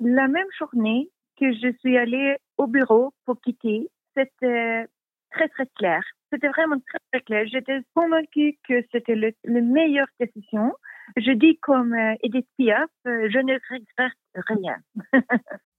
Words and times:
La 0.00 0.28
même 0.28 0.46
journée 0.58 1.10
que 1.38 1.52
je 1.52 1.72
suis 1.80 1.96
allée 1.96 2.36
au 2.58 2.66
bureau 2.66 3.12
pour 3.24 3.40
quitter, 3.40 3.88
c'était 4.16 4.86
très, 5.30 5.48
très 5.48 5.66
clair. 5.76 6.02
C'était 6.32 6.48
vraiment 6.48 6.76
très, 6.88 6.98
très 7.12 7.20
clair. 7.22 7.46
J'étais 7.46 7.80
convaincue 7.94 8.58
que 8.68 8.82
c'était 8.92 9.14
le, 9.14 9.32
le 9.44 9.62
meilleure 9.62 10.08
décision. 10.18 10.72
Je 11.16 11.32
dis 11.32 11.58
comme 11.58 11.92
euh, 11.94 12.14
Edith 12.22 12.48
Piaf, 12.58 12.90
euh, 13.06 13.28
je 13.30 13.38
ne 13.38 13.54
regrette 13.70 14.12
rien. 14.34 14.76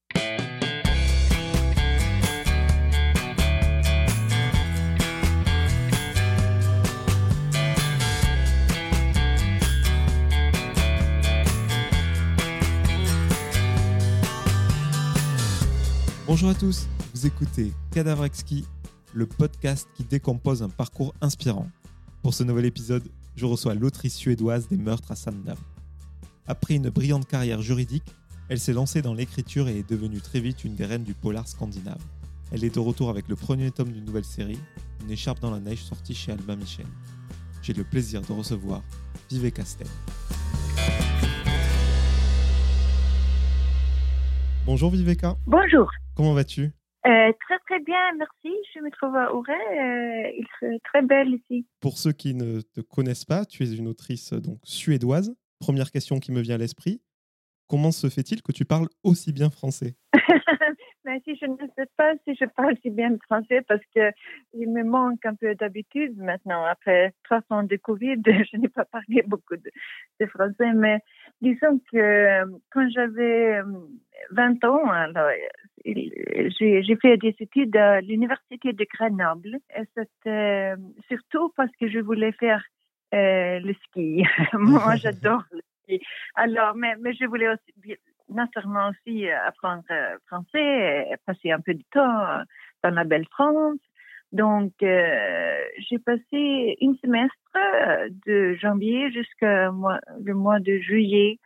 Bonjour 16.28 16.50
à 16.50 16.54
tous, 16.54 16.90
vous 17.14 17.26
écoutez 17.26 17.72
Cadavre 17.90 18.26
Exquis, 18.26 18.66
le 19.14 19.26
podcast 19.26 19.88
qui 19.96 20.04
décompose 20.04 20.62
un 20.62 20.68
parcours 20.68 21.16
inspirant. 21.22 21.70
Pour 22.22 22.34
ce 22.34 22.44
nouvel 22.44 22.66
épisode, 22.66 23.08
je 23.38 23.46
reçois 23.46 23.76
l'autrice 23.76 24.14
suédoise 24.14 24.68
des 24.68 24.76
meurtres 24.76 25.14
à 25.14 25.16
Sandam. 25.16 25.56
Après 26.46 26.74
une 26.74 26.90
brillante 26.90 27.30
carrière 27.30 27.62
juridique, 27.62 28.14
elle 28.50 28.60
s'est 28.60 28.74
lancée 28.74 29.02
dans 29.02 29.14
l'écriture 29.14 29.70
et 29.70 29.80
est 29.80 29.90
devenue 29.90 30.20
très 30.20 30.42
vite 30.42 30.66
une 30.66 30.76
des 30.76 30.86
reines 30.86 31.06
du 31.06 31.14
polar 31.14 31.48
scandinave. 31.48 32.04
Elle 32.52 32.66
est 32.66 32.76
de 32.76 32.80
retour 32.82 33.10
avec 33.10 33.30
le 33.30 33.38
premier 33.38 33.72
tome 33.72 33.94
d'une 33.94 34.04
nouvelle 34.04 34.26
série, 34.26 34.60
Une 35.06 35.12
écharpe 35.12 35.40
dans 35.40 35.52
la 35.52 35.62
neige 35.62 35.86
sortie 35.86 36.14
chez 36.14 36.34
Albin 36.34 36.58
Michel. 36.58 36.88
J'ai 37.62 37.72
le 37.72 37.86
plaisir 37.86 38.22
de 38.22 38.34
recevoir 38.34 38.84
Vivek 39.32 39.54
Castel. 39.54 39.88
Bonjour 44.66 44.92
Viveka. 44.92 45.38
Bonjour. 45.46 45.90
Comment 46.18 46.34
vas-tu? 46.34 46.72
Euh, 47.06 47.32
Très 47.46 47.60
très 47.68 47.80
bien, 47.82 48.12
merci. 48.18 48.58
Je 48.74 48.80
me 48.80 48.90
trouve 48.90 49.16
à 49.16 49.32
Auray. 49.32 49.54
Euh, 49.54 50.32
il 50.36 50.48
fait 50.60 50.80
très 50.84 51.04
belle 51.04 51.30
ici. 51.30 51.68
Pour 51.80 52.00
ceux 52.00 52.12
qui 52.12 52.34
ne 52.34 52.62
te 52.62 52.82
connaissent 52.82 53.24
pas, 53.24 53.46
tu 53.46 53.62
es 53.62 53.76
une 53.76 53.88
autrice 53.88 54.34
donc 54.34 54.58
suédoise. 54.64 55.36
Première 55.60 55.92
question 55.92 56.20
qui 56.20 56.32
me 56.32 56.42
vient 56.42 56.56
à 56.56 56.58
l'esprit. 56.58 57.04
Comment 57.68 57.92
se 57.92 58.10
fait-il 58.10 58.42
que 58.42 58.52
tu 58.52 58.66
parles 58.66 58.88
aussi 59.04 59.32
bien 59.32 59.52
français? 59.52 59.94
Mais 61.06 61.22
si 61.24 61.38
je 61.40 61.46
ne 61.46 61.56
sais 61.78 61.86
pas 61.96 62.14
si 62.28 62.36
je 62.36 62.46
parle 62.46 62.76
si 62.82 62.90
bien 62.90 63.16
français 63.24 63.62
parce 63.68 63.84
que 63.96 64.12
il 64.54 64.72
me 64.72 64.84
manque 64.84 65.24
un 65.24 65.36
peu 65.36 65.54
d'habitude 65.54 66.18
maintenant. 66.18 66.66
Après 66.66 67.14
trois 67.26 67.42
ans 67.52 67.62
de 67.62 67.76
Covid, 67.76 68.24
je 68.26 68.58
n'ai 68.58 68.70
pas 68.70 68.86
parlé 68.86 69.22
beaucoup 69.28 69.56
de, 69.56 69.70
de, 70.20 70.26
français. 70.26 70.74
Mais 70.74 71.00
disons 71.42 71.80
que 71.92 72.44
quand 72.72 72.90
j'avais 72.90 73.62
20 74.32 74.64
ans, 74.66 74.90
alors 74.90 75.30
j'ai 75.88 76.96
fait 77.02 77.18
des 77.18 77.36
études 77.40 77.76
à 77.76 78.02
l'université 78.02 78.74
de 78.74 78.86
Grenoble. 78.94 79.58
Et 79.76 79.84
c'était 79.96 80.74
surtout 81.08 81.54
parce 81.56 81.72
que 81.80 81.88
je 81.88 82.00
voulais 82.00 82.32
faire 82.34 82.64
euh, 83.14 83.60
le 83.60 83.74
ski. 83.86 84.24
Moi, 84.54 84.96
j'adore 85.02 85.44
le 85.52 85.62
ski. 85.84 86.02
Alors, 86.36 86.76
mais, 86.76 86.96
mais 87.00 87.14
je 87.14 87.26
voulais 87.26 87.50
aussi, 87.50 87.98
naturellement 88.30 88.90
aussi 88.90 89.30
apprendre 89.30 89.84
français, 90.28 91.08
et 91.12 91.16
passer 91.26 91.52
un 91.52 91.62
peu 91.62 91.74
de 91.74 91.84
temps 91.92 92.44
dans 92.84 92.90
la 92.90 93.04
belle 93.04 93.28
France. 93.32 93.80
Donc, 94.34 94.74
euh, 94.84 95.58
j'ai 95.90 96.00
passé 96.00 96.76
une 96.82 96.98
semestre 96.98 97.36
de 98.26 98.56
janvier 98.56 99.10
jusqu'au 99.12 99.72
mois, 99.72 100.00
le 100.22 100.34
mois 100.34 100.60
de 100.60 100.80
juillet 100.80 101.40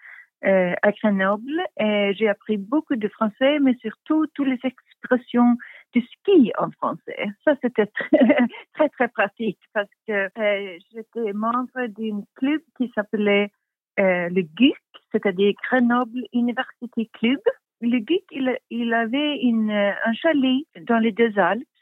euh, 0.44 0.73
à 0.81 0.92
Grenoble 0.92 1.61
et 1.80 2.14
j'ai 2.16 2.28
appris 2.28 2.58
beaucoup 2.58 2.95
de 2.95 3.08
français, 3.09 3.59
mais 3.59 3.75
surtout 3.75 4.25
toutes 4.34 4.48
les 4.48 4.59
expressions 4.64 5.56
du 5.94 6.02
ski 6.02 6.52
en 6.58 6.72
français. 6.72 7.28
Ça, 7.45 7.56
c'était 7.61 7.86
très, 8.09 8.48
très, 8.73 8.89
très 8.89 9.08
pratique 9.09 9.59
parce 9.73 9.89
que 10.08 10.30
euh, 10.38 10.80
j'étais 10.92 11.33
membre 11.33 11.86
d'un 11.88 12.23
club 12.36 12.61
qui 12.77 12.92
s'appelait 12.95 13.52
euh, 13.99 14.30
le 14.30 14.42
GUC, 14.42 14.76
c'est-à-dire 15.11 15.54
Grenoble 15.70 16.23
University 16.33 17.08
Club. 17.14 17.39
Le 17.82 17.99
GUC, 17.99 18.23
il, 18.32 18.58
il 18.70 18.94
avait 18.94 19.38
une, 19.38 19.71
un 19.71 20.14
chalet 20.14 20.65
dans 20.88 20.98
les 20.98 21.11
deux 21.11 21.38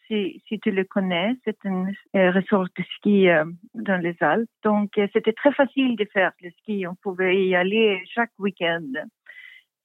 Si, 0.10 0.60
tu 0.64 0.72
le 0.72 0.86
connais, 0.86 1.36
c'est 1.46 1.64
un 1.66 1.86
euh, 2.16 2.32
resort 2.32 2.68
de 2.76 2.84
ski 2.96 3.30
euh, 3.30 3.46
dans 3.76 4.02
les 4.02 4.16
Alpes. 4.22 4.50
Donc, 4.64 4.98
euh, 4.98 5.08
c'était 5.14 5.34
très 5.34 5.54
facile 5.54 5.96
de 5.98 6.06
faire 6.12 6.32
le 6.42 6.50
ski. 6.62 6.88
On 6.88 6.96
pouvait 6.96 7.46
y 7.46 7.56
aller 7.56 8.02
chaque 8.12 8.32
week-end. 8.40 8.88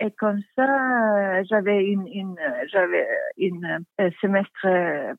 Et 0.00 0.10
comme 0.12 0.40
ça, 0.56 1.42
j'avais 1.44 1.84
une, 1.84 2.08
une 2.08 2.36
j'avais 2.72 3.06
une 3.36 3.84
semestre 4.20 4.66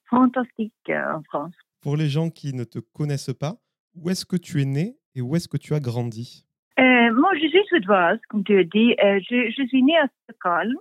fantastique 0.09 0.73
en 0.89 1.21
France. 1.23 1.53
Pour 1.81 1.95
les 1.95 2.09
gens 2.09 2.29
qui 2.29 2.53
ne 2.53 2.65
te 2.65 2.79
connaissent 2.79 3.33
pas, 3.39 3.53
où 3.95 4.09
est-ce 4.09 4.25
que 4.25 4.35
tu 4.35 4.61
es 4.61 4.65
né 4.65 4.97
et 5.15 5.21
où 5.21 5.35
est-ce 5.35 5.47
que 5.47 5.57
tu 5.57 5.73
as 5.75 5.79
grandi? 5.79 6.45
Moi, 6.77 7.31
je 7.35 7.47
suis 7.47 7.63
suédoise, 7.67 8.19
comme 8.27 8.43
tu 8.43 8.57
as 8.57 8.63
dit. 8.65 8.95
je, 8.99 9.53
je 9.55 9.67
suis 9.67 9.81
née 9.81 9.97
à 9.97 10.07
Stockholm. 10.23 10.75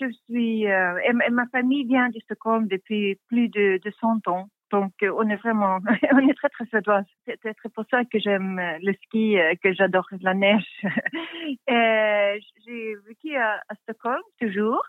Je 0.00 0.10
suis, 0.26 0.66
euh, 0.66 0.98
et, 1.04 1.12
ma 1.30 1.46
famille 1.48 1.84
vient 1.84 2.08
de 2.08 2.18
Stockholm 2.20 2.66
depuis 2.66 3.18
plus 3.28 3.48
de, 3.48 3.78
de 3.84 3.90
100 4.00 4.26
ans. 4.28 4.48
Donc, 4.72 4.92
euh, 5.02 5.12
on 5.16 5.28
est 5.28 5.36
vraiment, 5.36 5.78
on 6.12 6.28
est 6.28 6.34
très, 6.34 6.48
très 6.48 6.66
suédois. 6.66 7.02
C'est 7.24 7.40
peut-être 7.40 7.68
pour 7.68 7.84
ça 7.90 8.04
que 8.04 8.18
j'aime 8.18 8.58
euh, 8.58 8.78
le 8.82 8.92
ski, 9.04 9.36
que 9.62 9.72
j'adore 9.72 10.06
la 10.20 10.34
neige. 10.34 10.66
j'ai 11.68 12.94
vécu 13.06 13.36
à, 13.36 13.60
à, 13.68 13.74
Stockholm 13.82 14.22
toujours, 14.40 14.82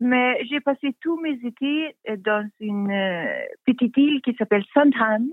mais 0.00 0.42
j'ai 0.46 0.60
passé 0.60 0.94
tous 1.02 1.20
mes 1.20 1.38
étés 1.44 1.94
dans 2.18 2.48
une 2.60 2.92
petite 3.66 3.96
île 3.96 4.22
qui 4.22 4.34
s'appelle 4.34 4.64
Sandhamn, 4.72 5.28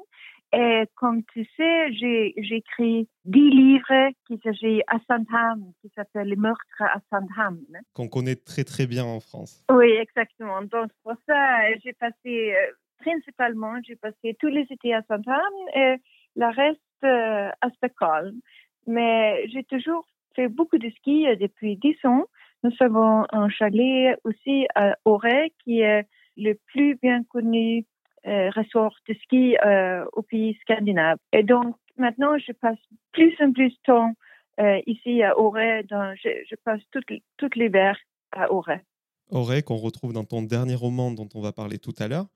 et 0.53 0.83
comme 0.95 1.23
tu 1.33 1.45
sais, 1.57 1.93
j'ai 1.93 2.35
écrit 2.37 3.09
dix 3.25 3.49
livres 3.49 4.11
qui 4.27 4.39
s'agit 4.43 4.81
à 4.87 4.97
Sandham, 5.07 5.71
qui 5.81 5.89
s'appelle 5.95 6.27
Les 6.27 6.35
meurtres 6.35 6.61
à 6.79 6.99
Sandham. 7.09 7.59
Qu'on 7.95 8.07
connaît 8.07 8.35
très 8.35 8.63
très 8.63 8.85
bien 8.85 9.03
en 9.03 9.19
France. 9.19 9.63
Oui, 9.71 9.89
exactement. 9.93 10.61
Donc 10.61 10.91
pour 11.03 11.15
ça, 11.27 11.73
j'ai 11.83 11.93
passé, 11.93 12.53
euh, 12.53 12.71
principalement, 12.99 13.73
j'ai 13.87 13.95
passé 13.95 14.37
tous 14.39 14.49
les 14.49 14.67
étés 14.69 14.93
à 14.93 15.01
Sandham 15.07 15.53
et 15.75 15.95
le 16.35 16.45
reste 16.45 16.79
euh, 17.03 17.49
à 17.59 17.69
Stockholm. 17.77 18.39
Mais 18.85 19.47
j'ai 19.47 19.63
toujours 19.63 20.05
fait 20.35 20.49
beaucoup 20.49 20.77
de 20.77 20.89
ski 20.91 21.27
euh, 21.27 21.35
depuis 21.35 21.77
dix 21.77 21.97
ans. 22.03 22.25
Nous 22.63 22.71
avons 22.79 23.25
un 23.31 23.49
chalet 23.49 24.17
aussi 24.23 24.67
à 24.75 24.95
Auray 25.03 25.51
qui 25.63 25.81
est 25.81 26.05
le 26.37 26.53
plus 26.67 26.95
bien 27.01 27.23
connu 27.23 27.85
euh, 28.25 28.49
resort 28.51 28.95
de 29.09 29.13
ski 29.15 29.57
euh, 29.65 30.05
au 30.13 30.21
pays 30.21 30.57
scandinave. 30.61 31.17
Et 31.33 31.43
donc, 31.43 31.75
maintenant, 31.97 32.37
je 32.37 32.53
passe 32.53 32.79
plus 33.11 33.35
en 33.41 33.51
plus 33.51 33.69
de 33.69 33.77
temps 33.83 34.13
euh, 34.61 34.79
ici 34.87 35.21
à 35.23 35.37
Auray. 35.37 35.85
Je, 35.89 36.29
je, 36.49 36.55
passe 36.63 36.79
tout, 36.91 37.01
tout 37.35 37.49
l'hiver 37.55 37.97
à 38.31 38.49
Auray. 38.49 38.81
Auray, 39.29 39.61
qu'on 39.61 39.75
retrouve 39.75 40.13
dans 40.13 40.23
ton 40.23 40.41
dernier 40.41 40.75
roman 40.75 41.11
dont 41.11 41.27
on 41.35 41.41
va 41.41 41.51
parler 41.51 41.79
tout 41.79 41.93
à 41.99 42.07
l'heure. 42.07 42.27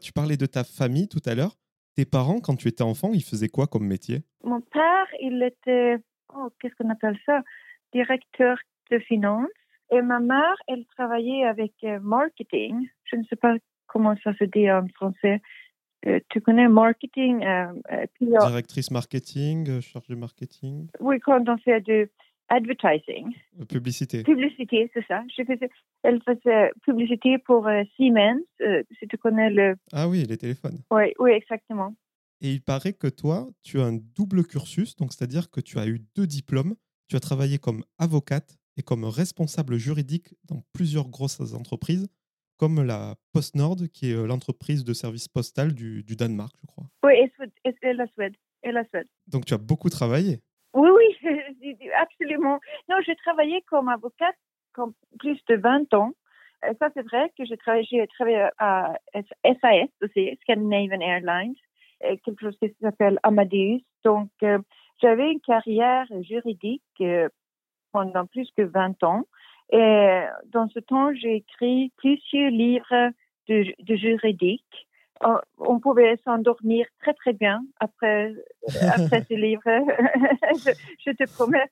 tu 0.00 0.12
parlais 0.12 0.36
de 0.36 0.46
ta 0.46 0.64
famille 0.64 1.08
tout 1.08 1.22
à 1.24 1.36
l'heure. 1.36 1.54
Tes 1.94 2.04
parents, 2.04 2.40
quand 2.40 2.56
tu 2.56 2.66
étais 2.66 2.82
enfant, 2.82 3.12
ils 3.12 3.22
faisaient 3.22 3.48
quoi 3.48 3.68
comme 3.68 3.86
métier? 3.86 4.24
Mon 4.42 4.60
père, 4.60 5.06
il 5.20 5.40
était, 5.42 5.98
oh, 6.34 6.48
qu'est-ce 6.60 6.74
qu'on 6.74 6.90
appelle 6.90 7.18
ça? 7.26 7.42
Directeur 7.92 8.58
de 8.90 8.98
finances. 8.98 9.48
Et 9.92 10.02
ma 10.02 10.18
mère, 10.18 10.56
elle 10.66 10.84
travaillait 10.96 11.44
avec 11.44 11.72
marketing. 12.02 12.88
Je 13.04 13.16
ne 13.16 13.22
sais 13.24 13.36
pas 13.36 13.54
comment 13.96 14.14
ça 14.22 14.34
se 14.34 14.44
dit 14.44 14.70
en 14.70 14.86
français 14.88 15.40
euh, 16.06 16.20
tu 16.28 16.40
connais 16.42 16.68
marketing 16.68 17.42
euh, 17.42 17.72
euh 17.90 18.06
Directrice 18.20 18.90
marketing, 18.90 19.80
chargée 19.80 20.14
marketing 20.14 20.88
Oui, 21.00 21.18
quand 21.20 21.48
on 21.48 21.56
fait 21.56 21.80
du 21.80 22.10
advertising. 22.48 23.34
Publicité. 23.68 24.22
Publicité, 24.22 24.90
c'est 24.92 25.04
ça. 25.06 25.24
Je 25.36 25.42
faisais, 25.42 25.70
elle 26.02 26.20
faisait 26.22 26.70
publicité 26.84 27.38
pour 27.38 27.68
Siemens, 27.96 28.38
si 28.98 29.08
tu 29.08 29.16
connais 29.16 29.50
le... 29.50 29.74
Ah 29.92 30.06
oui, 30.06 30.24
les 30.28 30.36
téléphones. 30.36 30.78
Oui, 30.92 31.12
oui, 31.18 31.30
exactement. 31.32 31.92
Et 32.42 32.52
il 32.52 32.62
paraît 32.62 32.92
que 32.92 33.08
toi, 33.08 33.48
tu 33.64 33.80
as 33.80 33.84
un 33.84 33.98
double 34.14 34.44
cursus, 34.44 34.94
donc 34.94 35.12
c'est-à-dire 35.12 35.50
que 35.50 35.60
tu 35.60 35.78
as 35.78 35.88
eu 35.88 35.98
deux 36.14 36.26
diplômes. 36.26 36.76
Tu 37.08 37.16
as 37.16 37.20
travaillé 37.20 37.58
comme 37.58 37.82
avocate 37.98 38.58
et 38.76 38.82
comme 38.82 39.04
responsable 39.04 39.76
juridique 39.78 40.34
dans 40.44 40.62
plusieurs 40.72 41.08
grosses 41.08 41.40
entreprises 41.54 42.06
comme 42.58 42.82
la 42.82 43.14
PostNord, 43.32 43.76
qui 43.92 44.12
est 44.12 44.16
euh, 44.16 44.26
l'entreprise 44.26 44.84
de 44.84 44.92
service 44.92 45.28
postal 45.28 45.72
du, 45.72 46.02
du, 46.02 46.16
Danemark, 46.16 46.54
je 46.60 46.66
crois. 46.66 46.84
Oui, 47.04 47.14
et, 47.64 47.92
la 47.92 48.06
Suède. 48.08 48.34
et 48.62 48.72
la 48.72 48.84
Suède. 48.88 49.08
Donc 49.26 49.44
tu 49.44 49.54
as 49.54 49.58
beaucoup 49.58 49.90
travaillé. 49.90 50.40
Oui, 50.74 50.88
oui, 50.90 51.78
absolument. 52.00 52.58
Non, 52.88 52.96
j'ai 53.04 53.16
travaillé 53.16 53.62
comme 53.68 53.88
avocate 53.88 54.36
comme 54.72 54.92
plus 55.18 55.38
de 55.48 55.56
20 55.56 55.92
ans. 55.94 56.12
Ça, 56.78 56.88
c'est 56.94 57.02
vrai 57.02 57.30
que 57.36 57.44
j'ai 57.44 57.56
travaillé, 57.56 58.06
travaillé 58.18 58.48
à 58.58 58.94
SAS 59.14 59.88
aussi, 60.02 60.38
Scandinavian 60.42 61.00
Airlines, 61.00 61.54
quelque 62.00 62.40
chose 62.40 62.56
qui 62.58 62.74
s'appelle 62.80 63.18
Amadeus. 63.22 63.80
Donc, 64.04 64.30
euh, 64.42 64.58
j'avais 65.00 65.32
une 65.32 65.40
carrière 65.40 66.06
juridique 66.22 66.82
euh, 67.00 67.28
pendant 67.92 68.26
plus 68.26 68.48
que 68.56 68.62
20 68.62 69.02
ans. 69.04 69.26
Et 69.70 70.22
dans 70.46 70.68
ce 70.68 70.78
temps, 70.80 71.12
j'ai 71.14 71.36
écrit 71.36 71.92
plusieurs 71.96 72.50
livres 72.50 73.10
de, 73.48 73.64
de 73.80 73.96
juridique. 73.96 74.86
Euh, 75.24 75.38
on 75.58 75.80
pouvait 75.80 76.18
s'endormir 76.24 76.86
très 77.00 77.14
très 77.14 77.32
bien 77.32 77.64
après 77.80 78.34
après 78.94 79.24
ces 79.24 79.36
livres, 79.36 79.62
je, 79.66 80.72
je, 81.06 81.10
te 81.12 81.24
promets. 81.32 81.70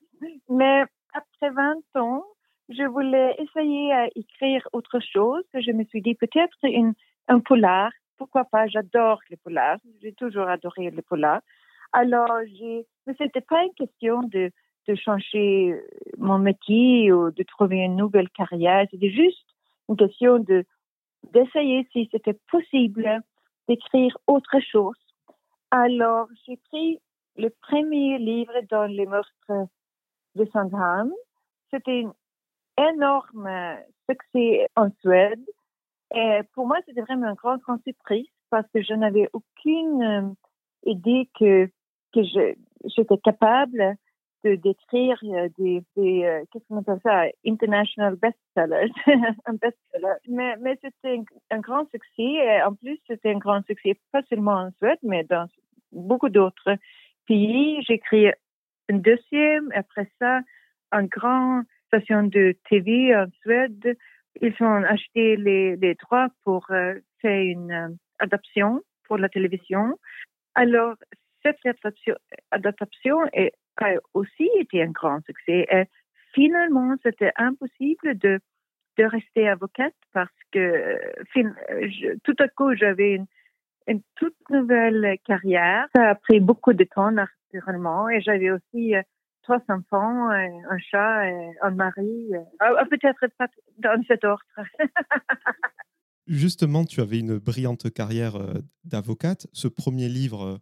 Mais 0.49 0.85
après 1.13 1.51
20 1.51 2.01
ans, 2.01 2.25
je 2.71 2.85
voulais 2.85 3.35
essayer 3.39 3.93
à 3.93 4.09
écrire 4.15 4.67
autre 4.73 4.99
chose. 5.01 5.45
Je 5.53 5.73
me 5.73 5.85
suis 5.85 6.01
dit 6.01 6.15
peut-être 6.15 6.57
une, 6.63 6.95
un 7.29 7.41
polar. 7.41 7.93
Pourquoi 8.17 8.45
pas? 8.45 8.67
J'adore 8.67 9.21
les 9.29 9.37
polars. 9.37 9.79
J'ai 10.03 10.13
toujours 10.13 10.49
adoré 10.49 10.91
les 10.91 11.03
polars. 11.03 11.43
Alors, 11.93 12.41
j'ai, 12.47 12.87
mais 13.07 13.15
c'était 13.19 13.41
pas 13.41 13.63
une 13.63 13.75
question 13.75 14.23
de 14.23 14.51
de 14.87 14.95
changer 14.95 15.75
mon 16.19 16.39
métier 16.39 17.13
ou 17.13 17.31
de 17.31 17.43
trouver 17.43 17.79
une 17.79 17.97
nouvelle 17.97 18.29
carrière. 18.31 18.87
C'était 18.91 19.11
juste 19.11 19.47
une 19.89 19.97
question 19.97 20.39
de 20.39 20.65
d'essayer 21.33 21.89
si 21.93 22.09
c'était 22.13 22.39
possible 22.51 23.23
d'écrire 23.67 24.17
autre 24.27 24.61
chose. 24.61 24.97
Alors, 25.71 26.29
j'ai 26.47 26.59
pris 26.71 27.01
le 27.37 27.49
premier 27.63 28.19
livre 28.19 28.53
dans 28.71 28.85
les 28.85 29.07
meurtres 29.07 29.69
de 30.35 30.45
Sandham. 30.53 31.13
C'était 31.71 32.05
un 32.77 32.93
énorme 32.93 33.49
succès 34.09 34.69
en 34.77 34.91
Suède. 35.01 35.45
Et 36.15 36.41
pour 36.53 36.67
moi, 36.67 36.77
c'était 36.87 37.01
vraiment 37.01 37.29
un 37.29 37.35
grand, 37.35 37.57
grand 37.57 37.83
surprise 37.83 38.29
parce 38.51 38.67
que 38.73 38.83
je 38.83 38.95
n'avais 38.95 39.29
aucune 39.33 40.03
euh, 40.03 40.29
idée 40.85 41.29
que, 41.39 41.67
que 42.13 42.21
j'étais 42.85 43.19
capable 43.19 43.97
de 44.45 44.57
décrire 44.57 45.19
euh, 45.25 45.49
des, 45.59 45.83
euh, 45.99 46.45
qu'est-ce 46.53 46.65
qu'on 46.69 46.79
appelle 46.79 47.01
ça, 47.03 47.25
international 47.47 48.17
bestsellers, 48.17 48.93
un 49.47 49.55
bestseller. 49.55 50.19
Mais, 50.29 50.57
mais 50.61 50.79
c'était 50.83 51.21
un, 51.51 51.61
grand 51.61 51.89
succès 51.91 52.63
en 52.63 52.75
plus 52.75 52.99
c'était 53.07 53.31
un 53.31 53.39
grand 53.39 53.65
succès 53.67 53.99
pas 54.13 54.23
seulement 54.29 54.53
en 54.53 54.71
Suède, 54.79 54.99
mais 55.03 55.25
dans 55.25 55.47
beaucoup 55.93 56.29
d'autres 56.29 56.77
pays. 57.27 57.83
J'ai 57.83 57.99
créé 57.99 58.35
un 58.91 58.99
deuxième, 58.99 59.71
après 59.75 60.11
ça, 60.21 60.41
une 60.93 61.07
grande 61.07 61.65
station 61.89 62.25
de 62.25 62.55
TV 62.69 63.17
en 63.17 63.27
Suède. 63.41 63.97
Ils 64.41 64.55
ont 64.61 64.85
acheté 64.85 65.37
les, 65.37 65.77
les 65.77 65.95
droits 65.95 66.29
pour 66.45 66.67
euh, 66.71 66.95
faire 67.21 67.41
une 67.41 67.97
adaptation 68.19 68.83
pour 69.05 69.17
la 69.17 69.29
télévision. 69.29 69.99
Alors, 70.55 70.97
cette 71.43 71.59
adaptation, 71.65 72.15
adaptation 72.51 73.19
est 73.33 73.53
a 73.81 73.95
aussi 74.15 74.49
été 74.59 74.83
un 74.83 74.91
grand 74.91 75.25
succès. 75.25 75.67
Et 75.71 75.85
finalement, 76.33 76.95
c'était 77.03 77.33
impossible 77.37 78.19
de, 78.19 78.41
de 78.99 79.05
rester 79.05 79.49
avocate 79.49 79.95
parce 80.13 80.31
que 80.53 80.99
tout 82.23 82.37
à 82.39 82.49
coup, 82.49 82.75
j'avais 82.75 83.17
une, 83.87 84.03
toute 84.17 84.37
nouvelle 84.51 85.19
carrière. 85.25 85.87
Ça 85.95 86.11
a 86.11 86.15
pris 86.15 86.41
beaucoup 86.41 86.73
de 86.73 86.85
temps, 86.85 87.13
naturellement, 87.13 88.09
et 88.09 88.21
j'avais 88.21 88.51
aussi 88.51 88.95
euh, 88.95 89.03
trois 89.43 89.63
enfants, 89.69 90.31
un 90.31 90.79
chat, 90.79 91.23
un 91.63 91.71
mari. 91.71 92.31
Euh, 92.33 92.41
ah, 92.61 92.85
peut-être 92.89 93.27
pas 93.39 93.49
dans 93.79 94.03
cet 94.07 94.25
ordre. 94.25 94.45
Justement, 96.27 96.85
tu 96.85 97.01
avais 97.01 97.19
une 97.19 97.39
brillante 97.39 97.93
carrière 97.93 98.37
euh, 98.37 98.55
d'avocate. 98.85 99.47
Ce 99.53 99.69
premier 99.69 100.09
livre 100.09 100.59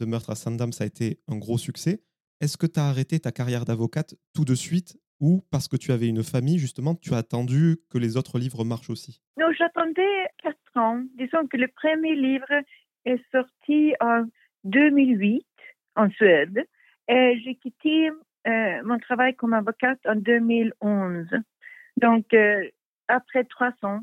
de 0.00 0.06
Meurtre 0.06 0.30
à 0.30 0.34
Sandam, 0.34 0.72
ça 0.72 0.84
a 0.84 0.86
été 0.86 1.20
un 1.28 1.36
gros 1.36 1.58
succès. 1.58 2.02
Est-ce 2.42 2.58
que 2.58 2.66
tu 2.66 2.80
as 2.80 2.88
arrêté 2.88 3.20
ta 3.20 3.30
carrière 3.30 3.64
d'avocate 3.64 4.16
tout 4.34 4.44
de 4.44 4.56
suite 4.56 4.98
ou 5.20 5.44
parce 5.52 5.68
que 5.68 5.76
tu 5.76 5.92
avais 5.92 6.08
une 6.08 6.24
famille, 6.24 6.58
justement, 6.58 6.96
tu 6.96 7.14
as 7.14 7.18
attendu 7.18 7.76
que 7.88 7.98
les 7.98 8.16
autres 8.16 8.40
livres 8.40 8.64
marchent 8.64 8.90
aussi? 8.90 9.22
Non, 9.38 9.46
j'attendais 9.56 10.26
quatre 10.42 10.58
ans. 10.74 11.04
Disons 11.14 11.46
que 11.46 11.56
le 11.56 11.68
premier 11.68 12.16
livre 12.16 12.52
est 13.04 13.22
sorti 13.30 13.94
en 14.00 14.24
2008 14.64 15.46
en 15.94 16.10
Suède 16.10 16.66
et 17.06 17.40
j'ai 17.44 17.54
quitté 17.54 18.10
euh, 18.48 18.82
mon 18.82 18.98
travail 18.98 19.36
comme 19.36 19.52
avocate 19.52 20.00
en 20.04 20.16
2011. 20.16 21.28
Donc, 21.96 22.34
euh, 22.34 22.68
après 23.06 23.44
trois 23.44 23.72
ans, 23.84 24.00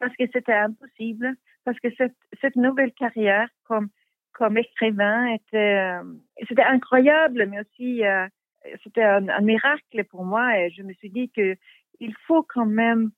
parce 0.00 0.14
que 0.16 0.24
c'était 0.32 0.54
impossible, 0.54 1.36
parce 1.64 1.78
que 1.78 1.94
cette, 1.96 2.16
cette 2.40 2.56
nouvelle 2.56 2.92
carrière 2.94 3.48
comme 3.62 3.90
comme 4.36 4.58
écrivain 4.58 5.26
était 5.34 5.78
euh, 5.78 6.02
c'était 6.46 6.62
incroyable, 6.62 7.46
mais 7.48 7.60
aussi 7.60 8.04
euh, 8.04 8.26
c'était 8.84 9.02
un, 9.02 9.40
miracle 9.40 10.04
pour 10.10 10.24
moi. 10.24 10.58
Et 10.58 10.70
je 10.70 10.82
me 10.82 10.92
suis 10.94 11.10
dit 11.10 11.30
que 11.30 11.56
il 12.00 12.14
faut 12.26 12.42
quand 12.42 12.66
même 12.66 13.10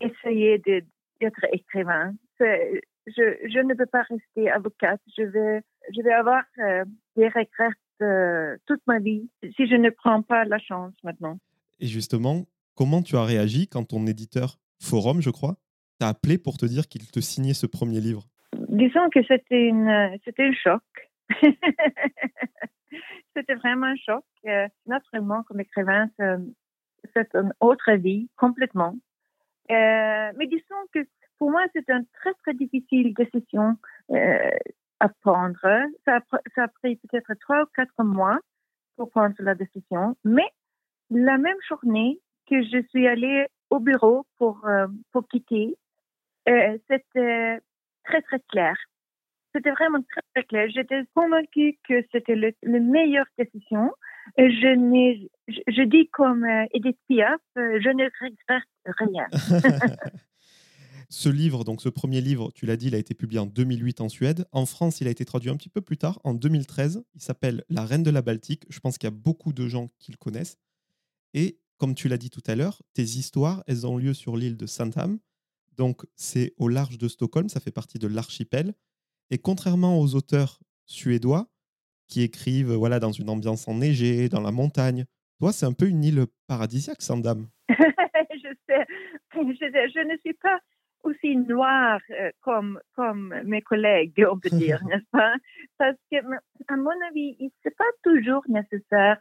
essayer 0.00 0.58
d'être 0.58 1.44
écrivain. 1.52 2.12
Je, 2.38 3.60
ne 3.60 3.74
peux 3.74 3.86
pas 3.86 4.02
rester 4.02 4.50
avocate. 4.50 5.00
Je 5.16 5.22
vais 5.22 5.62
je 5.94 6.02
vais 6.02 6.12
avoir 6.12 6.42
euh, 6.58 6.84
des 7.16 7.28
regrets 7.28 8.58
toute 8.66 8.80
ma 8.86 8.98
vie 8.98 9.28
si 9.42 9.66
je 9.66 9.76
ne 9.76 9.90
prends 9.90 10.22
pas 10.22 10.44
la 10.44 10.58
chance 10.58 10.94
maintenant. 11.04 11.38
Et 11.80 11.86
justement, 11.86 12.46
comment 12.74 13.02
tu 13.02 13.16
as 13.16 13.24
réagi 13.24 13.68
quand 13.68 13.84
ton 13.84 14.06
éditeur 14.06 14.58
Forum, 14.78 15.20
je 15.20 15.28
crois, 15.28 15.56
t'a 15.98 16.08
appelé 16.08 16.38
pour 16.38 16.56
te 16.56 16.64
dire 16.64 16.88
qu'il 16.88 17.10
te 17.10 17.20
signait 17.20 17.52
ce 17.52 17.66
premier 17.66 18.00
livre? 18.00 18.26
Disons 18.70 19.10
que 19.10 19.22
c'était 19.24 19.66
une, 19.68 20.16
c'était 20.24 20.44
un 20.44 20.52
choc. 20.52 20.82
c'était 23.36 23.54
vraiment 23.54 23.86
un 23.86 23.96
choc. 23.96 24.24
Euh, 24.46 24.66
naturellement, 24.86 25.42
comme 25.44 25.60
écrivain, 25.60 26.08
c'est 26.18 27.34
une 27.34 27.52
autre 27.60 27.92
vie 27.92 28.28
complètement. 28.36 28.94
Euh, 29.70 30.32
mais 30.36 30.46
disons 30.46 30.86
que 30.92 31.00
pour 31.38 31.50
moi, 31.50 31.64
c'est 31.72 31.88
une 31.88 32.06
très, 32.12 32.34
très 32.42 32.54
difficile 32.54 33.14
décision 33.14 33.76
euh, 34.10 34.50
à 35.00 35.08
prendre. 35.08 35.58
Ça 36.04 36.16
a, 36.16 36.20
ça 36.54 36.64
a 36.64 36.68
pris 36.68 36.96
peut-être 36.96 37.32
trois 37.40 37.62
ou 37.62 37.66
quatre 37.74 38.04
mois 38.04 38.38
pour 38.96 39.10
prendre 39.10 39.34
la 39.38 39.54
décision. 39.54 40.16
Mais 40.24 40.48
la 41.10 41.38
même 41.38 41.56
journée 41.68 42.20
que 42.48 42.62
je 42.62 42.82
suis 42.90 43.06
allée 43.06 43.46
au 43.70 43.78
bureau 43.78 44.26
pour, 44.38 44.66
euh, 44.66 44.86
pour 45.12 45.26
quitter, 45.28 45.76
euh, 46.48 46.78
c'était 46.88 47.60
très, 48.10 48.22
très 48.22 48.40
clair. 48.50 48.74
C'était 49.54 49.70
vraiment 49.70 50.00
très, 50.10 50.22
très 50.34 50.44
clair. 50.44 50.68
J'étais 50.72 51.02
convaincue 51.14 51.78
que 51.88 52.04
c'était 52.12 52.36
le, 52.36 52.52
le 52.62 52.80
meilleure 52.80 53.26
décision. 53.38 53.90
Je, 54.36 54.74
n'ai, 54.76 55.28
je, 55.48 55.82
dis 55.82 56.08
comme 56.12 56.44
euh, 56.44 56.66
Edith 56.72 56.98
Piaf, 57.08 57.40
euh, 57.58 57.80
je 57.82 57.88
ne 57.88 58.04
regrette 58.20 58.68
rien. 58.86 59.26
ce 61.08 61.28
livre, 61.28 61.64
donc 61.64 61.82
ce 61.82 61.88
premier 61.88 62.20
livre, 62.20 62.52
tu 62.54 62.66
l'as 62.66 62.76
dit, 62.76 62.88
il 62.88 62.94
a 62.94 62.98
été 62.98 63.14
publié 63.14 63.40
en 63.40 63.46
2008 63.46 64.00
en 64.00 64.08
Suède. 64.08 64.46
En 64.52 64.66
France, 64.66 65.00
il 65.00 65.08
a 65.08 65.10
été 65.10 65.24
traduit 65.24 65.50
un 65.50 65.56
petit 65.56 65.68
peu 65.68 65.80
plus 65.80 65.96
tard, 65.96 66.20
en 66.22 66.34
2013. 66.34 67.02
Il 67.14 67.22
s'appelle 67.22 67.64
La 67.68 67.84
Reine 67.84 68.04
de 68.04 68.10
la 68.10 68.22
Baltique. 68.22 68.64
Je 68.68 68.78
pense 68.78 68.98
qu'il 68.98 69.08
y 69.08 69.12
a 69.12 69.16
beaucoup 69.16 69.52
de 69.52 69.66
gens 69.66 69.88
qui 69.98 70.12
le 70.12 70.16
connaissent. 70.16 70.58
Et 71.34 71.58
comme 71.78 71.94
tu 71.94 72.08
l'as 72.08 72.18
dit 72.18 72.30
tout 72.30 72.42
à 72.46 72.54
l'heure, 72.54 72.82
tes 72.94 73.02
histoires, 73.02 73.64
elles 73.66 73.86
ont 73.86 73.96
lieu 73.96 74.14
sur 74.14 74.36
l'île 74.36 74.56
de 74.56 74.66
Sandham. 74.66 75.18
Donc, 75.76 76.02
c'est 76.14 76.52
au 76.58 76.68
large 76.68 76.98
de 76.98 77.08
Stockholm, 77.08 77.48
ça 77.48 77.60
fait 77.60 77.70
partie 77.70 77.98
de 77.98 78.08
l'archipel. 78.08 78.74
Et 79.30 79.38
contrairement 79.38 80.00
aux 80.00 80.14
auteurs 80.14 80.60
suédois 80.86 81.48
qui 82.08 82.22
écrivent 82.22 82.72
voilà, 82.72 82.98
dans 82.98 83.12
une 83.12 83.30
ambiance 83.30 83.68
enneigée, 83.68 84.28
dans 84.28 84.40
la 84.40 84.50
montagne, 84.50 85.04
toi, 85.38 85.52
c'est 85.52 85.66
un 85.66 85.72
peu 85.72 85.86
une 85.86 86.04
île 86.04 86.26
paradisiaque, 86.48 87.00
Sandam. 87.00 87.48
je, 87.70 88.48
sais, 88.68 88.86
je, 89.32 90.06
ne 90.06 90.16
suis 90.18 90.34
pas 90.34 90.58
aussi 91.02 91.36
noire 91.36 92.00
euh, 92.10 92.30
comme, 92.42 92.78
comme 92.94 93.34
mes 93.44 93.62
collègues, 93.62 94.26
on 94.30 94.38
peut 94.38 94.50
dire, 94.50 94.80
n'est-ce 94.86 95.08
pas? 95.10 95.34
Parce 95.78 95.96
que, 96.10 96.16
à 96.68 96.76
mon 96.76 96.90
avis, 97.08 97.36
ce 97.38 97.68
n'est 97.68 97.74
pas 97.74 97.84
toujours 98.02 98.42
nécessaire 98.48 99.18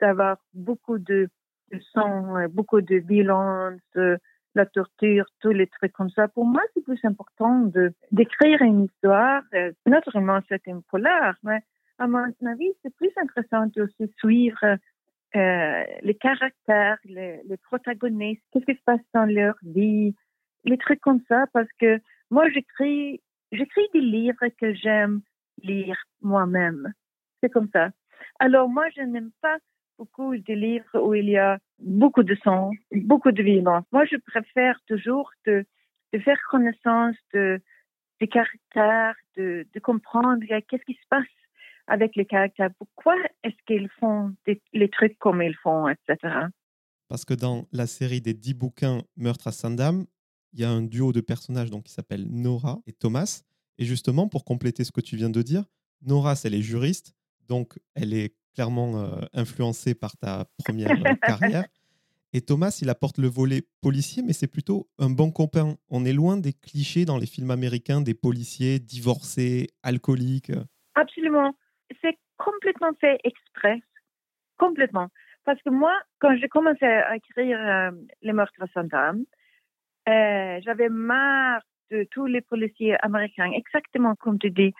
d'avoir 0.00 0.38
beaucoup 0.54 0.98
de, 0.98 1.28
de 1.72 1.80
sang, 1.92 2.36
euh, 2.36 2.48
beaucoup 2.48 2.80
de 2.80 2.96
violence, 2.96 3.80
euh, 3.96 4.16
la 4.54 4.66
torture, 4.66 5.26
tous 5.40 5.50
les 5.50 5.66
trucs 5.66 5.92
comme 5.92 6.10
ça. 6.10 6.28
Pour 6.28 6.44
moi, 6.44 6.62
c'est 6.72 6.84
plus 6.84 7.00
important 7.04 7.60
de 7.60 7.92
d'écrire 8.12 8.62
une 8.62 8.84
histoire. 8.84 9.42
Euh, 9.54 9.72
naturellement, 9.86 10.40
c'est 10.48 10.66
un 10.68 10.80
polar, 10.90 11.34
mais 11.42 11.60
à 11.98 12.06
mon 12.06 12.32
avis, 12.46 12.72
c'est 12.82 12.94
plus 12.96 13.10
intéressant 13.16 13.66
de 13.66 13.82
aussi 13.82 14.12
suivre 14.18 14.76
euh, 15.36 15.84
les 16.02 16.14
caractères, 16.14 16.98
les, 17.04 17.40
les 17.44 17.56
protagonistes, 17.56 18.42
qu'est-ce 18.52 18.64
qui 18.64 18.78
se 18.78 18.84
passe 18.84 19.00
dans 19.12 19.26
leur 19.26 19.54
vie, 19.62 20.14
les 20.64 20.78
trucs 20.78 21.00
comme 21.00 21.20
ça, 21.28 21.46
parce 21.52 21.68
que 21.78 22.00
moi, 22.30 22.48
j'écris, 22.50 23.20
j'écris 23.52 23.88
des 23.92 24.00
livres 24.00 24.48
que 24.60 24.74
j'aime 24.74 25.20
lire 25.62 25.96
moi-même. 26.22 26.92
C'est 27.42 27.50
comme 27.50 27.68
ça. 27.72 27.90
Alors 28.38 28.68
moi, 28.68 28.86
je 28.96 29.02
n'aime 29.02 29.30
pas 29.40 29.58
beaucoup 29.98 30.36
de 30.36 30.54
livres 30.54 31.00
où 31.00 31.14
il 31.14 31.28
y 31.28 31.36
a 31.36 31.58
beaucoup 31.78 32.22
de 32.22 32.36
sang, 32.42 32.70
beaucoup 32.92 33.32
de 33.32 33.42
violence. 33.42 33.84
Moi, 33.92 34.04
je 34.10 34.16
préfère 34.16 34.78
toujours 34.86 35.30
de, 35.46 35.64
faire 36.24 36.38
connaissance 36.50 37.16
de, 37.32 37.60
des 38.20 38.28
caractères, 38.28 39.16
de, 39.36 39.66
comprendre 39.82 40.40
qu'est-ce 40.46 40.84
qui 40.84 40.94
se 40.94 41.08
passe 41.08 41.24
avec 41.86 42.16
les 42.16 42.24
caractères. 42.24 42.70
Pourquoi 42.78 43.16
est-ce 43.42 43.56
qu'ils 43.66 43.90
font 44.00 44.34
les 44.72 44.88
trucs 44.88 45.18
comme 45.18 45.42
ils 45.42 45.56
font, 45.56 45.88
etc. 45.88 46.46
parce 47.08 47.24
que 47.24 47.34
dans 47.34 47.66
la 47.72 47.86
série 47.86 48.20
des 48.20 48.34
10 48.34 48.54
bouquins 48.54 49.02
Meurtre 49.16 49.48
à 49.48 49.52
Sandam, 49.52 50.06
il 50.52 50.60
y 50.60 50.64
a 50.64 50.70
un 50.70 50.82
duo 50.82 51.12
de 51.12 51.20
personnages 51.20 51.70
donc, 51.70 51.84
qui 51.84 51.92
s'appelle 51.92 52.26
Nora 52.30 52.80
et 52.86 52.92
Thomas. 52.92 53.42
Et 53.78 53.84
justement, 53.84 54.28
pour 54.28 54.44
compléter 54.44 54.84
ce 54.84 54.92
que 54.92 55.00
tu 55.00 55.16
viens 55.16 55.30
de 55.30 55.42
dire, 55.42 55.64
Nora, 56.02 56.34
elle 56.44 56.54
est 56.54 56.62
juriste, 56.62 57.14
donc 57.48 57.78
elle 57.94 58.14
est 58.14 58.34
clairement 58.54 58.96
euh, 58.96 59.20
influencée 59.32 59.94
par 59.94 60.16
ta 60.16 60.46
première 60.64 60.90
euh, 60.90 61.14
carrière. 61.22 61.64
Et 62.32 62.40
Thomas, 62.40 62.76
il 62.82 62.90
apporte 62.90 63.18
le 63.18 63.28
volet 63.28 63.62
policier, 63.80 64.22
mais 64.26 64.32
c'est 64.32 64.50
plutôt 64.50 64.88
un 64.98 65.08
bon 65.08 65.30
copain. 65.30 65.76
On 65.88 66.04
est 66.04 66.12
loin 66.12 66.36
des 66.36 66.52
clichés 66.52 67.04
dans 67.04 67.18
les 67.18 67.26
films 67.26 67.52
américains 67.52 68.00
des 68.00 68.14
policiers 68.14 68.80
divorcés, 68.80 69.68
alcooliques. 69.84 70.50
Absolument. 70.96 71.54
C'est 72.02 72.18
complètement 72.36 72.92
fait 73.00 73.20
exprès. 73.22 73.80
Complètement. 74.58 75.08
Parce 75.44 75.60
que 75.62 75.70
moi, 75.70 75.92
quand 76.20 76.36
j'ai 76.36 76.48
commencé 76.48 76.84
à 76.84 77.16
écrire 77.16 77.58
euh, 77.60 77.90
Les 78.22 78.32
meurtres 78.32 78.54
à 78.60 79.12
euh, 80.06 80.60
j'avais 80.62 80.88
marre 80.88 81.62
de 81.90 82.06
tous 82.10 82.26
les 82.26 82.40
policiers 82.40 82.96
américains, 83.02 83.50
exactement 83.52 84.14
comme 84.16 84.38
tu 84.38 84.50
dis. 84.50 84.72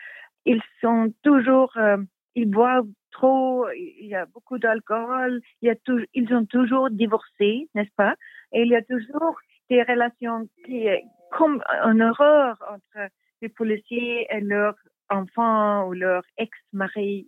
Ils 0.45 0.62
sont 0.81 1.12
toujours, 1.23 1.73
euh, 1.76 1.99
ils 2.35 2.50
boivent 2.50 2.88
trop, 3.14 3.66
il 3.71 4.06
y 4.06 4.14
a 4.14 4.26
beaucoup 4.26 4.59
d'alcool, 4.59 5.40
ils 5.62 6.35
ont 6.38 6.47
toujours 6.47 6.90
divorcé, 6.90 7.68
n'est-ce 7.75 7.94
pas? 7.97 8.14
Et 8.52 8.62
il 8.62 8.68
y 8.68 8.76
a 8.76 8.83
toujours 8.83 9.37
des 9.71 9.83
relations 9.83 10.49
qui, 10.64 10.87
comme 11.30 11.62
une 11.90 12.02
horreur 12.02 12.62
entre 12.75 13.11
les 13.40 13.49
policiers 13.49 14.26
et 14.30 14.40
leurs 14.40 14.76
enfants 15.11 15.87
ou 15.87 15.92
leurs 15.92 16.25
ex-maris, 16.38 17.26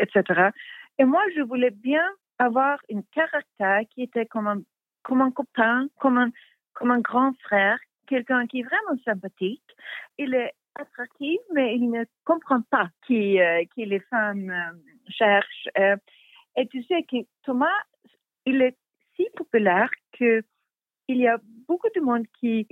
etc. 0.00 0.50
Et 0.98 1.04
moi, 1.04 1.22
je 1.36 1.42
voulais 1.42 1.74
bien 1.88 2.06
avoir 2.38 2.78
un 2.92 3.02
caractère 3.12 3.82
qui 3.90 4.02
était 4.02 4.26
comme 4.26 4.46
un, 4.46 4.60
comme 5.02 5.22
un 5.22 5.30
copain, 5.30 5.86
comme 6.00 6.18
un, 6.18 6.30
comme 6.74 6.90
un 6.90 7.00
grand 7.00 7.32
frère, 7.44 7.78
quelqu'un 8.06 8.46
qui 8.46 8.60
est 8.60 8.68
vraiment 8.70 9.00
sympathique. 9.04 9.70
Il 10.18 10.34
est 10.34 10.52
attractif, 10.78 11.40
mais 11.52 11.76
il 11.76 11.90
ne 11.90 12.04
comprend 12.24 12.62
pas 12.70 12.88
qui, 13.06 13.40
euh, 13.40 13.64
qui 13.74 13.84
les 13.84 14.00
femmes 14.00 14.50
euh, 14.50 14.72
cherchent. 15.08 15.68
Euh, 15.78 15.96
et 16.56 16.66
tu 16.68 16.82
sais 16.84 17.02
que 17.02 17.16
Thomas, 17.44 17.78
il 18.44 18.62
est 18.62 18.76
si 19.14 19.26
populaire 19.36 19.90
que 20.18 20.42
il 21.08 21.18
y 21.18 21.28
a 21.28 21.38
beaucoup 21.68 21.88
de 21.94 22.00
monde 22.00 22.24
qui 22.40 22.66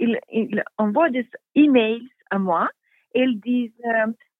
envoie 0.76 1.08
des 1.08 1.28
emails 1.54 2.08
à 2.30 2.38
moi 2.38 2.68
et 3.14 3.23
ils 3.23 3.38
disent 3.40 3.70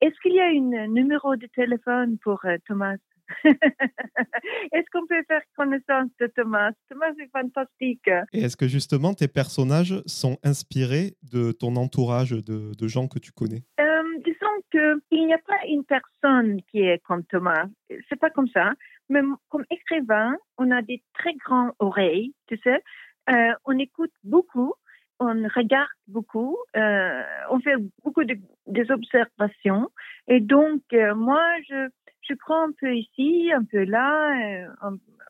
est-ce 0.01 0.19
qu'il 0.21 0.35
y 0.35 0.41
a 0.41 0.47
un 0.47 0.89
numéro 0.89 1.37
de 1.37 1.47
téléphone 1.47 2.19
pour 2.19 2.45
Thomas? 2.67 2.97
est-ce 3.45 4.91
qu'on 4.93 5.07
peut 5.07 5.23
faire 5.29 5.43
connaissance 5.57 6.11
de 6.21 6.27
Thomas? 6.35 6.73
Thomas 6.89 7.13
est 7.21 7.31
fantastique. 7.33 8.09
Et 8.33 8.43
est-ce 8.43 8.57
que 8.57 8.69
justement 8.69 9.15
tes 9.15 9.29
personnages 9.29 10.03
sont 10.07 10.39
inspirés 10.43 11.17
de 11.33 11.53
ton 11.53 11.77
entourage 11.77 12.31
de, 12.31 12.73
de 12.75 12.89
gens 12.89 13.09
que 13.09 13.19
tu 13.19 13.33
connais? 13.33 13.63
Euh, 13.81 14.03
Disons 14.25 15.01
qu'il 15.11 15.27
n'y 15.27 15.35
a 15.35 15.39
pas 15.39 15.67
une 15.69 15.85
personne 15.85 16.61
qui 16.71 16.81
est 16.81 17.03
comme 17.05 17.25
Thomas. 17.25 17.67
C'est 18.09 18.19
pas 18.19 18.31
comme 18.31 18.49
ça. 18.49 18.73
Mais 19.09 19.21
comme 19.49 19.65
écrivain, 19.71 20.37
on 20.57 20.71
a 20.71 20.83
des 20.83 21.03
très 21.15 21.35
grandes 21.35 21.73
oreilles, 21.79 22.33
tu 22.47 22.59
sais. 22.63 22.83
Euh, 23.31 23.53
on 23.65 23.79
écoute 23.79 24.13
beaucoup 24.23 24.75
on 25.21 25.49
regarde 25.55 25.89
beaucoup, 26.09 26.57
euh, 26.77 27.23
on 27.51 27.61
fait 27.61 27.77
beaucoup 28.03 28.25
de, 28.25 28.37
des 28.67 28.91
observations. 28.91 29.91
Et 30.29 30.41
donc, 30.41 30.83
euh, 30.93 31.15
moi, 31.15 31.43
je, 31.69 31.89
je 32.23 32.35
prends 32.35 32.69
un 32.69 32.73
peu 32.81 32.95
ici, 32.95 33.51
un 33.55 33.65
peu 33.65 33.85
là, 33.85 34.65
euh, 34.65 34.69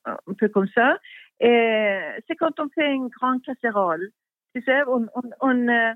un, 0.07 0.35
peu 0.39 0.49
comme 0.49 0.69
ça. 0.69 0.99
Et 1.41 2.01
c'est 2.27 2.37
quand 2.37 2.59
on 2.61 2.69
fait 2.71 2.93
une 2.93 3.09
grande 3.09 3.43
casserole. 3.43 4.11
Tu 4.55 4.63
sais, 4.63 4.83
on, 4.87 5.07
on, 5.15 5.23
on, 5.41 5.95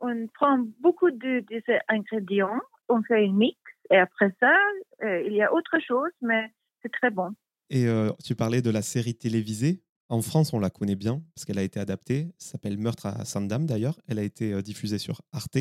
on 0.00 0.26
prend 0.28 0.58
beaucoup 0.80 1.10
de, 1.10 1.40
de, 1.40 1.62
ingrédients, 1.88 2.60
on 2.88 3.02
fait 3.02 3.24
une 3.24 3.36
mix, 3.36 3.58
et 3.90 3.98
après 3.98 4.34
ça, 4.40 4.54
il 5.02 5.32
y 5.32 5.42
a 5.42 5.52
autre 5.52 5.78
chose, 5.86 6.10
mais 6.22 6.50
c'est 6.80 6.92
très 6.92 7.10
bon. 7.10 7.34
Et 7.68 7.86
tu 8.24 8.34
parlais 8.34 8.62
de 8.62 8.70
la 8.70 8.82
série 8.82 9.14
télévisée? 9.14 9.82
En 10.10 10.20
France, 10.20 10.52
on 10.52 10.58
la 10.58 10.68
connaît 10.68 10.96
bien 10.96 11.22
parce 11.34 11.46
qu'elle 11.46 11.58
a 11.58 11.62
été 11.62 11.80
adaptée. 11.80 12.28
S'appelle 12.36 12.76
Meurtre 12.76 13.06
à 13.06 13.24
Sainte-Dame 13.24 13.64
d'ailleurs. 13.64 13.98
Elle 14.06 14.18
a 14.18 14.22
été 14.22 14.60
diffusée 14.62 14.98
sur 14.98 15.22
Arte. 15.32 15.58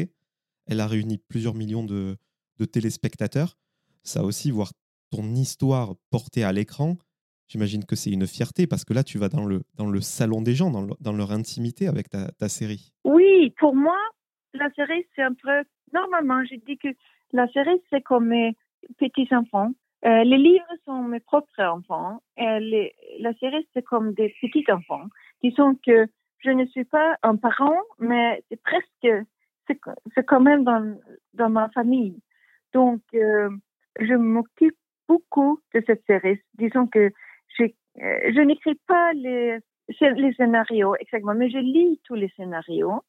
Elle 0.66 0.82
a 0.82 0.88
réuni 0.88 1.18
plusieurs 1.18 1.56
millions 1.56 1.86
de, 1.86 2.18
de 2.58 2.66
téléspectateurs 2.66 3.58
ça 4.04 4.24
aussi, 4.24 4.52
voir 4.52 4.72
ton 5.12 5.24
histoire 5.36 5.96
portée 6.12 6.44
à 6.44 6.52
l'écran, 6.52 6.98
j'imagine 7.48 7.86
que 7.86 7.96
c'est 7.96 8.12
une 8.12 8.28
fierté 8.28 8.68
parce 8.68 8.86
que 8.86 8.94
là, 8.94 9.04
tu 9.04 9.18
vas 9.18 9.30
dans 9.30 9.46
le, 9.46 9.62
dans 9.76 9.90
le 9.90 10.02
salon 10.02 10.42
des 10.42 10.54
gens, 10.54 10.72
dans, 10.72 11.14
leur 11.14 11.32
intimité 11.32 11.88
avec 11.88 12.10
ta, 12.10 12.50
série. 12.50 12.92
Oui, 13.04 13.54
pour 13.60 13.76
moi, 13.76 13.98
la 14.54 14.70
série, 14.72 15.06
c'est 15.16 15.24
un 15.24 15.34
peu. 15.34 15.64
Normalement, 15.94 16.44
je 16.46 16.56
dis 16.66 16.78
que 16.78 16.90
la 17.34 17.48
série, 17.52 17.82
c'est 17.90 18.02
comme 18.02 18.28
mes 18.28 18.56
petits-enfants. 18.98 19.72
Euh, 20.06 20.24
les 20.24 20.38
livres 20.38 20.74
sont 20.86 21.04
mes 21.04 21.20
propres 21.20 21.62
enfants 21.62 22.22
et 22.38 22.94
la 23.20 23.34
série, 23.34 23.68
c'est 23.74 23.84
comme 23.84 24.14
des 24.14 24.34
petits-enfants. 24.42 25.08
Disons 25.44 25.76
que 25.86 26.08
je 26.40 26.52
ne 26.52 26.66
suis 26.68 26.86
pas 26.86 27.18
un 27.22 27.36
parent, 27.36 27.82
mais 28.00 28.42
c'est 28.50 28.62
presque. 28.62 29.26
C'est 29.68 30.26
quand 30.26 30.40
même 30.40 30.64
dans, 30.64 30.98
dans 31.36 31.50
ma 31.50 31.70
famille. 31.70 32.20
Donc, 32.74 33.02
euh, 33.14 33.50
je 34.00 34.14
m'occupe 34.16 34.78
beaucoup 35.08 35.60
de 35.76 35.84
cette 35.86 36.04
série. 36.06 36.40
Disons 36.56 36.88
que 36.88 37.12
je, 37.58 37.64
euh, 37.64 38.32
je 38.34 38.42
n'écris 38.42 38.80
pas 38.88 39.14
les, 39.14 39.60
les 40.00 40.34
scénarios 40.34 40.96
exactement, 40.96 41.36
mais 41.36 41.52
je 41.52 41.60
lis 41.60 42.00
tous 42.04 42.16
les 42.16 42.30
scénarios 42.36 43.04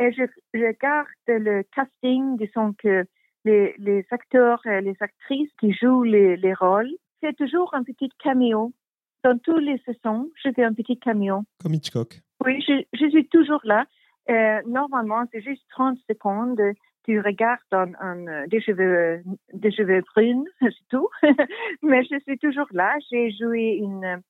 et 0.00 0.12
je, 0.12 0.24
je 0.52 0.66
regarde 0.66 1.08
le 1.28 1.62
casting, 1.74 2.36
disons 2.36 2.74
que 2.74 3.06
les, 3.44 3.74
les 3.78 4.06
acteurs 4.10 4.64
et 4.66 4.80
les 4.80 4.96
actrices 5.00 5.50
qui 5.60 5.72
jouent 5.72 6.02
les, 6.02 6.36
les 6.36 6.54
rôles, 6.54 6.90
c'est 7.20 7.36
toujours 7.36 7.72
un 7.74 7.82
petit 7.82 8.10
caméo. 8.22 8.72
Dans 9.22 9.38
tous 9.38 9.58
les 9.58 9.78
saisons, 9.86 10.30
je 10.42 10.50
fais 10.52 10.64
un 10.64 10.74
petit 10.74 10.98
caméo. 10.98 11.44
Comme 11.62 11.74
Hitchcock. 11.74 12.20
Oui, 12.44 12.62
je, 12.66 12.84
je 12.92 13.08
suis 13.08 13.26
toujours 13.28 13.60
là. 13.64 13.86
Euh, 14.30 14.60
normalement, 14.66 15.24
c'est 15.32 15.42
juste 15.42 15.62
30 15.70 15.98
secondes 16.08 16.60
tu 17.04 17.20
regardes 17.20 17.60
un, 17.72 18.46
des 18.46 18.60
cheveux, 18.60 19.22
des 19.52 19.70
cheveux 19.70 20.02
bruns, 20.14 20.44
c'est 20.60 20.88
tout. 20.90 21.08
Mais 21.82 22.02
je 22.04 22.18
suis 22.20 22.38
toujours 22.38 22.66
là. 22.72 22.96
J'ai 23.10 23.30
joué 23.30 23.78
une, 23.80 24.22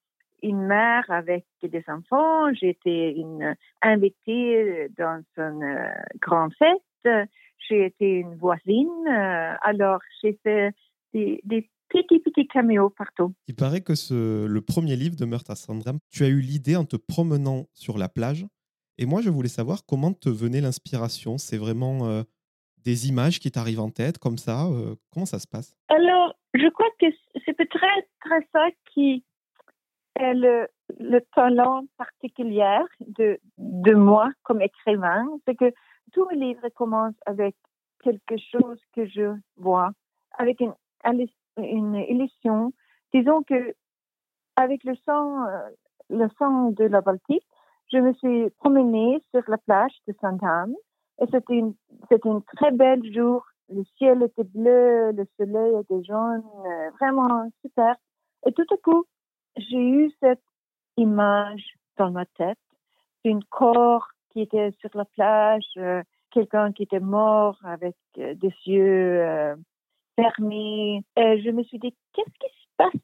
une 0.42 0.66
mère 0.66 1.04
avec 1.09 1.44
des 1.62 1.85
enfants. 1.88 2.52
J'étais 2.52 3.12
une 3.12 3.54
invitée 3.83 4.88
dans 4.99 5.23
une 5.37 5.62
euh, 5.62 5.88
grande 6.21 6.52
fête. 6.54 7.28
J'ai 7.68 7.87
été 7.87 8.18
une 8.18 8.37
voisine. 8.37 8.88
Euh, 9.09 9.54
alors, 9.62 10.00
j'ai 10.23 10.38
fait 10.42 10.75
des, 11.12 11.40
des 11.44 11.71
petits, 11.88 12.18
petits 12.18 12.47
caméos 12.47 12.90
partout. 12.90 13.33
Il 13.47 13.54
paraît 13.54 13.80
que 13.80 13.94
ce, 13.94 14.47
le 14.47 14.61
premier 14.61 14.97
livre 14.97 15.16
de 15.16 15.25
Meurtre 15.25 15.52
à 15.52 15.54
Sandram, 15.56 15.99
tu 16.11 16.25
as 16.25 16.28
eu 16.28 16.40
l'idée 16.40 16.76
en 16.76 16.85
te 16.85 16.97
promenant 16.97 17.66
sur 17.73 17.99
la 17.99 18.09
plage. 18.09 18.47
Et 18.99 19.06
moi, 19.06 19.21
je 19.21 19.30
voulais 19.30 19.49
savoir 19.49 19.87
comment 19.87 20.12
te 20.12 20.28
venait 20.28 20.61
l'inspiration. 20.61 21.38
C'est 21.38 21.56
vraiment 21.59 22.06
euh, 22.06 22.23
des 22.85 23.09
images 23.09 23.40
qui 23.40 23.50
t'arrivent 23.50 23.80
en 23.80 23.90
tête 23.90 24.18
comme 24.18 24.38
ça 24.38 24.66
euh, 24.66 24.94
Comment 25.12 25.26
ça 25.26 25.38
se 25.38 25.47
passe? 25.47 25.76
Alors, 25.88 26.35
je 26.54 26.68
crois 26.68 26.90
que 27.00 27.06
c'est 27.44 27.56
peut-être 27.56 28.06
très 28.21 28.49
ça 28.52 28.66
qui 28.92 29.25
est 30.21 30.35
le, 30.35 30.68
le 31.00 31.21
talent 31.35 31.85
particulier 31.97 32.78
de, 33.00 33.38
de 33.59 33.94
moi 33.94 34.30
comme 34.44 34.61
écrivain. 34.61 35.26
C'est 35.47 35.56
que 35.56 35.73
tous 36.12 36.26
mes 36.28 36.37
livres 36.37 36.68
commencent 36.70 37.20
avec 37.26 37.56
quelque 38.02 38.37
chose 38.37 38.80
que 38.94 39.06
je 39.06 39.34
vois, 39.56 39.90
avec 40.38 40.61
une, 40.61 40.75
une 41.56 41.94
illusion. 41.94 42.73
Disons 43.12 43.42
que 43.42 43.75
avec 44.56 44.84
le 44.84 44.94
sang, 45.04 45.46
euh, 45.46 45.68
le 46.11 46.28
sang 46.38 46.70
de 46.70 46.84
la 46.84 47.00
Baltique, 47.00 47.46
je 47.92 47.99
me 47.99 48.12
suis 48.14 48.50
promenée 48.58 49.23
sur 49.30 49.42
la 49.49 49.58
plage 49.58 49.94
de 50.06 50.14
Sainte-Anne 50.20 50.75
et 51.20 51.26
c'était 51.30 51.54
une, 51.54 51.75
c'était 52.08 52.28
une 52.28 52.42
très 52.42 52.70
belle 52.70 53.04
jour. 53.12 53.44
Le 53.68 53.84
ciel 53.96 54.23
était 54.23 54.44
bleu, 54.44 55.12
le 55.12 55.26
soleil 55.38 55.75
était 55.80 56.04
jaune, 56.04 56.42
euh, 56.66 56.90
vraiment 57.00 57.49
super. 57.62 57.96
Et 58.46 58.52
tout 58.52 58.66
à 58.70 58.76
coup, 58.76 59.04
j'ai 59.56 59.80
eu 59.80 60.12
cette 60.20 60.42
image 60.96 61.64
dans 61.96 62.11
ma 62.11 62.26
tête 62.26 62.58
d'un 63.25 63.40
corps 63.50 64.08
qui 64.34 64.42
était 64.42 64.72
sur 64.80 64.90
la 64.94 65.04
plage, 65.04 65.64
euh, 65.78 66.02
quelqu'un 66.32 66.72
qui 66.72 66.82
était 66.82 67.00
mort 67.00 67.56
avec 67.62 67.96
euh, 68.18 68.34
des 68.34 68.52
yeux 68.66 69.54
fermés. 70.16 71.02
Et 71.16 71.40
je 71.40 71.50
me 71.50 71.62
suis 71.62 71.78
dit, 71.78 71.94
qu'est-ce 72.12 72.38
qui 72.40 72.54
se 72.54 72.68
passe? 72.76 73.00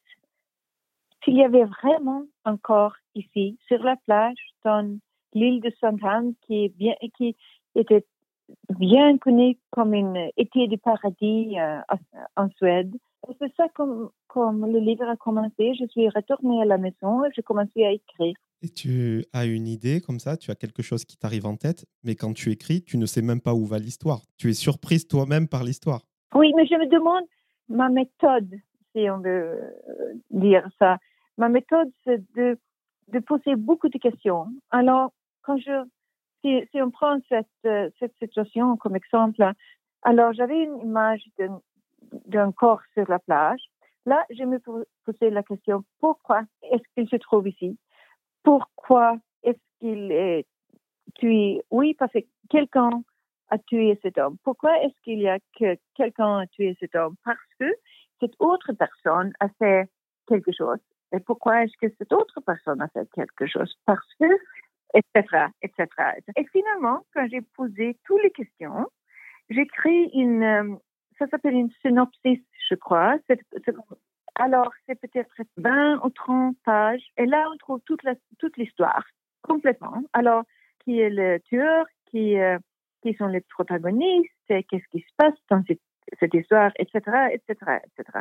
S'il 1.25 1.37
y 1.37 1.45
avait 1.45 1.65
vraiment 1.65 2.25
un 2.45 2.57
corps 2.57 2.97
ici, 3.15 3.59
sur 3.69 3.83
la 3.83 3.97
plage, 3.97 4.39
dans 4.65 4.99
l'île 5.33 5.61
de 5.61 5.73
Sainte-Anne, 5.81 6.35
qui 6.43 6.65
est 6.65 6.77
bien, 6.77 6.95
qui, 7.17 7.37
était 7.77 8.05
bien 8.71 9.17
connu 9.19 9.57
comme 9.71 9.95
une 9.95 10.31
été 10.37 10.67
du 10.67 10.79
paradis 10.79 11.57
euh, 11.59 11.81
en 12.37 12.49
Suède. 12.57 12.93
C'est 13.39 13.55
ça 13.55 13.69
comme, 13.75 14.11
comme 14.27 14.67
le 14.67 14.81
livre 14.81 15.09
a 15.09 15.17
commencé. 15.17 15.75
Je 15.75 15.87
suis 15.87 16.09
retournée 16.09 16.63
à 16.63 16.65
la 16.65 16.79
maison 16.79 17.25
et 17.25 17.31
j'ai 17.33 17.43
commencé 17.43 17.85
à 17.85 17.93
écrire. 17.93 18.35
Et 18.63 18.69
tu 18.69 19.25
as 19.33 19.47
une 19.47 19.67
idée 19.67 20.03
comme 20.03 20.19
ça, 20.19 20.37
tu 20.37 20.51
as 20.51 20.55
quelque 20.55 20.83
chose 20.83 21.07
qui 21.07 21.17
t'arrive 21.17 21.47
en 21.47 21.57
tête, 21.57 21.87
mais 22.05 22.15
quand 22.15 22.35
tu 22.35 22.51
écris, 22.51 22.83
tu 22.83 22.99
ne 22.99 23.07
sais 23.07 23.23
même 23.23 23.41
pas 23.41 23.55
où 23.55 23.65
va 23.65 23.79
l'histoire. 23.79 24.21
Tu 24.37 24.51
es 24.51 24.53
surprise 24.53 25.09
toi-même 25.09 25.49
par 25.49 25.65
l'histoire. 25.65 26.03
Oui, 26.35 26.53
mais 26.55 26.67
je 26.67 26.75
me 26.75 26.87
demande 26.87 27.25
ma 27.69 27.89
méthode, 27.89 28.51
si 28.93 29.09
on 29.09 29.19
veut 29.19 29.31
euh, 29.31 30.15
dire 30.31 30.69
ça. 30.79 30.99
Ma 31.39 31.49
méthode, 31.49 31.91
c'est 32.05 32.23
de, 32.35 32.59
poser 33.27 33.57
beaucoup 33.57 33.89
de 33.89 33.99
questions. 33.99 34.47
Alors, 34.71 35.13
quand 35.43 35.57
je, 35.57 35.85
si, 36.43 36.83
on 36.83 36.91
prend 36.91 37.19
cette, 37.31 37.47
euh, 37.65 37.89
cette 37.99 38.15
situation 38.23 38.77
comme 38.77 38.95
exemple, 38.95 39.43
alors 40.03 40.35
j'avais 40.35 40.65
une 40.65 40.81
image 40.83 41.23
d'un 42.27 42.53
corps 42.53 42.83
sur 42.93 43.09
la 43.09 43.19
plage. 43.19 43.61
Là, 44.07 44.25
je 44.31 44.45
me 44.45 44.59
posais 45.05 45.31
la 45.31 45.43
question, 45.43 45.85
pourquoi 46.01 46.43
est-ce 46.71 46.83
qu'il 46.95 47.09
se 47.09 47.17
trouve 47.17 47.49
ici? 47.49 47.79
Pourquoi 48.43 49.17
est-ce 49.43 49.59
qu'il 49.79 50.13
est 50.13 50.47
tué 51.15 51.63
Oui, 51.71 51.95
parce 51.95 52.13
que 52.13 52.19
quelqu'un 52.49 53.03
a 53.49 53.59
tué 53.59 53.99
cet 54.03 54.19
homme. 54.19 54.37
Pourquoi 54.45 54.79
est-ce 54.83 54.95
qu'il 55.03 55.21
y 55.21 55.29
a 55.29 55.39
que 55.59 55.77
quelqu'un 55.95 56.39
a 56.41 56.47
tué 56.47 56.77
cet 56.81 56.95
homme? 56.95 57.17
Parce 57.25 57.39
que 57.59 57.67
cette 58.21 58.35
autre 58.39 58.73
personne 58.73 59.33
a 59.41 59.49
fait 59.59 59.89
quelque 60.27 60.53
chose. 60.53 60.79
Et 61.13 61.21
pourquoi 61.21 61.65
est-ce 61.65 61.77
que 61.81 61.93
cette 61.99 62.13
autre 62.13 62.41
personne 62.41 62.81
a 62.81 62.89
fait 62.89 63.09
quelque 63.13 63.47
chose? 63.47 63.75
Parce 63.85 64.07
que, 64.21 64.27
etc., 64.95 65.47
etc. 65.63 65.87
Et 66.37 66.47
finalement, 66.53 67.05
quand 67.15 67.27
j'ai 67.29 67.41
posé 67.57 67.99
toutes 68.05 68.23
les 68.23 68.31
questions, 68.31 68.87
j'écris 69.49 70.11
une, 70.15 70.43
euh, 70.43 70.77
ça 71.19 71.27
s'appelle 71.29 71.55
une 71.55 71.71
synopsis, 71.83 72.41
je 72.69 72.75
crois. 72.77 73.19
Alors, 74.41 74.73
c'est 74.87 74.99
peut-être 74.99 75.31
20 75.59 76.03
ou 76.03 76.09
30 76.09 76.57
pages. 76.65 77.03
Et 77.19 77.27
là, 77.27 77.47
on 77.53 77.57
trouve 77.59 77.81
toute, 77.83 78.01
toute 78.39 78.57
l'histoire, 78.57 79.05
complètement. 79.43 80.03
Alors, 80.15 80.45
qui 80.83 80.99
est 80.99 81.11
le 81.11 81.39
tueur, 81.41 81.85
qui, 82.07 82.39
euh, 82.39 82.59
qui 83.03 83.13
sont 83.15 83.27
les 83.27 83.43
protagonistes, 83.43 84.33
qu'est-ce 84.49 84.89
qui 84.91 85.01
se 85.01 85.15
passe 85.19 85.35
dans 85.51 85.63
cette, 85.69 85.83
cette, 86.19 86.33
histoire, 86.33 86.73
etc., 86.79 87.01
etc., 87.33 87.81
etc. 87.85 88.19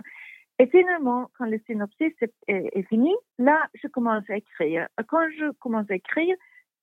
Et 0.60 0.68
finalement, 0.68 1.32
quand 1.38 1.46
le 1.46 1.58
synopsis 1.66 2.14
est, 2.20 2.34
est, 2.48 2.84
fini, 2.90 3.16
là, 3.38 3.70
je 3.82 3.88
commence 3.88 4.30
à 4.30 4.36
écrire. 4.36 4.90
Quand 5.08 5.26
je 5.38 5.52
commence 5.60 5.90
à 5.90 5.96
écrire, 5.96 6.36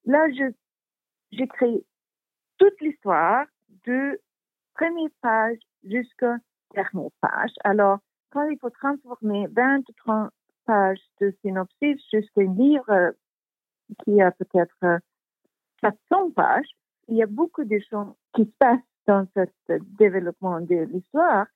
là, 0.06 0.28
j'écris 1.30 1.84
toute 2.56 2.80
l'histoire 2.80 3.44
de 3.84 4.18
première 4.74 5.10
page 5.20 5.58
jusqu'à 5.84 6.36
dernière 6.74 7.10
page. 7.20 7.52
Alors, 7.64 7.98
il 8.44 8.58
faut 8.58 8.70
transformer 8.70 9.46
20 9.48 9.78
ou 9.88 9.92
30 10.04 10.30
pages 10.66 11.00
de 11.20 11.34
synopsis 11.42 12.00
jusqu'à 12.12 12.42
un 12.42 12.54
livre 12.54 12.90
euh, 12.90 13.12
qui 14.04 14.20
a 14.20 14.30
peut-être 14.32 15.00
400 15.82 15.96
euh, 16.10 16.30
pages, 16.34 16.68
il 17.08 17.16
y 17.16 17.22
a 17.22 17.26
beaucoup 17.26 17.64
de 17.64 17.78
choses 17.88 18.12
qui 18.34 18.44
se 18.44 18.52
passent 18.58 18.80
dans 19.06 19.26
ce 19.36 19.42
développement 19.98 20.60
de 20.60 20.86
l'histoire. 20.92 21.46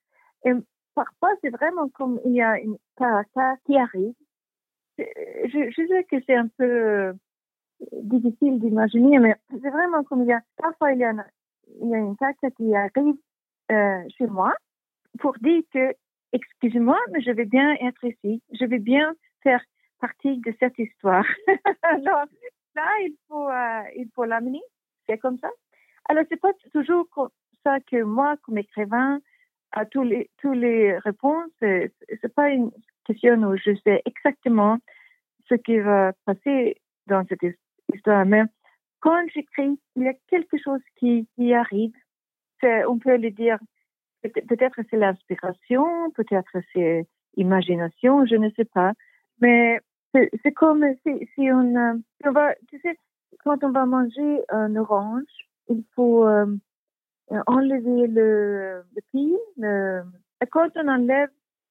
Et 0.45 0.53
parfois, 0.95 1.31
c'est 1.43 1.51
vraiment 1.51 1.89
comme 1.89 2.21
il 2.25 2.33
y 2.33 2.43
a 2.43 2.53
un 2.53 2.77
caractère 2.97 3.57
qui 3.67 3.77
arrive. 3.77 4.15
Je, 4.99 5.87
sais 5.89 6.05
que 6.05 6.17
c'est 6.27 6.37
un 6.37 6.49
peu 6.49 6.65
euh, 6.65 7.13
difficile 8.03 8.61
d'imaginer, 8.61 9.19
mais 9.19 9.35
c'est 9.51 9.71
vraiment 9.71 10.05
comme 10.05 10.23
il 10.23 10.29
y 10.29 10.33
a, 10.33 10.43
parfois 10.57 10.93
il 10.93 10.99
y 10.99 11.05
a, 11.05 11.13
il 11.81 11.89
y 11.89 11.95
a 11.95 11.99
une 11.99 12.17
caractère 12.17 12.51
qui 12.57 12.75
arrive 12.75 13.17
euh, 13.73 14.03
chez 14.19 14.27
moi 14.27 14.55
pour 15.19 15.35
dire 15.39 15.63
que, 15.73 15.95
excusez-moi, 16.33 16.99
mais 17.13 17.21
je 17.23 17.31
vais 17.31 17.45
bien 17.45 17.75
être 17.81 18.05
ici. 18.05 18.43
Je 18.53 18.65
vais 18.65 18.79
bien 18.79 19.15
faire 19.43 19.63
partie 20.01 20.39
de 20.39 20.55
cette 20.59 20.79
histoire. 20.79 21.27
Alors, 21.83 22.25
là, 22.75 22.89
il 23.03 23.15
faut, 23.29 23.49
euh, 23.49 23.83
il 23.97 24.09
faut 24.15 24.25
l'amener. 24.25 24.63
C'est 25.09 25.19
comme 25.19 25.39
ça. 25.39 25.51
Alors, 26.09 26.25
c'est 26.29 26.41
pas 26.41 26.53
toujours 26.73 27.09
comme 27.11 27.31
ça 27.65 27.79
que 27.81 28.03
moi, 28.03 28.37
comme 28.43 28.59
écrivain, 28.59 29.21
à 29.73 29.85
tous 29.85 30.03
les, 30.03 30.31
tous 30.39 30.53
les 30.53 30.99
réponses, 30.99 31.53
c'est 31.61 32.35
pas 32.35 32.51
une 32.51 32.73
question 33.05 33.37
où 33.43 33.57
je 33.57 33.75
sais 33.85 34.03
exactement 34.05 34.79
ce 35.49 35.55
qui 35.55 35.79
va 35.79 36.13
passer 36.25 36.77
dans 37.07 37.25
cette 37.29 37.57
histoire. 37.93 38.25
Mais 38.25 38.43
quand 39.01 39.25
j'écris, 39.33 39.79
il 39.97 40.03
y 40.03 40.09
a 40.09 40.15
quelque 40.29 40.59
chose 40.59 40.81
qui, 40.97 41.29
qui 41.37 41.55
arrive 41.55 41.93
on 42.89 42.99
peut 42.99 43.17
le 43.17 43.31
dire, 43.31 43.59
peut-être 44.23 44.81
c'est 44.91 44.97
l'inspiration, 44.97 46.11
peut-être 46.13 46.57
c'est 46.73 47.07
imagination, 47.37 48.27
je 48.27 48.37
ne 48.37 48.51
sais 48.51 48.65
pas. 48.65 48.93
Mais 49.41 49.81
c'est 50.15 50.53
comme 50.53 50.85
si, 51.07 51.29
si 51.35 51.51
on, 51.51 51.75
euh, 51.77 51.95
on, 52.25 52.33
va, 52.33 52.55
tu 52.69 52.79
sais, 52.81 52.97
quand 53.45 53.63
on 53.63 53.71
va 53.71 53.87
manger 53.87 54.43
un 54.49 54.75
orange, 54.77 55.23
il 55.69 55.85
faut 55.95 56.27
euh, 56.27 56.47
enlever 57.47 58.07
le, 58.09 58.83
le 58.95 60.03
et 60.43 60.47
quand 60.47 60.71
on 60.77 60.89
enlève, 60.89 61.29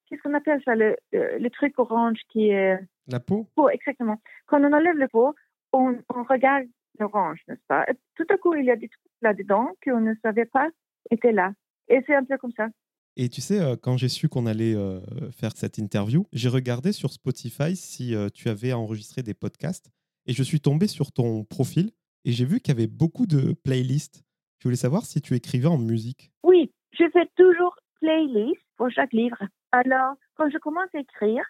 qu'est-ce 0.08 0.22
qu'on 0.22 0.34
appelle 0.34 0.62
ça, 0.64 0.76
le, 0.76 0.96
le, 1.12 1.50
truc 1.50 1.78
orange 1.78 2.20
qui 2.30 2.50
est... 2.50 2.80
La 3.08 3.20
peau? 3.20 3.48
Exactement. 3.72 4.22
Quand 4.46 4.62
on 4.62 4.74
enlève 4.74 4.96
le 4.96 5.08
peau, 5.08 5.36
on, 5.74 5.98
on 6.14 6.24
regarde 6.24 6.66
l'orange, 7.00 7.42
n'est-ce 7.48 7.66
pas? 7.68 7.86
Et 7.90 7.94
Tout 8.16 8.26
à 8.30 8.38
coup, 8.38 8.54
il 8.54 8.66
y 8.66 8.72
a 8.72 8.76
des 8.76 8.88
trucs 8.88 9.12
là-dedans 9.22 9.72
qu'on 9.84 10.02
ne 10.02 10.14
savait 10.22 10.46
pas 10.46 10.70
étaient 11.10 11.32
là. 11.32 11.52
Et 11.89 12.02
c'est 12.06 12.15
un 12.15 12.23
peu 12.23 12.38
comme 12.38 12.54
ça. 12.56 12.67
Et 13.15 13.28
tu 13.28 13.41
sais, 13.41 13.60
euh, 13.60 13.75
quand 13.75 13.97
j'ai 13.97 14.08
su 14.08 14.30
qu'on 14.30 14.45
allait 14.45 14.75
euh, 14.75 15.02
faire 15.32 15.52
cette 15.56 15.78
interview, 15.78 16.25
j'ai 16.32 16.47
regardé 16.47 16.91
sur 16.91 17.12
Spotify 17.12 17.75
si 17.75 18.15
euh, 18.15 18.30
tu 18.34 18.47
avais 18.49 18.71
enregistré 18.71 19.23
des 19.23 19.34
podcasts 19.34 19.91
et 20.25 20.34
je 20.34 20.43
suis 20.43 20.62
tombé 20.62 20.88
sur 20.88 21.12
ton 21.12 21.43
profil 21.43 21.91
et 22.23 22.32
j'ai 22.32 22.45
vu 22.45 22.60
qu'il 22.60 22.73
y 22.73 22.78
avait 22.78 22.88
beaucoup 22.88 23.25
de 23.25 23.54
playlists. 23.54 24.23
Je 24.60 24.67
voulais 24.67 24.78
savoir 24.78 25.06
si 25.06 25.21
tu 25.21 25.36
écrivais 25.36 25.67
en 25.67 25.78
musique. 25.78 26.32
Oui, 26.43 26.71
je 26.91 27.06
fais 27.12 27.28
toujours 27.36 27.75
playlist 27.99 28.62
pour 28.78 28.89
chaque 28.89 29.13
livre. 29.13 29.38
Alors, 29.71 30.15
quand 30.36 30.49
je 30.49 30.58
commence 30.58 30.89
à 30.93 30.99
écrire, 30.99 31.43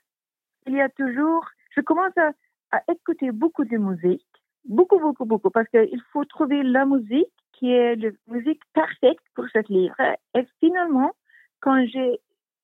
il 0.68 0.74
y 0.74 0.82
a 0.82 0.90
toujours, 0.90 1.46
je 1.76 1.82
commence 1.82 2.18
à, 2.18 2.32
à 2.72 2.82
écouter 2.92 3.32
beaucoup 3.32 3.66
de 3.66 3.78
musique, 3.78 4.26
beaucoup, 4.66 5.00
beaucoup, 5.00 5.26
beaucoup, 5.26 5.50
parce 5.50 5.70
qu'il 5.70 6.02
faut 6.12 6.26
trouver 6.26 6.64
la 6.64 6.86
musique 6.86 7.34
qui 7.60 7.74
est 7.74 7.98
la 7.98 8.10
musique 8.28 8.62
parfaite 8.74 9.18
pour 9.36 9.46
ce 9.50 9.60
livre. 9.72 9.96
Et 10.34 10.48
finalement, 10.62 11.12
quand 11.60 11.86
j'ai 11.88 12.20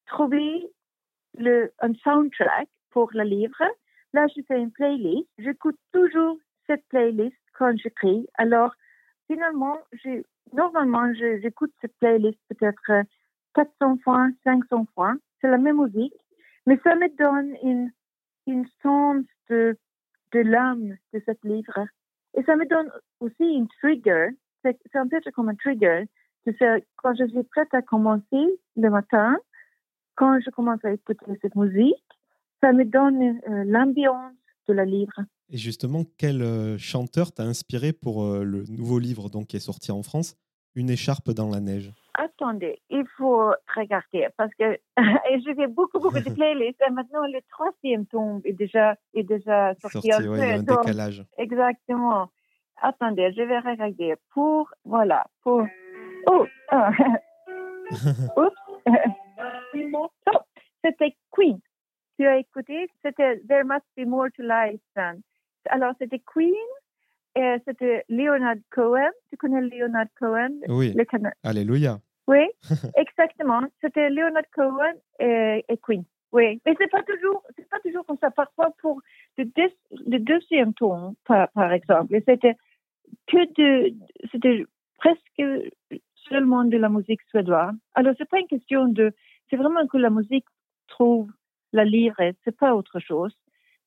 trouvé 0.05 0.71
le, 1.38 1.71
un 1.79 1.93
soundtrack 1.95 2.69
pour 2.91 3.10
le 3.13 3.23
livre, 3.23 3.62
là, 4.13 4.25
je 4.34 4.41
fais 4.47 4.58
une 4.58 4.71
playlist. 4.71 5.27
J'écoute 5.38 5.77
toujours 5.91 6.38
cette 6.65 6.88
playlist 6.88 7.36
quand 7.58 7.77
j'écris. 7.77 8.25
Alors, 8.36 8.73
finalement, 9.27 9.77
normalement, 10.53 11.13
j'écoute 11.13 11.73
cette 11.81 11.97
playlist 11.99 12.39
peut-être 12.47 13.05
400 13.53 13.97
fois, 14.01 14.29
500 14.45 14.88
fois. 14.95 15.13
C'est 15.41 15.49
la 15.49 15.58
même 15.58 15.81
musique, 15.81 16.15
mais 16.65 16.79
ça 16.86 16.95
me 16.95 17.10
donne 17.17 17.58
une, 17.63 17.91
une 18.47 18.65
sens 18.81 19.25
de, 19.49 19.77
de 20.31 20.39
l'âme 20.39 20.95
de 21.13 21.21
ce 21.25 21.31
livre. 21.47 21.86
Et 22.38 22.43
ça 22.43 22.55
me 22.55 22.65
donne 22.65 22.89
aussi 23.19 23.43
une 23.43 23.67
trigger 23.81 24.29
c'est 24.91 24.97
un 24.97 25.08
peu 25.08 25.19
comme 25.34 25.49
un 25.49 25.56
trigger. 25.56 26.06
Quand 26.97 27.15
je 27.15 27.28
suis 27.28 27.43
prête 27.43 27.73
à 27.73 27.82
commencer 27.82 28.60
le 28.75 28.89
matin, 28.89 29.38
quand 30.15 30.39
je 30.39 30.49
commence 30.51 30.84
à 30.84 30.91
écouter 30.91 31.25
cette 31.41 31.56
musique, 31.56 31.95
ça 32.62 32.71
me 32.71 32.86
donne 32.86 33.39
euh, 33.49 33.63
l'ambiance 33.65 34.34
de 34.67 34.73
la 34.73 34.86
livre. 34.86 35.13
Et 35.49 35.58
justement, 35.58 36.04
quel 36.17 36.41
euh, 36.41 36.78
chanteur 36.78 37.32
t'a 37.32 37.43
inspiré 37.43 37.93
pour 37.93 38.23
euh, 38.23 38.43
le 38.43 38.63
nouveau 38.63 38.99
livre 38.99 39.30
donc, 39.30 39.47
qui 39.47 39.58
est 39.58 39.60
sorti 39.60 39.91
en 39.91 40.01
France, 40.01 40.36
Une 40.73 40.89
écharpe 40.89 41.32
dans 41.32 41.49
la 41.49 41.60
neige? 41.60 41.91
Attendez, 42.15 42.80
il 42.89 43.06
faut 43.17 43.51
regarder 43.75 44.28
parce 44.38 44.51
que 44.58 44.80
je 44.97 45.54
fais 45.56 45.67
beaucoup, 45.67 45.99
beaucoup 45.99 46.19
de 46.19 46.30
playlists 46.34 46.82
et 46.88 46.91
maintenant 46.91 47.21
le 47.28 47.39
troisième 47.49 48.06
tome 48.08 48.41
est 48.45 48.54
déjà, 48.54 48.95
est 49.13 49.23
déjà 49.23 49.75
sorti. 49.82 50.10
sorti 50.10 50.28
ouais, 50.28 50.38
il 50.38 50.47
y 50.47 50.51
a 50.51 50.56
un 50.56 50.63
décalage. 50.63 51.25
Exactement. 51.38 52.30
Attendez, 52.81 53.31
je 53.35 53.41
vais 53.41 53.59
regarder 53.59 54.15
pour, 54.31 54.69
voilà, 54.83 55.25
pour, 55.43 55.65
oh, 56.27 56.45
ah. 56.69 56.91
oups, 58.38 58.55
oh, 59.93 60.39
c'était 60.83 61.15
Queen. 61.31 61.59
Tu 62.17 62.27
as 62.27 62.38
écouté, 62.38 62.89
c'était 63.03 63.39
There 63.47 63.63
Must 63.63 63.85
Be 63.97 64.07
More 64.07 64.27
to 64.35 64.43
Life 64.43 64.81
Than. 64.95 65.19
Alors, 65.69 65.93
c'était 65.99 66.19
Queen, 66.19 66.53
et 67.35 67.57
c'était 67.67 68.05
Leonard 68.07 68.55
Cohen. 68.71 69.11
Tu 69.29 69.38
connais 69.38 69.61
Leonard 69.61 70.07
Cohen? 70.17 70.51
Oui. 70.69 70.95
Alléluia. 71.43 71.99
Oui, 72.27 72.47
exactement. 72.95 73.61
C'était 73.81 74.09
Leonard 74.09 74.49
Cohen 74.53 74.93
et, 75.19 75.63
et 75.67 75.77
Queen. 75.77 76.03
Oui, 76.36 76.62
mais 76.65 76.76
c'est 76.78 76.91
pas 76.91 77.02
toujours, 77.04 77.41
c'est 77.56 77.69
pas 77.69 77.80
toujours 77.80 78.06
comme 78.06 78.17
ça. 78.19 78.30
Parfois, 78.30 78.69
pour 78.82 79.00
le, 79.38 80.17
deuxième 80.17 80.74
ton, 80.74 81.15
par, 81.24 81.71
exemple, 81.71 82.13
c'était 82.28 82.58
que 83.26 83.54
de, 83.56 83.95
c'était 84.34 84.65
presque 84.98 85.71
seulement 86.28 86.65
de 86.65 86.76
la 86.76 86.89
musique 86.89 87.21
suédoise. 87.30 87.74
Alors, 87.93 88.15
c'est 88.17 88.28
pas 88.28 88.39
une 88.39 88.48
question 88.48 88.89
de, 88.89 89.13
c'est 89.50 89.56
vraiment 89.56 89.88
que 89.88 89.98
la 89.98 90.10
musique 90.10 90.43
trouve 90.89 91.32
la 91.71 91.86
lire, 91.86 92.15
c'est 92.43 92.58
pas 92.58 92.76
autre 92.76 93.00
chose. 93.00 93.34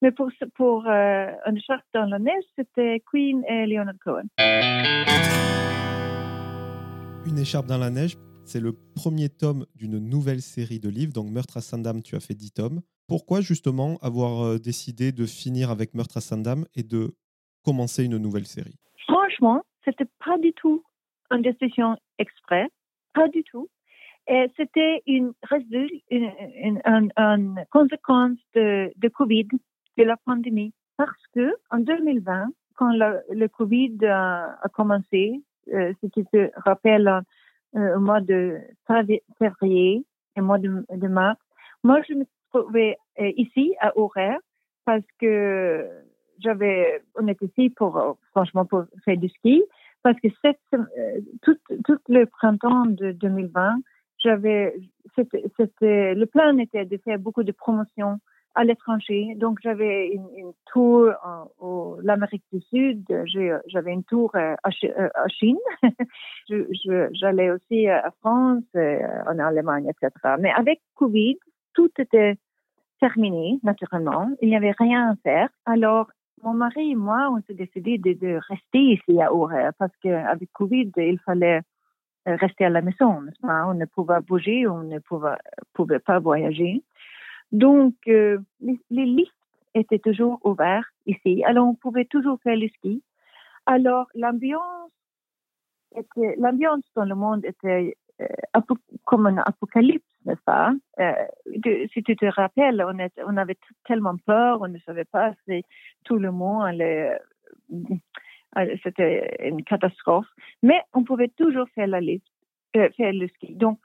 Mais 0.01 0.11
pour, 0.11 0.31
pour 0.55 0.87
euh, 0.89 1.31
charte 1.67 1.85
dans 1.93 2.07
la 2.07 2.19
neige, 2.19 2.45
c'était 2.57 3.03
Queen 3.11 3.45
et 3.47 3.67
Leonard 3.67 3.99
Cohen. 4.03 4.29
Une 7.27 7.39
écharpe 7.39 7.67
dans 7.67 7.77
la 7.77 7.91
neige, 7.91 8.17
c'est 8.49 8.61
le 8.61 8.73
premier 8.73 9.29
tome 9.29 9.67
d'une 9.75 9.99
nouvelle 9.99 10.41
série 10.41 10.81
de 10.81 10.89
livres. 10.89 11.13
Donc 11.13 11.31
Meurtre 11.31 11.59
à 11.59 11.61
Sandam, 11.61 12.03
tu 12.03 12.17
as 12.17 12.21
fait 12.21 12.35
10 12.35 12.53
tomes. 12.53 12.81
Pourquoi 13.07 13.41
justement 13.41 13.99
avoir 14.03 14.43
euh, 14.43 14.59
décidé 14.59 15.13
de 15.13 15.27
finir 15.27 15.71
avec 15.71 15.95
Meurtre 15.95 16.17
à 16.17 16.21
Sandam 16.21 16.65
et 16.75 16.83
de 16.83 17.15
commencer 17.65 18.05
une 18.05 18.19
nouvelle 18.19 18.47
série? 18.47 18.77
Franchement, 19.07 19.63
c'était 19.85 20.09
pas 20.25 20.39
du 20.39 20.53
tout 20.55 20.83
une 21.31 21.43
décision 21.43 21.97
exprès, 22.19 22.69
pas 23.15 23.29
du 23.29 23.45
tout. 23.45 23.69
C'était 24.57 25.03
une, 25.07 25.33
conséquence 27.71 28.37
de, 28.55 29.09
Covid, 29.09 29.49
de 29.97 30.03
la 30.03 30.17
pandémie, 30.19 30.75
parce 30.99 31.27
que 31.35 31.55
en 31.71 31.79
2020, 31.79 32.49
quand 32.75 32.93
le, 32.93 33.49
Covid 33.49 33.97
a, 34.05 34.61
commencé, 34.75 35.43
euh, 35.73 35.95
ce 36.03 36.07
qui 36.09 36.25
se 36.33 36.51
rappelle 36.61 37.23
euh, 37.77 37.97
au 37.97 38.01
mois 38.01 38.21
de 38.21 38.59
février 39.39 40.05
et 40.37 40.41
mois 40.41 40.59
de, 40.59 41.09
mars, 41.09 41.39
moi 41.85 42.01
je 42.09 42.15
me 42.15 42.25
trouvais 42.53 42.97
euh, 43.21 43.31
ici 43.37 43.75
à 43.81 43.97
Auray 43.97 44.37
parce 44.85 45.05
que 45.21 45.87
j'avais, 46.39 47.03
on 47.17 47.27
était 47.29 47.47
ici 47.47 47.71
pour, 47.71 48.17
franchement, 48.31 48.65
pour 48.65 48.85
faire 49.05 49.17
du 49.17 49.29
ski 49.29 49.63
parce 50.03 50.19
que 50.21 50.29
cette, 50.43 50.59
euh, 50.75 51.21
tout, 51.43 51.57
tout 51.85 51.99
le 52.09 52.25
printemps 52.25 52.87
de 52.87 53.13
2020, 53.13 53.77
j'avais, 54.19 54.75
c'était, 55.17 56.15
le 56.15 56.27
plan 56.27 56.57
était 56.59 56.85
de 56.85 56.97
faire 56.99 57.19
beaucoup 57.19 57.43
de 57.43 57.53
promotions 57.53 58.19
à 58.59 58.65
l'étranger. 58.65 59.35
Donc, 59.37 59.61
j'avais 59.63 60.09
une, 60.09 60.53
tour 60.73 61.13
en, 61.61 61.97
l'Amérique 62.03 62.43
du 62.53 62.61
Sud, 62.61 63.05
j'avais 63.67 63.93
une 63.93 64.03
tour 64.03 64.33
euh, 64.35 64.57
à, 64.65 64.71
euh, 64.85 65.09
à 65.15 65.29
Chine, 65.29 65.59
j'allais 67.13 67.51
aussi 67.51 67.89
à 67.89 68.11
France, 68.19 68.65
en 68.75 69.39
Allemagne, 69.39 69.89
etc. 69.89 70.11
Mais 70.41 70.51
avec 70.51 70.81
Covid, 70.97 71.37
tout 71.73 71.91
était 71.99 72.37
terminé, 73.01 73.61
naturellement. 73.63 74.29
Il 74.43 74.49
n'y 74.49 74.57
avait 74.57 74.75
rien 74.77 75.13
à 75.13 75.17
faire. 75.23 75.49
Alors, 75.65 76.11
mon 76.43 76.55
mari 76.55 76.91
et 76.91 76.97
moi, 76.97 77.31
on 77.31 77.41
s'est 77.43 77.55
décidé 77.55 77.97
de, 77.99 78.41
rester 78.49 78.79
ici 78.79 79.23
à 79.23 79.33
Auray 79.33 79.71
parce 79.79 79.93
qu'avec 80.03 80.51
Covid, 80.53 80.91
il 80.97 81.21
fallait 81.21 81.61
euh, 82.27 82.37
rester 82.37 82.65
à 82.65 82.71
la 82.71 82.83
maison. 82.83 83.23
On 83.45 83.75
ne 83.75 83.85
pouvait 83.85 84.21
bouger, 84.21 84.67
on 84.67 84.83
ne 84.83 84.99
pouvait, 84.99 85.37
pouvait 85.75 86.01
pas 86.01 86.19
voyager. 86.19 86.83
Donc, 87.53 87.95
euh, 88.09 88.39
les, 88.61 88.79
listes 88.91 89.33
étaient 89.75 89.99
toujours 89.99 90.39
ouvertes 90.45 90.87
ici. 91.07 91.43
Alors, 91.45 91.67
on 91.69 91.75
pouvait 91.75 92.05
toujours 92.05 92.41
faire 92.43 92.57
le 92.57 92.69
ski. 92.69 93.03
Alors, 93.67 94.07
l'ambiance 94.15 94.91
dans 96.95 97.05
le 97.05 97.15
monde 97.15 97.45
était 97.45 97.97
euh, 98.21 98.27
comme 99.05 99.27
un 99.27 99.39
apocalypse, 99.39 100.05
n'est-ce 100.25 100.43
pas? 100.43 100.73
Euh, 101.01 101.13
Si 101.93 102.03
tu 102.03 102.17
te 102.17 102.27
rappelles, 102.27 102.85
on, 103.27 103.37
avait 103.37 103.59
tellement 103.87 104.17
peur, 104.17 104.61
on 104.61 104.69
ne 104.69 104.79
savait 104.81 105.05
pas 105.05 105.33
si 105.47 105.65
tout 106.05 106.19
le 106.19 106.31
monde 106.33 106.65
allait... 106.65 107.19
C'était 108.83 109.37
une 109.47 109.63
catastrophe. 109.63 110.27
Mais 110.63 110.81
on 110.95 111.05
pouvait 111.05 111.29
toujours 111.29 111.69
faire 111.75 111.89
faire 112.73 113.13
le 113.13 113.29
ski. 113.29 113.55
Donc, 113.55 113.79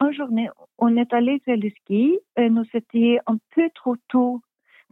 en 0.00 0.12
journée, 0.12 0.48
on 0.78 0.96
est 0.96 1.12
allé 1.12 1.40
faire 1.40 1.56
le 1.56 1.70
ski. 1.70 2.18
Et 2.36 2.50
nous 2.50 2.64
c'était 2.72 3.18
un 3.26 3.38
peu 3.54 3.68
trop 3.74 3.96
tôt 4.08 4.40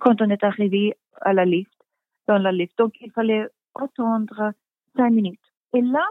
quand 0.00 0.20
on 0.20 0.30
est 0.30 0.44
arrivé 0.44 0.94
à 1.20 1.32
la 1.32 1.44
lift, 1.44 1.72
dans 2.26 2.38
la 2.38 2.52
lift. 2.52 2.76
Donc, 2.78 2.94
il 3.00 3.10
fallait 3.12 3.46
attendre 3.74 4.52
cinq 4.96 5.10
minutes. 5.10 5.40
Et 5.74 5.80
là, 5.80 6.04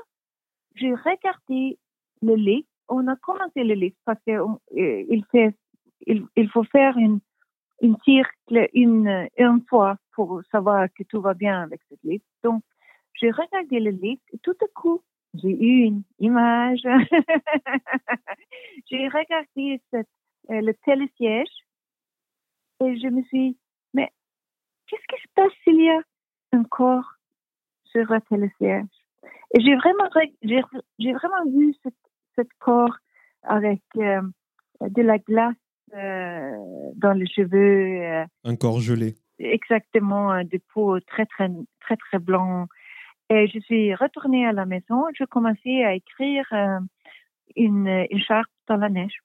j'ai 0.75 0.93
regardé 0.93 1.77
le 2.21 2.35
lift 2.35 2.67
on 2.87 3.07
a 3.07 3.15
commencé 3.15 3.63
le 3.63 3.73
livre 3.73 3.95
parce 4.05 4.21
qu'il 4.23 4.37
euh, 4.37 5.51
faut 6.51 6.63
faire 6.65 6.97
une, 6.97 7.19
une 7.81 7.97
cercle 8.05 8.69
une, 8.73 9.27
une 9.37 9.63
fois 9.69 9.97
pour 10.13 10.41
savoir 10.51 10.87
que 10.95 11.03
tout 11.03 11.21
va 11.21 11.33
bien 11.33 11.63
avec 11.63 11.81
ce 11.89 11.95
livre. 12.07 12.23
Donc, 12.43 12.63
j'ai 13.13 13.31
regardé 13.31 13.79
le 13.79 13.91
livre 13.91 14.21
et 14.33 14.37
tout 14.39 14.55
à 14.61 14.67
coup, 14.73 15.01
j'ai 15.41 15.49
eu 15.49 15.85
une 15.85 16.03
image. 16.19 16.81
j'ai 18.89 19.07
regardé 19.07 19.81
cette, 19.91 20.07
euh, 20.49 20.61
le 20.61 20.73
télésiège 20.85 21.47
et 22.83 22.97
je 22.97 23.07
me 23.07 23.21
suis 23.23 23.51
dit, 23.51 23.57
mais 23.93 24.11
qu'est-ce 24.87 25.15
qui 25.15 25.21
se 25.21 25.27
passe 25.35 25.51
s'il 25.63 25.81
y 25.81 25.89
a 25.89 26.01
un 26.53 26.63
corps 26.63 27.13
sur 27.85 28.05
le 28.11 28.21
télésiège? 28.29 28.85
Et 29.53 29.61
j'ai 29.61 29.75
vraiment, 29.75 30.09
j'ai 30.43 31.13
vraiment 31.13 31.45
vu 31.51 31.73
cette 32.35 32.49
corps 32.59 32.97
avec 33.43 33.81
euh, 33.97 34.21
de 34.81 35.01
la 35.01 35.17
glace 35.17 35.55
euh, 35.93 36.57
dans 36.95 37.13
les 37.13 37.27
cheveux. 37.27 38.01
Euh. 38.01 38.25
Un 38.43 38.55
corps 38.55 38.81
gelé. 38.81 39.15
Exactement, 39.39 40.43
de 40.43 40.59
peau 40.73 40.99
très, 41.01 41.25
très, 41.25 41.49
très, 41.81 41.97
très 41.97 42.19
blanc. 42.19 42.67
Et 43.29 43.47
je 43.47 43.59
suis 43.59 43.95
retournée 43.95 44.45
à 44.45 44.51
la 44.51 44.65
maison. 44.65 45.05
Je 45.17 45.23
commençais 45.25 45.83
à 45.83 45.93
écrire 45.93 46.45
une, 47.55 48.05
une 48.09 48.19
charte 48.19 48.51
dans 48.67 48.77
la 48.77 48.89
neige. 48.89 49.19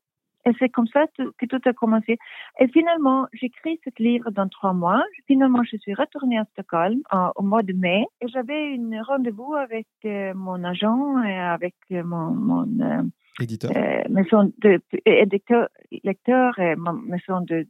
Et 0.46 0.52
c'est 0.58 0.70
comme 0.70 0.86
ça 0.86 1.04
que 1.16 1.46
tout 1.46 1.60
a 1.64 1.72
commencé. 1.72 2.18
Et 2.58 2.68
finalement, 2.68 3.26
j'écris 3.32 3.78
ce 3.84 3.90
livre 4.02 4.30
dans 4.30 4.48
trois 4.48 4.72
mois. 4.72 5.02
Finalement, 5.26 5.62
je 5.64 5.76
suis 5.76 5.92
retournée 5.94 6.38
à 6.38 6.44
Stockholm 6.52 7.02
au 7.36 7.42
mois 7.42 7.62
de 7.62 7.74
mai. 7.74 8.06
Et 8.20 8.28
j'avais 8.28 8.74
un 8.74 9.02
rendez-vous 9.02 9.54
avec 9.54 9.86
euh, 10.04 10.32
mon 10.34 10.64
agent 10.64 11.22
et 11.24 11.38
avec 11.38 11.74
euh, 11.92 12.02
mon, 12.02 12.30
mon 12.30 12.80
euh, 12.80 13.02
éditeur, 13.38 13.70
maison 14.08 14.52
de 14.58 14.80
éditeur, 15.04 15.68
lecteur 16.04 16.58
et 16.58 16.74
ma 16.76 16.92
maison 16.92 17.42
de, 17.42 17.66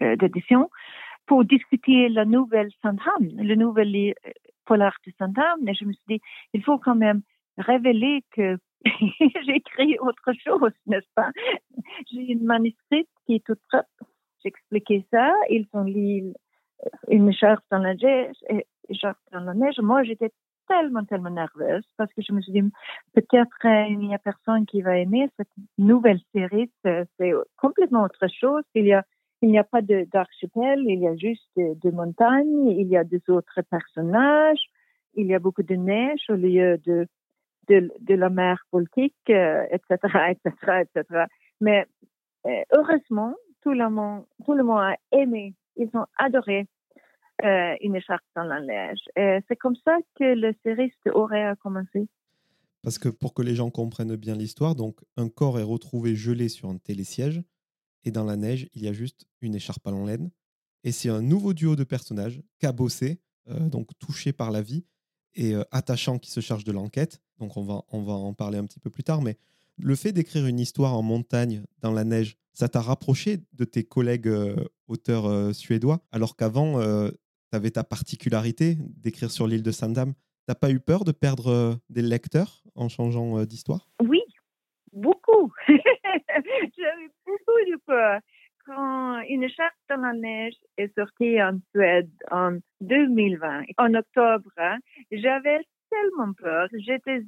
d'édition 0.00 0.70
pour 1.26 1.44
discuter 1.44 2.08
la 2.08 2.24
nouvelle 2.24 2.70
Sandham, 2.82 3.28
le 3.36 3.54
nouvel 3.56 4.14
de 4.76 5.12
Sandham. 5.18 5.66
Et 5.66 5.74
je 5.74 5.84
me 5.84 5.92
suis 5.92 6.04
dit, 6.08 6.20
il 6.52 6.62
faut 6.62 6.78
quand 6.78 6.94
même 6.94 7.22
révéler 7.56 8.24
que 8.32 8.56
j'écris 9.46 9.98
autre 9.98 10.32
chose, 10.44 10.72
n'est-ce 10.86 11.08
pas? 11.14 11.30
J'ai 12.10 12.32
une 12.32 12.44
manuscrite 12.44 13.08
qui 13.26 13.36
est 13.36 13.44
toute 13.44 13.60
prête. 13.68 13.86
J'expliquais 14.44 15.04
ça. 15.12 15.32
Ils 15.50 15.66
ont 15.72 15.82
lu 15.82 16.32
une 17.08 17.32
charte 17.32 17.64
dans 17.70 17.78
la 17.78 17.94
neige, 17.94 18.36
et 18.48 18.64
dans 19.32 19.40
la 19.40 19.54
neige. 19.54 19.78
Moi, 19.80 20.04
j'étais 20.04 20.30
tellement, 20.68 21.04
tellement 21.04 21.30
nerveuse 21.30 21.84
parce 21.96 22.12
que 22.12 22.22
je 22.22 22.32
me 22.32 22.40
suis 22.40 22.52
dit, 22.52 22.62
peut-être 23.14 23.56
euh, 23.64 23.86
il 23.88 23.98
n'y 23.98 24.14
a 24.14 24.18
personne 24.18 24.66
qui 24.66 24.82
va 24.82 24.98
aimer 24.98 25.28
cette 25.36 25.48
nouvelle 25.78 26.20
série. 26.34 26.70
C'est 26.84 27.32
complètement 27.56 28.04
autre 28.04 28.26
chose. 28.28 28.62
Il 28.74 28.86
y 28.86 28.92
a, 28.92 29.02
il 29.42 29.50
n'y 29.50 29.58
a 29.58 29.64
pas 29.64 29.82
d'archipel, 29.82 30.80
il 30.86 31.00
y 31.00 31.06
a 31.06 31.16
juste 31.16 31.48
de, 31.56 31.74
de 31.80 31.90
montagnes, 31.90 32.68
il 32.68 32.88
y 32.88 32.96
a 32.96 33.04
des 33.04 33.22
autres 33.28 33.60
personnages, 33.70 34.60
il 35.14 35.26
y 35.26 35.34
a 35.34 35.38
beaucoup 35.38 35.62
de 35.62 35.74
neige 35.74 36.24
au 36.28 36.34
lieu 36.34 36.78
de 36.78 37.06
de, 37.68 38.14
la 38.14 38.30
mer 38.30 38.64
politique, 38.70 39.14
etc., 39.28 39.96
etc., 40.30 40.82
etc. 40.82 41.24
Mais 41.60 41.86
euh, 42.46 42.62
heureusement, 42.72 43.34
tout 43.62 43.72
le 43.72 43.90
monde, 43.90 44.24
tout 44.44 44.54
le 44.54 44.64
monde 44.64 44.80
a 44.80 44.96
aimé, 45.12 45.54
ils 45.76 45.90
ont 45.94 46.06
adoré 46.16 46.66
euh, 47.44 47.74
une 47.80 47.96
écharpe 47.96 48.24
dans 48.34 48.44
la 48.44 48.60
neige. 48.60 48.98
C'est 49.16 49.56
comme 49.56 49.76
ça 49.84 49.96
que 50.18 50.24
le 50.24 50.54
série 50.64 50.92
aurait 51.12 51.54
commencé. 51.62 52.08
Parce 52.82 52.98
que 52.98 53.08
pour 53.08 53.34
que 53.34 53.42
les 53.42 53.54
gens 53.54 53.70
comprennent 53.70 54.16
bien 54.16 54.34
l'histoire, 54.34 54.74
donc 54.74 55.00
un 55.16 55.28
corps 55.28 55.58
est 55.58 55.64
retrouvé 55.64 56.14
gelé 56.14 56.48
sur 56.48 56.68
un 56.68 56.78
télésiège 56.78 57.42
et 58.04 58.10
dans 58.10 58.24
la 58.24 58.36
neige, 58.36 58.68
il 58.74 58.82
y 58.82 58.88
a 58.88 58.92
juste 58.92 59.26
une 59.40 59.54
écharpe 59.54 59.86
à 59.86 59.90
laine. 59.90 60.30
Et 60.84 60.92
c'est 60.92 61.08
un 61.08 61.22
nouveau 61.22 61.54
duo 61.54 61.76
de 61.76 61.84
personnages, 61.84 62.40
cabossé, 62.58 63.20
euh, 63.48 63.68
donc 63.68 63.90
touché 63.98 64.32
par 64.32 64.50
la 64.50 64.62
vie, 64.62 64.84
et 65.34 65.54
euh, 65.54 65.64
attachant 65.70 66.18
qui 66.18 66.30
se 66.30 66.40
charge 66.40 66.64
de 66.64 66.72
l'enquête. 66.72 67.20
Donc 67.38 67.56
on 67.56 67.62
va, 67.62 67.82
on 67.88 68.02
va 68.02 68.12
en 68.12 68.34
parler 68.34 68.58
un 68.58 68.64
petit 68.64 68.80
peu 68.80 68.90
plus 68.90 69.04
tard. 69.04 69.22
Mais 69.22 69.36
le 69.76 69.94
fait 69.94 70.12
d'écrire 70.12 70.46
une 70.46 70.60
histoire 70.60 70.94
en 70.94 71.02
montagne, 71.02 71.64
dans 71.80 71.92
la 71.92 72.04
neige, 72.04 72.36
ça 72.52 72.68
t'a 72.68 72.80
rapproché 72.80 73.38
de 73.52 73.64
tes 73.64 73.84
collègues 73.84 74.28
euh, 74.28 74.56
auteurs 74.86 75.54
suédois, 75.54 76.00
alors 76.10 76.34
qu'avant, 76.34 76.80
tu 76.80 77.16
avais 77.52 77.70
ta 77.70 77.84
particularité 77.84 78.78
d'écrire 78.80 79.30
sur 79.30 79.46
l'île 79.46 79.62
de 79.62 79.70
Sandam. 79.70 80.14
T'as 80.46 80.54
pas 80.54 80.70
eu 80.70 80.80
peur 80.80 81.04
de 81.04 81.12
perdre 81.12 81.78
des 81.90 82.00
lecteurs 82.00 82.64
en 82.74 82.88
changeant 82.88 83.44
d'histoire? 83.44 83.90
Oui, 84.02 84.22
beaucoup. 84.92 85.52
J'avais 86.76 87.08
beaucoup 87.26 87.70
de 87.70 87.76
peur 87.86 88.20
quand 88.68 89.20
une 89.28 89.48
charte 89.48 89.74
dans 89.88 89.96
la 89.96 90.12
neige 90.12 90.54
est 90.76 90.94
sortie 90.94 91.42
en 91.42 91.58
Suède 91.70 92.10
en 92.30 92.58
2020, 92.82 93.62
en 93.78 93.94
octobre, 93.94 94.50
hein, 94.58 94.76
j'avais 95.10 95.60
tellement 95.90 96.32
peur. 96.34 96.68
J'étais 96.74 97.22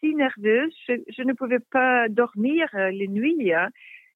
si, 0.00 0.14
nerveuse, 0.14 0.74
je, 0.88 1.22
ne 1.22 1.32
pouvais 1.34 1.60
pas 1.70 2.08
dormir 2.08 2.68
euh, 2.74 2.90
les 2.90 3.06
nuits. 3.06 3.54
Hein. 3.54 3.68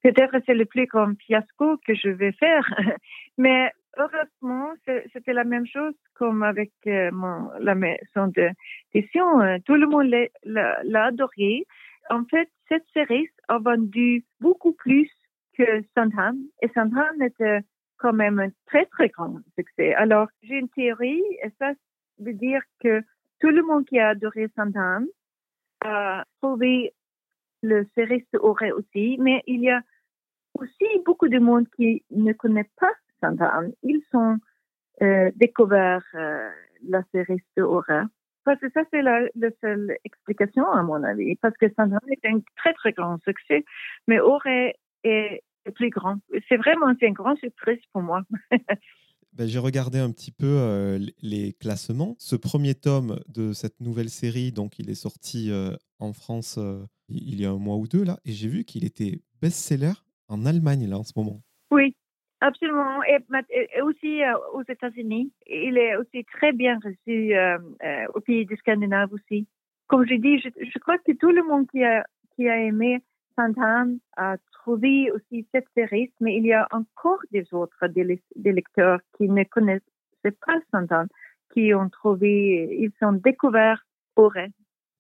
peut-être 0.02 0.38
c'est 0.44 0.54
le 0.54 0.64
plus 0.64 0.86
grand 0.86 1.14
fiasco 1.20 1.76
que 1.86 1.94
je 1.94 2.08
vais 2.08 2.32
faire. 2.32 2.66
Mais 3.38 3.70
heureusement, 3.96 4.72
c'était 5.12 5.32
la 5.32 5.44
même 5.44 5.66
chose 5.66 5.94
comme 6.14 6.42
avec 6.42 6.72
euh, 6.88 7.10
mon, 7.12 7.48
la 7.60 7.76
maison 7.76 8.26
d'édition. 8.26 9.40
Euh, 9.40 9.58
tout 9.64 9.76
le 9.76 9.86
monde 9.86 10.12
l'a 10.44 11.04
adoré. 11.04 11.64
En 12.10 12.24
fait, 12.24 12.48
cette 12.68 12.86
série 12.92 13.28
a 13.48 13.58
vendu 13.58 14.24
beaucoup 14.40 14.72
plus 14.72 15.10
que 15.56 15.82
Sandham. 15.94 16.38
Et 16.62 16.68
Sandham 16.74 17.22
était 17.22 17.60
quand 17.98 18.12
même 18.12 18.38
un 18.38 18.50
très, 18.66 18.86
très 18.86 19.08
grand 19.08 19.38
succès. 19.58 19.94
Alors, 19.94 20.28
j'ai 20.42 20.58
une 20.58 20.68
théorie, 20.68 21.22
et 21.42 21.50
ça 21.58 21.72
veut 22.18 22.34
dire 22.34 22.62
que 22.80 23.02
tout 23.40 23.48
le 23.48 23.62
monde 23.62 23.84
qui 23.86 23.98
a 23.98 24.08
adoré 24.08 24.48
Sandham 24.56 25.06
a 25.84 26.24
trouvé 26.40 26.94
le 27.62 27.86
série 27.94 28.26
aurait 28.34 28.72
aussi, 28.72 29.16
mais 29.18 29.42
il 29.46 29.60
y 29.60 29.70
a 29.70 29.82
aussi 30.54 30.86
beaucoup 31.04 31.28
de 31.28 31.38
monde 31.38 31.66
qui 31.76 32.04
ne 32.10 32.32
connaît 32.32 32.70
pas 32.78 32.92
Sandham. 33.20 33.72
Ils 33.82 34.02
ont 34.14 34.38
euh, 35.02 35.30
découvert 35.36 36.02
euh, 36.14 36.50
la 36.88 37.02
série 37.12 37.42
Aura. 37.58 38.04
Parce 38.46 38.60
que 38.60 38.70
ça, 38.70 38.82
c'est 38.92 39.02
la, 39.02 39.22
seule 39.60 39.96
explication, 40.04 40.64
à 40.70 40.82
mon 40.82 41.02
avis. 41.02 41.34
Parce 41.36 41.56
que 41.56 41.66
Sandham 41.76 42.00
est 42.08 42.26
un 42.26 42.40
très, 42.56 42.72
très 42.74 42.92
grand 42.92 43.18
succès, 43.24 43.64
mais 44.06 44.20
Aura 44.20 44.70
est 45.02 45.42
plus 45.74 45.90
grand. 45.90 46.16
C'est 46.48 46.56
vraiment 46.56 46.94
c'est 46.98 47.08
une 47.08 47.14
grande 47.14 47.38
surprise 47.38 47.80
pour 47.92 48.02
moi. 48.02 48.22
Ben, 49.32 49.46
j'ai 49.46 49.58
regardé 49.58 49.98
un 49.98 50.10
petit 50.12 50.30
peu 50.30 50.46
euh, 50.46 50.98
les 51.20 51.52
classements. 51.52 52.16
Ce 52.18 52.36
premier 52.36 52.74
tome 52.74 53.20
de 53.28 53.52
cette 53.52 53.80
nouvelle 53.80 54.08
série, 54.08 54.50
donc 54.50 54.78
il 54.78 54.88
est 54.88 54.94
sorti 54.94 55.50
euh, 55.50 55.76
en 55.98 56.14
France 56.14 56.56
euh, 56.56 56.86
il 57.10 57.38
y 57.38 57.44
a 57.44 57.50
un 57.50 57.58
mois 57.58 57.76
ou 57.76 57.86
deux 57.86 58.02
là, 58.02 58.18
et 58.24 58.32
j'ai 58.32 58.48
vu 58.48 58.64
qu'il 58.64 58.86
était 58.86 59.20
best-seller 59.42 59.92
en 60.28 60.46
Allemagne 60.46 60.88
là 60.88 60.98
en 60.98 61.04
ce 61.04 61.12
moment. 61.16 61.42
Oui, 61.70 61.94
absolument, 62.40 63.02
et, 63.04 63.80
aussi 63.82 64.20
aux 64.52 64.62
États-Unis. 64.68 65.32
Il 65.46 65.78
est 65.78 65.96
aussi 65.96 66.24
très 66.24 66.52
bien 66.52 66.78
reçu 66.84 67.34
au 68.14 68.20
pays 68.20 68.46
du 68.46 68.56
Scandinave 68.56 69.12
aussi. 69.12 69.46
Comme 69.88 70.06
je 70.06 70.14
dis, 70.14 70.38
je, 70.40 70.48
je, 70.58 70.78
crois 70.78 70.98
que 70.98 71.12
tout 71.12 71.30
le 71.30 71.44
monde 71.44 71.66
qui 71.70 71.84
a 72.48 72.58
aimé 72.60 73.02
Santana 73.36 73.86
a 74.16 74.36
trouvé 74.52 75.10
aussi 75.12 75.46
cette 75.52 75.68
série, 75.74 76.12
mais 76.20 76.36
il 76.36 76.46
y 76.46 76.52
a 76.52 76.66
encore 76.72 77.18
des 77.30 77.46
autres 77.52 77.86
des, 77.88 78.52
lecteurs 78.52 79.00
qui 79.16 79.28
ne 79.28 79.44
connaissent 79.44 79.82
pas 80.22 80.58
Santana, 80.72 81.06
qui 81.52 81.72
ont 81.74 81.88
trouvé, 81.88 82.78
ils 82.80 82.92
ont 83.06 83.12
découvert 83.12 83.86
Auré. 84.16 84.50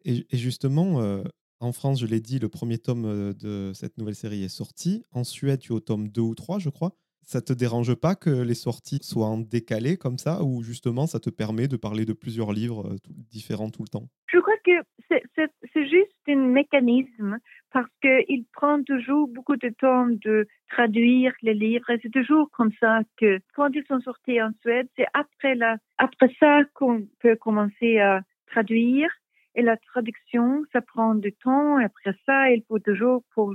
Et, 0.04 0.26
et 0.30 0.36
justement, 0.36 1.00
euh, 1.00 1.22
en 1.60 1.72
France, 1.72 2.00
je 2.00 2.06
l'ai 2.06 2.20
dit, 2.20 2.38
le 2.38 2.50
premier 2.50 2.76
tome 2.76 3.06
euh, 3.06 3.32
de 3.32 3.72
cette 3.72 3.96
nouvelle 3.96 4.14
série 4.14 4.44
est 4.44 4.48
sorti. 4.48 5.04
En 5.10 5.24
Suède, 5.24 5.58
tu 5.58 5.72
es 5.72 5.74
au 5.74 5.80
tome 5.80 6.08
2 6.08 6.20
ou 6.20 6.34
3, 6.34 6.58
je 6.58 6.68
crois. 6.68 6.92
Ça 7.28 7.40
te 7.42 7.52
dérange 7.52 7.92
pas 7.96 8.14
que 8.14 8.30
les 8.30 8.54
sorties 8.54 9.00
soient 9.02 9.26
en 9.26 9.38
décalé 9.38 9.96
comme 9.96 10.16
ça, 10.16 10.44
ou 10.44 10.62
justement 10.62 11.08
ça 11.08 11.18
te 11.18 11.28
permet 11.28 11.66
de 11.66 11.76
parler 11.76 12.04
de 12.04 12.12
plusieurs 12.12 12.52
livres 12.52 12.86
euh, 12.86 12.96
différents 13.08 13.68
tout 13.68 13.82
le 13.82 13.88
temps? 13.88 14.06
Je 14.28 14.38
crois 14.38 14.54
que 14.64 14.70
c'est 15.08 15.88
juste 15.88 16.12
un 16.28 16.36
mécanisme 16.36 17.38
parce 17.72 17.90
qu'il 18.00 18.44
prend 18.52 18.80
toujours 18.84 19.26
beaucoup 19.26 19.56
de 19.56 19.70
temps 19.70 20.06
de 20.06 20.46
traduire 20.70 21.32
les 21.42 21.54
livres. 21.54 21.86
C'est 22.00 22.12
toujours 22.12 22.48
comme 22.52 22.70
ça 22.78 23.00
que 23.16 23.40
quand 23.54 23.70
ils 23.74 23.84
sont 23.88 24.00
sortis 24.00 24.40
en 24.40 24.52
Suède, 24.60 24.88
c'est 24.96 25.06
après, 25.12 25.58
après 25.98 26.32
ça 26.38 26.62
qu'on 26.74 27.08
peut 27.18 27.34
commencer 27.34 27.98
à 27.98 28.22
traduire. 28.46 29.10
Et 29.56 29.62
la 29.62 29.76
traduction, 29.76 30.62
ça 30.72 30.80
prend 30.80 31.16
du 31.16 31.32
temps. 31.32 31.78
Après 31.78 32.14
ça, 32.24 32.50
il 32.50 32.62
faut 32.68 32.78
toujours 32.78 33.24
pour, 33.34 33.52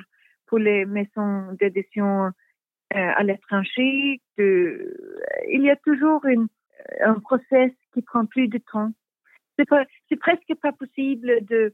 pour 0.47 0.57
les 0.57 0.85
maisons 0.85 1.53
d'édition 1.57 2.31
à 2.93 3.23
l'étranger. 3.23 4.21
il 4.37 5.61
y 5.61 5.69
a 5.69 5.75
toujours 5.77 6.25
une, 6.25 6.47
un 7.01 7.19
process 7.19 7.71
qui 7.93 8.01
prend 8.01 8.25
plus 8.25 8.47
de 8.47 8.59
temps. 8.71 8.91
C'est, 9.57 10.15
presque 10.17 10.55
pas 10.61 10.71
possible 10.71 11.45
de, 11.45 11.73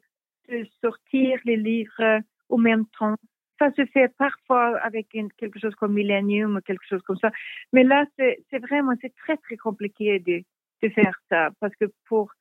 de, 0.49 0.65
sortir 0.81 1.39
les 1.45 1.57
livres 1.57 2.21
au 2.49 2.57
même 2.57 2.85
temps. 2.99 3.15
Ça 3.59 3.71
se 3.73 3.85
fait 3.85 4.13
parfois 4.17 4.77
avec 4.79 5.07
quelque 5.09 5.59
chose 5.59 5.73
comme 5.75 5.93
Millennium 5.93 6.57
ou 6.57 6.61
quelque 6.61 6.85
chose 6.87 7.01
comme 7.03 7.17
ça. 7.17 7.31
Mais 7.73 7.83
là, 7.83 8.05
c'est, 8.17 8.43
c'est 8.49 8.59
vraiment, 8.59 8.93
c'est 9.01 9.15
très, 9.15 9.37
très 9.37 9.57
compliqué 9.57 10.19
de, 10.19 10.43
de 10.83 10.89
faire 10.93 11.17
ça 11.29 11.49
parce 11.59 11.75
que 11.75 11.85
pour, 12.05 12.31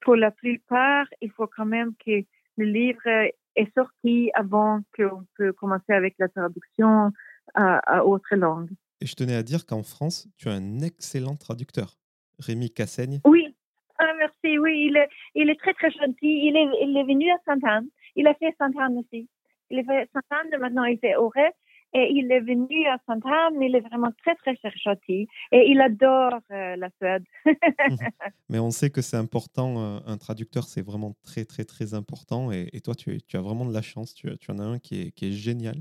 pour 0.00 0.16
la 0.16 0.30
plupart, 0.30 1.06
il 1.20 1.30
faut 1.30 1.46
quand 1.46 1.64
même 1.64 1.92
que 2.04 2.22
le 2.56 2.64
livre 2.64 3.08
est 3.54 3.74
sorti 3.74 4.30
avant 4.34 4.80
qu'on 4.96 5.24
peut 5.36 5.52
commencer 5.52 5.92
avec 5.92 6.14
la 6.18 6.28
traduction, 6.28 7.12
à, 7.54 8.04
autre 8.04 8.34
langue. 8.34 8.70
Et 9.00 9.06
je 9.06 9.14
tenais 9.14 9.34
à 9.34 9.42
dire 9.42 9.66
qu'en 9.66 9.82
France, 9.82 10.28
tu 10.36 10.48
as 10.48 10.52
un 10.52 10.80
excellent 10.80 11.36
traducteur, 11.36 11.98
Rémi 12.38 12.70
Cassaigne. 12.70 13.20
Oui, 13.24 13.54
ah, 13.98 14.12
merci. 14.18 14.58
Oui, 14.58 14.86
il 14.88 14.96
est, 14.96 15.08
il 15.34 15.48
est 15.50 15.58
très, 15.58 15.74
très 15.74 15.90
gentil. 15.90 16.16
Il 16.22 16.56
est, 16.56 16.68
il 16.82 16.96
est 16.96 17.04
venu 17.04 17.30
à 17.30 17.36
Sainte-Anne. 17.44 17.86
Il 18.16 18.26
a 18.26 18.34
fait 18.34 18.54
Sainte-Anne 18.58 18.98
aussi. 18.98 19.28
Il 19.70 19.78
a 19.78 19.84
fait 19.84 20.10
Sainte-Anne, 20.12 20.60
maintenant 20.60 20.84
il 20.84 20.98
fait 20.98 21.16
Auray. 21.16 21.52
Et 21.94 22.10
il 22.10 22.32
est 22.32 22.40
venu 22.40 22.86
à 22.86 22.96
Sainte-Anne. 23.06 23.60
Il 23.60 23.76
est 23.76 23.80
vraiment 23.80 24.10
très, 24.24 24.34
très, 24.36 24.56
très 24.56 24.72
gentil. 24.82 25.28
Et 25.52 25.70
il 25.70 25.80
adore 25.80 26.40
euh, 26.50 26.74
la 26.76 26.88
Suède. 26.96 27.24
Mais 28.48 28.58
on 28.58 28.70
sait 28.70 28.90
que 28.90 29.02
c'est 29.02 29.18
important. 29.18 29.78
Euh, 29.78 30.00
un 30.06 30.16
traducteur, 30.16 30.64
c'est 30.64 30.82
vraiment 30.82 31.14
très, 31.22 31.44
très, 31.44 31.64
très 31.64 31.94
important. 31.94 32.50
Et, 32.50 32.80
toi, 32.80 32.94
tu, 32.94 33.20
tu, 33.22 33.36
as 33.36 33.40
vraiment 33.40 33.66
de 33.66 33.74
la 33.74 33.82
chance. 33.82 34.14
Tu, 34.14 34.36
tu 34.38 34.50
en 34.50 34.58
as 34.58 34.64
un 34.64 34.78
qui 34.78 35.02
est, 35.02 35.12
qui 35.12 35.28
est 35.28 35.32
génial 35.32 35.76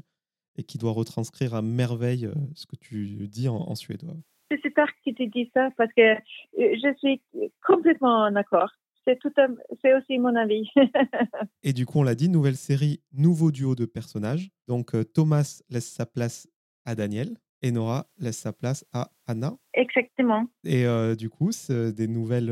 et 0.57 0.63
qui 0.63 0.77
doit 0.77 0.91
retranscrire 0.91 1.55
à 1.55 1.61
merveille 1.61 2.25
euh, 2.25 2.33
ce 2.55 2.65
que 2.65 2.75
tu 2.75 3.27
dis 3.27 3.47
en, 3.47 3.75
suédois. 3.75 4.15
C'est 4.49 4.61
super 4.61 4.87
que 5.05 5.11
tu 5.11 5.27
dis 5.27 5.49
ça 5.53 5.69
parce 5.77 5.91
que 5.95 6.01
euh, 6.01 6.17
je 6.55 6.93
suis 6.97 7.21
complètement. 7.65 8.29
C'est 9.07 9.17
tout, 9.19 9.31
c'est 9.81 9.93
aussi 9.95 10.19
mon 10.19 10.35
avis. 10.35 10.69
et 11.63 11.73
du 11.73 11.85
coup, 11.85 11.99
on 11.99 12.03
l'a 12.03 12.15
dit, 12.15 12.29
nouvelle 12.29 12.55
série, 12.55 13.01
nouveau 13.13 13.51
duo 13.51 13.75
de 13.75 13.85
personnages. 13.85 14.49
Donc 14.67 14.93
euh, 14.93 15.03
Thomas 15.03 15.63
laisse 15.69 15.89
sa 15.89 16.05
place 16.05 16.47
à 16.85 16.95
Daniel 16.95 17.37
et 17.61 17.71
Nora 17.71 18.07
laisse 18.17 18.37
sa 18.37 18.53
place 18.53 18.85
à 18.93 19.09
Anna. 19.27 19.55
Exactement. 19.73 20.47
Et 20.63 20.85
du 21.15 21.29
coup, 21.29 21.51
c'est 21.51 21.93
des 21.93 22.07
nouvelles 22.07 22.51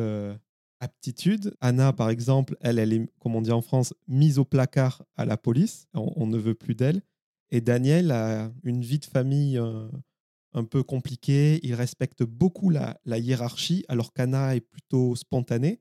aptitudes. 0.79 1.55
Anna, 1.61 1.93
par 1.93 2.11
exemple, 2.11 2.55
elle, 2.61 2.77
elle 2.77 2.93
est, 2.93 3.09
comme 3.19 3.35
on 3.35 3.41
dit 3.41 3.51
en 3.51 3.61
France, 3.61 3.95
mise 4.07 4.37
au 4.37 4.45
placard 4.45 5.03
à 5.17 5.25
la 5.25 5.35
police. 5.35 5.87
on 5.95 6.27
ne 6.27 6.37
veut 6.37 6.53
plus 6.53 6.75
d'elle. 6.75 7.01
Et 7.51 7.61
Daniel 7.61 8.11
a 8.11 8.49
une 8.63 8.81
vie 8.81 8.99
de 8.99 9.05
famille 9.05 9.57
euh, 9.57 9.87
un 10.53 10.63
peu 10.63 10.83
compliquée. 10.83 11.59
Il 11.63 11.73
respecte 11.73 12.23
beaucoup 12.23 12.69
la, 12.69 12.97
hiérarchie, 13.05 13.85
alors 13.89 14.13
qu'Anna 14.13 14.55
est 14.55 14.61
plutôt 14.61 15.15
spontanée. 15.15 15.79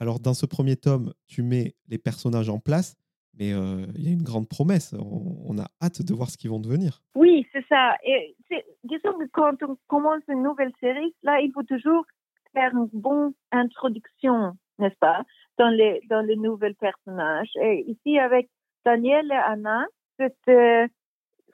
Alors, 0.00 0.20
dans 0.20 0.34
ce 0.34 0.46
premier 0.46 0.76
tome, 0.76 1.12
tu 1.26 1.42
mets 1.42 1.74
les 1.88 1.98
personnages 1.98 2.48
en 2.48 2.60
place, 2.60 2.96
mais 3.34 3.52
euh, 3.52 3.84
il 3.96 4.04
y 4.04 4.08
a 4.08 4.12
une 4.12 4.22
grande 4.22 4.48
promesse. 4.48 4.94
On, 4.94 5.58
a 5.58 5.66
hâte 5.82 6.02
de 6.02 6.14
voir 6.14 6.30
ce 6.30 6.36
qu'ils 6.36 6.50
vont 6.50 6.60
devenir. 6.60 7.02
Oui, 7.16 7.46
c'est 7.52 7.66
ça. 7.68 7.96
Et 8.04 8.36
disons 8.84 9.18
que 9.18 9.26
quand 9.32 9.60
on 9.62 9.76
commence 9.88 10.22
une 10.28 10.44
nouvelle 10.44 10.72
série, 10.78 11.14
là, 11.24 11.40
il 11.40 11.50
faut 11.52 11.64
toujours 11.64 12.04
faire 12.52 12.72
une 12.74 12.88
bonne 12.92 13.32
introduction, 13.50 14.56
n'est-ce 14.78 14.98
pas, 15.00 15.24
dans 15.58 15.68
les, 15.68 16.00
dans 16.08 16.20
les 16.20 16.36
nouveaux 16.36 16.72
personnages. 16.78 17.50
Et 17.60 17.90
ici, 17.90 18.18
avec 18.20 18.48
Daniel 18.84 19.26
et 19.32 19.34
Anna, 19.34 19.84
c'est 20.18 20.32
euh, 20.48 20.86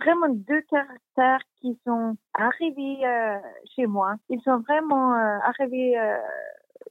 vraiment 0.00 0.28
deux 0.28 0.62
caractères 0.62 1.42
qui 1.60 1.78
sont 1.86 2.16
arrivés 2.34 3.06
euh, 3.06 3.38
chez 3.74 3.86
moi. 3.86 4.14
Ils 4.28 4.40
sont 4.42 4.58
vraiment 4.58 5.14
euh, 5.14 5.38
arrivés, 5.42 5.98
euh, 5.98 6.18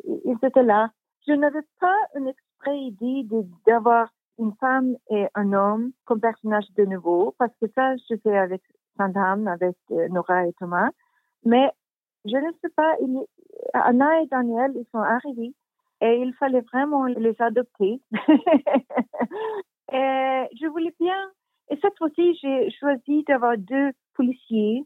ils 0.06 0.38
étaient 0.44 0.64
là. 0.64 0.90
Je 1.28 1.34
n'avais 1.34 1.62
pas 1.80 1.98
une 2.16 2.28
exprès 2.28 2.78
idée 2.78 3.26
d'avoir 3.66 4.10
une 4.40 4.54
femme 4.60 4.96
et 5.10 5.28
un 5.36 5.54
homme 5.54 5.92
comme 6.06 6.20
personnage 6.20 6.66
de 6.76 6.86
nouveau, 6.86 7.36
parce 7.38 7.54
que 7.62 7.68
ça, 7.76 7.96
je 8.10 8.16
fais 8.24 8.38
avec 8.38 8.62
Sandham, 8.98 9.48
avec 9.48 9.78
Nora 9.90 10.48
et 10.48 10.54
Thomas. 10.60 10.90
Mais 11.46 11.70
je 12.26 12.36
ne 12.36 12.52
sais 12.62 12.70
pas, 12.76 12.96
il, 13.02 13.24
Anna 13.74 14.22
et 14.22 14.28
Daniel, 14.28 14.72
ils 14.76 14.88
sont 14.92 15.00
arrivés 15.00 15.54
et 16.02 16.18
il 16.18 16.34
fallait 16.34 16.62
vraiment 16.62 17.06
les 17.06 17.36
adopter. 17.42 18.02
et 19.92 20.48
je 20.60 20.68
voulais 20.68 20.94
bien 21.00 21.32
et 21.70 21.78
cette 21.82 21.98
fois-ci, 21.98 22.38
j'ai 22.42 22.72
choisi 22.72 23.24
d'avoir 23.24 23.58
deux 23.58 23.92
policiers. 24.16 24.86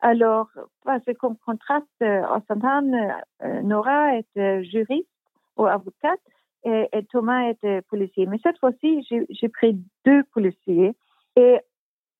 Alors, 0.00 0.48
parce 0.84 1.04
qu'en 1.18 1.34
contraste, 1.34 1.86
euh, 2.02 2.22
en 2.24 2.40
Santane, 2.46 3.14
euh, 3.42 3.62
Nora 3.62 4.16
était 4.16 4.62
juriste 4.64 5.08
ou 5.56 5.66
avocate 5.66 6.20
et, 6.64 6.88
Thomas 7.10 7.48
était 7.48 7.82
policier. 7.82 8.26
Mais 8.26 8.38
cette 8.42 8.58
fois-ci, 8.58 9.06
j'ai 9.08 9.48
pris 9.48 9.80
deux 10.04 10.22
policiers. 10.32 10.94
Et 11.34 11.58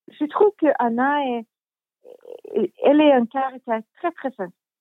je 0.08 0.24
trouve 0.24 0.52
que 0.58 0.66
Anna 0.78 1.18
est, 1.26 1.46
elle 2.82 3.00
est 3.00 3.12
un 3.12 3.26
caractère 3.26 3.82
très, 3.98 4.10
très 4.12 4.30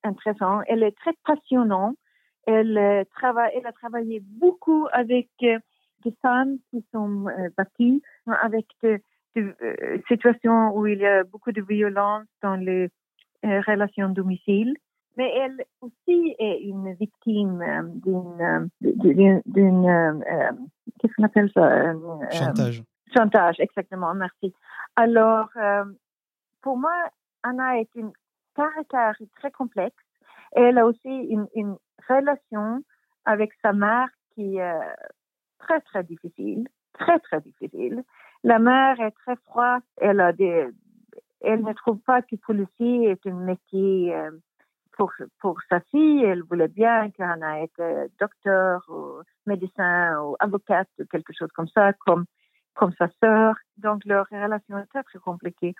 intéressant. 0.03 0.61
Elle 0.67 0.83
est 0.83 0.97
très 0.97 1.13
passionnante. 1.25 1.97
Elle, 2.45 2.77
euh, 2.77 3.03
travaille, 3.13 3.51
elle 3.55 3.67
a 3.67 3.73
travaillé 3.73 4.21
beaucoup 4.23 4.87
avec 4.93 5.29
des 5.39 6.15
femmes 6.21 6.57
qui 6.71 6.85
sont 6.93 7.25
battues, 7.57 8.01
avec 8.25 8.67
de 8.83 8.99
euh, 9.37 9.97
situations 10.07 10.75
où 10.75 10.87
il 10.87 10.99
y 10.99 11.05
a 11.05 11.23
beaucoup 11.23 11.51
de 11.51 11.61
violence 11.61 12.25
dans 12.41 12.55
les 12.55 12.89
euh, 13.45 13.61
relations 13.61 14.09
domicile. 14.09 14.75
Mais 15.17 15.31
elle 15.35 15.63
aussi 15.81 16.35
est 16.37 16.59
une 16.61 16.93
victime 16.93 17.61
euh, 17.61 17.83
d'une, 17.95 18.69
d'une, 18.81 19.41
d'une 19.45 20.23
qu'est-ce 20.99 21.13
qu'on 21.15 21.23
appelle 21.23 21.51
ça 21.53 21.93
Chantage. 22.31 22.83
Chantage, 23.15 23.59
exactement, 23.59 24.13
merci. 24.13 24.53
Alors, 24.95 25.49
pour 26.61 26.77
moi, 26.77 26.91
Anna 27.43 27.79
est 27.79 27.89
une 27.95 28.11
caractère 28.55 29.15
très 29.37 29.49
complexe. 29.51 29.95
Elle 30.51 30.77
a 30.77 30.85
aussi 30.85 31.09
une, 31.09 31.47
une 31.55 31.77
relation 32.09 32.83
avec 33.25 33.51
sa 33.63 33.73
mère 33.73 34.09
qui 34.35 34.57
est 34.57 34.73
très, 35.59 35.81
très 35.81 36.03
difficile, 36.03 36.67
très, 36.93 37.19
très 37.19 37.41
difficile. 37.41 38.03
La 38.43 38.59
mère 38.59 38.99
est 38.99 39.11
très 39.11 39.35
froide. 39.47 39.83
Elle 39.97 40.17
ne 40.17 41.73
trouve 41.73 41.99
pas 41.99 42.21
que 42.21 42.35
policier 42.35 43.11
est 43.11 43.27
un 43.27 43.33
métier 43.33 44.15
euh, 44.15 44.31
pour, 45.39 45.61
sa 45.69 45.79
fille. 45.91 46.23
Elle 46.23 46.43
voulait 46.43 46.67
bien 46.67 47.11
qu'Anna 47.11 47.61
été 47.61 47.83
docteur 48.19 48.83
ou 48.89 49.21
médecin 49.45 50.19
ou 50.21 50.35
avocate 50.39 50.89
ou 50.99 51.05
quelque 51.05 51.33
chose 51.33 51.51
comme 51.53 51.67
ça, 51.67 51.93
comme, 51.93 52.25
sa 52.97 53.07
sœur. 53.23 53.55
Donc, 53.77 54.05
leur 54.05 54.27
relation 54.31 54.77
est 54.77 54.85
très, 54.87 55.03
très 55.03 55.19
compliquée. 55.19 55.75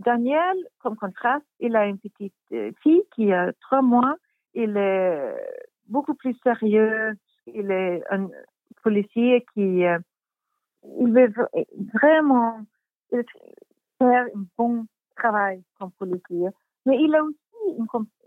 Daniel, 0.00 0.56
comme 0.80 0.96
contraste, 0.96 1.46
il 1.60 1.76
a 1.76 1.86
une 1.86 1.98
petite 1.98 2.34
euh, 2.52 2.72
fille 2.82 3.02
qui 3.14 3.32
a 3.32 3.52
trois 3.60 3.82
mois. 3.82 4.16
Il 4.54 4.76
est 4.76 5.34
beaucoup 5.88 6.14
plus 6.14 6.36
sérieux. 6.42 7.14
Il 7.46 7.70
est 7.70 8.02
un 8.10 8.28
policier 8.82 9.44
qui, 9.54 9.84
euh, 9.86 9.98
il 10.98 11.12
veut 11.12 11.32
vraiment 11.94 12.60
faire 13.10 14.26
un 14.34 14.44
bon 14.56 14.86
travail 15.16 15.62
comme 15.78 15.92
policier. 15.92 16.48
Mais 16.86 17.00
il 17.00 17.14
a 17.14 17.22
aussi 17.22 17.38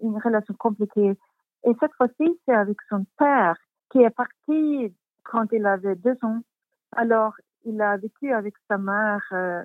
une, 0.01 0.17
relation 0.17 0.53
compliquée. 0.55 1.17
Et 1.63 1.71
cette 1.79 1.93
fois-ci, 1.93 2.39
c'est 2.45 2.55
avec 2.55 2.77
son 2.89 3.05
père 3.17 3.57
qui 3.91 3.99
est 3.99 4.09
parti 4.09 4.93
quand 5.23 5.51
il 5.51 5.65
avait 5.65 5.95
deux 5.95 6.17
ans. 6.23 6.41
Alors, 6.95 7.33
il 7.65 7.81
a 7.81 7.97
vécu 7.97 8.31
avec 8.31 8.55
sa 8.67 8.77
mère 8.77 9.23
euh, 9.33 9.63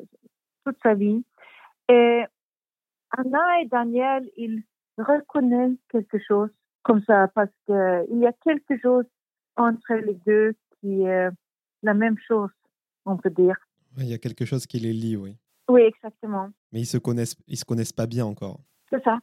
toute 0.65 0.77
sa 0.83 0.95
vie. 0.95 1.25
Et 1.89 2.25
Anna 3.17 3.61
et 3.61 3.67
Daniel, 3.67 4.29
ils 4.37 4.63
reconnaissent 4.99 5.79
quelque 5.89 6.19
chose 6.19 6.51
comme 6.83 7.03
ça 7.03 7.29
parce 7.29 7.51
qu'il 7.67 8.19
y 8.19 8.27
a 8.27 8.33
quelque 8.45 8.79
chose 8.81 9.05
entre 9.57 9.95
les 9.95 10.15
deux 10.27 10.55
qui 10.81 11.03
est 11.03 11.29
la 11.83 11.95
même 11.95 12.17
chose, 12.27 12.51
on 13.05 13.17
peut 13.17 13.31
dire. 13.31 13.57
Il 13.99 14.07
y 14.07 14.15
a 14.15 14.19
quelque 14.19 14.45
chose 14.45 14.67
qui 14.67 14.79
les 14.79 14.93
lie, 14.93 15.17
oui. 15.17 15.37
Oui, 15.69 15.83
exactement. 15.83 16.51
Mais 16.73 16.81
ils 16.81 16.87
se 16.87 16.99
connaissent, 16.99 17.37
ils 17.47 17.57
se 17.57 17.65
connaissent 17.65 17.93
pas 17.93 18.07
bien 18.07 18.27
encore. 18.27 18.61
C'est 18.91 19.03
ça, 19.05 19.19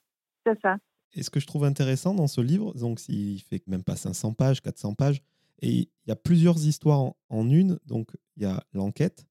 c'est 0.46 0.60
ça. 0.62 0.78
Et 1.14 1.24
ce 1.24 1.30
que 1.30 1.40
je 1.40 1.48
trouve 1.48 1.64
intéressant 1.64 2.14
dans 2.14 2.28
ce 2.28 2.42
livre, 2.42 2.74
donc 2.76 3.00
il 3.10 3.40
fait 3.40 3.66
même 3.68 3.84
pas 3.84 3.96
500 3.96 4.34
pages, 4.34 4.62
400 4.62 4.94
pages, 4.94 5.22
et 5.62 5.70
il 5.70 5.90
y 6.08 6.12
a 6.12 6.16
plusieurs 6.16 6.58
histoires 6.66 7.14
en, 7.30 7.50
une. 7.50 7.80
Donc 7.86 8.12
il 8.38 8.44
y 8.44 8.46
a 8.46 8.64
l'enquête, 8.74 9.26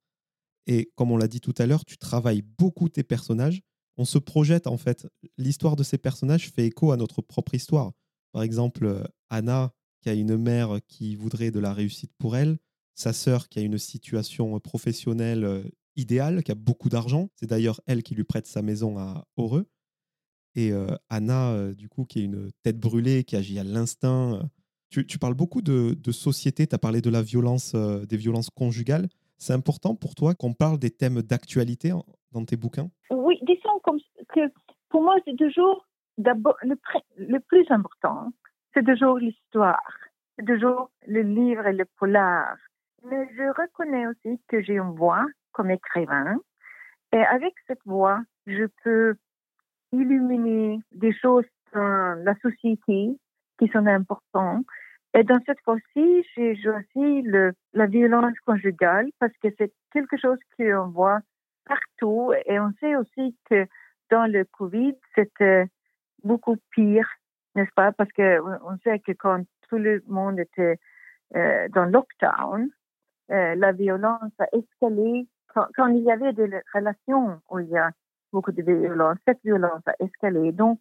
et 0.66 0.90
comme 0.96 1.12
on 1.12 1.16
l'a 1.16 1.28
dit 1.28 1.40
tout 1.40 1.54
à 1.58 1.66
l'heure, 1.66 1.84
tu 1.84 1.96
travailles 1.98 2.42
beaucoup 2.42 2.88
tes 2.88 3.04
personnages. 3.04 3.62
On 3.96 4.04
se 4.04 4.18
projette 4.18 4.66
en 4.66 4.76
fait. 4.76 5.06
L'histoire 5.38 5.76
de 5.76 5.82
ces 5.82 5.98
personnages 5.98 6.50
fait 6.50 6.66
écho 6.66 6.92
à 6.92 6.96
notre 6.96 7.22
propre 7.22 7.54
histoire. 7.54 7.92
Par 8.32 8.42
exemple, 8.42 8.84
euh, 8.84 9.02
Anna, 9.30 9.72
qui 10.00 10.08
a 10.08 10.14
une 10.14 10.36
mère 10.36 10.78
qui 10.86 11.16
voudrait 11.16 11.50
de 11.50 11.58
la 11.58 11.72
réussite 11.72 12.12
pour 12.18 12.36
elle, 12.36 12.58
sa 12.98 13.12
sœur 13.12 13.48
qui 13.48 13.58
a 13.58 13.62
une 13.62 13.78
situation 13.78 14.58
professionnelle 14.58 15.70
idéale, 15.96 16.42
qui 16.42 16.50
a 16.50 16.56
beaucoup 16.56 16.88
d'argent. 16.88 17.28
C'est 17.36 17.48
d'ailleurs 17.48 17.80
elle 17.86 18.02
qui 18.02 18.14
lui 18.14 18.24
prête 18.24 18.46
sa 18.46 18.60
maison 18.60 18.98
à 18.98 19.24
Heureux. 19.36 19.68
Et 20.56 20.72
Anna, 21.08 21.72
du 21.74 21.88
coup, 21.88 22.04
qui 22.04 22.20
est 22.20 22.24
une 22.24 22.50
tête 22.64 22.78
brûlée, 22.78 23.22
qui 23.22 23.36
agit 23.36 23.58
à 23.60 23.64
l'instinct. 23.64 24.50
Tu, 24.90 25.18
parles 25.18 25.34
beaucoup 25.34 25.62
de, 25.62 26.10
société, 26.10 26.66
tu 26.66 26.74
as 26.74 26.78
parlé 26.78 27.00
de 27.00 27.10
la 27.10 27.22
violence, 27.22 27.76
des 27.76 28.16
violences 28.16 28.50
conjugales. 28.50 29.08
C'est 29.36 29.52
important 29.52 29.94
pour 29.94 30.16
toi 30.16 30.34
qu'on 30.34 30.52
parle 30.52 30.80
des 30.80 30.90
thèmes 30.90 31.22
d'actualité 31.22 31.92
dans 32.32 32.44
tes 32.44 32.56
bouquins? 32.56 32.90
Oui, 33.10 33.38
disons 33.42 33.80
que 34.34 34.40
pour 34.88 35.02
moi, 35.02 35.14
c'est 35.24 35.36
toujours 35.36 35.86
le, 36.18 36.32
le 37.16 37.40
plus 37.40 37.66
important, 37.70 38.32
c'est 38.74 38.84
toujours 38.84 39.18
l'histoire, 39.18 39.82
c'est 40.36 40.44
toujours 40.44 40.90
le 41.06 41.22
livre 41.22 41.66
et 41.66 41.72
le 41.72 41.84
polar. 41.84 42.56
Mais 43.10 43.28
je 43.36 43.60
reconnais 43.60 44.06
aussi 44.06 44.40
que 44.48 44.62
j'ai 44.62 44.74
une 44.76 44.94
voix 44.94 45.24
comme 45.52 45.70
écrivain. 45.70 46.36
Et 47.12 47.24
avec 47.24 47.54
cette 47.66 47.82
voix, 47.86 48.20
je 48.46 48.66
peux 48.84 49.16
illuminer 49.92 50.80
des 50.92 51.12
choses 51.14 51.46
dans 51.72 52.22
la 52.22 52.34
société 52.40 53.18
qui 53.58 53.68
sont 53.68 53.86
importantes. 53.86 54.66
Et 55.14 55.24
dans 55.24 55.40
cette 55.46 55.60
fois-ci, 55.60 56.24
j'ai 56.36 56.54
le, 57.22 57.52
la 57.72 57.86
violence 57.86 58.38
conjugale 58.44 59.08
parce 59.18 59.32
que 59.42 59.48
c'est 59.56 59.72
quelque 59.92 60.18
chose 60.18 60.38
qu'on 60.56 60.88
voit 60.88 61.20
partout. 61.64 62.32
Et 62.46 62.60
on 62.60 62.72
sait 62.80 62.94
aussi 62.96 63.34
que 63.48 63.66
dans 64.10 64.30
le 64.30 64.44
Covid, 64.44 64.94
c'était 65.14 65.66
beaucoup 66.24 66.56
pire, 66.70 67.08
n'est-ce 67.54 67.72
pas? 67.74 67.92
Parce 67.92 68.12
que 68.12 68.40
on 68.40 68.76
sait 68.84 68.98
que 68.98 69.12
quand 69.12 69.44
tout 69.68 69.78
le 69.78 70.02
monde 70.06 70.38
était 70.40 70.78
euh, 71.36 71.68
dans 71.70 71.86
lockdown, 71.86 72.68
euh, 73.30 73.54
la 73.54 73.72
violence 73.72 74.32
a 74.38 74.46
escalé. 74.52 75.26
Quand, 75.74 75.86
il 75.88 76.02
y 76.02 76.10
avait 76.10 76.32
des 76.32 76.48
relations 76.72 77.40
où 77.50 77.58
il 77.58 77.68
y 77.68 77.76
a 77.76 77.90
beaucoup 78.32 78.52
de 78.52 78.62
violence, 78.62 79.18
cette 79.26 79.42
violence 79.42 79.82
a 79.86 79.94
escalé. 79.98 80.52
Donc, 80.52 80.80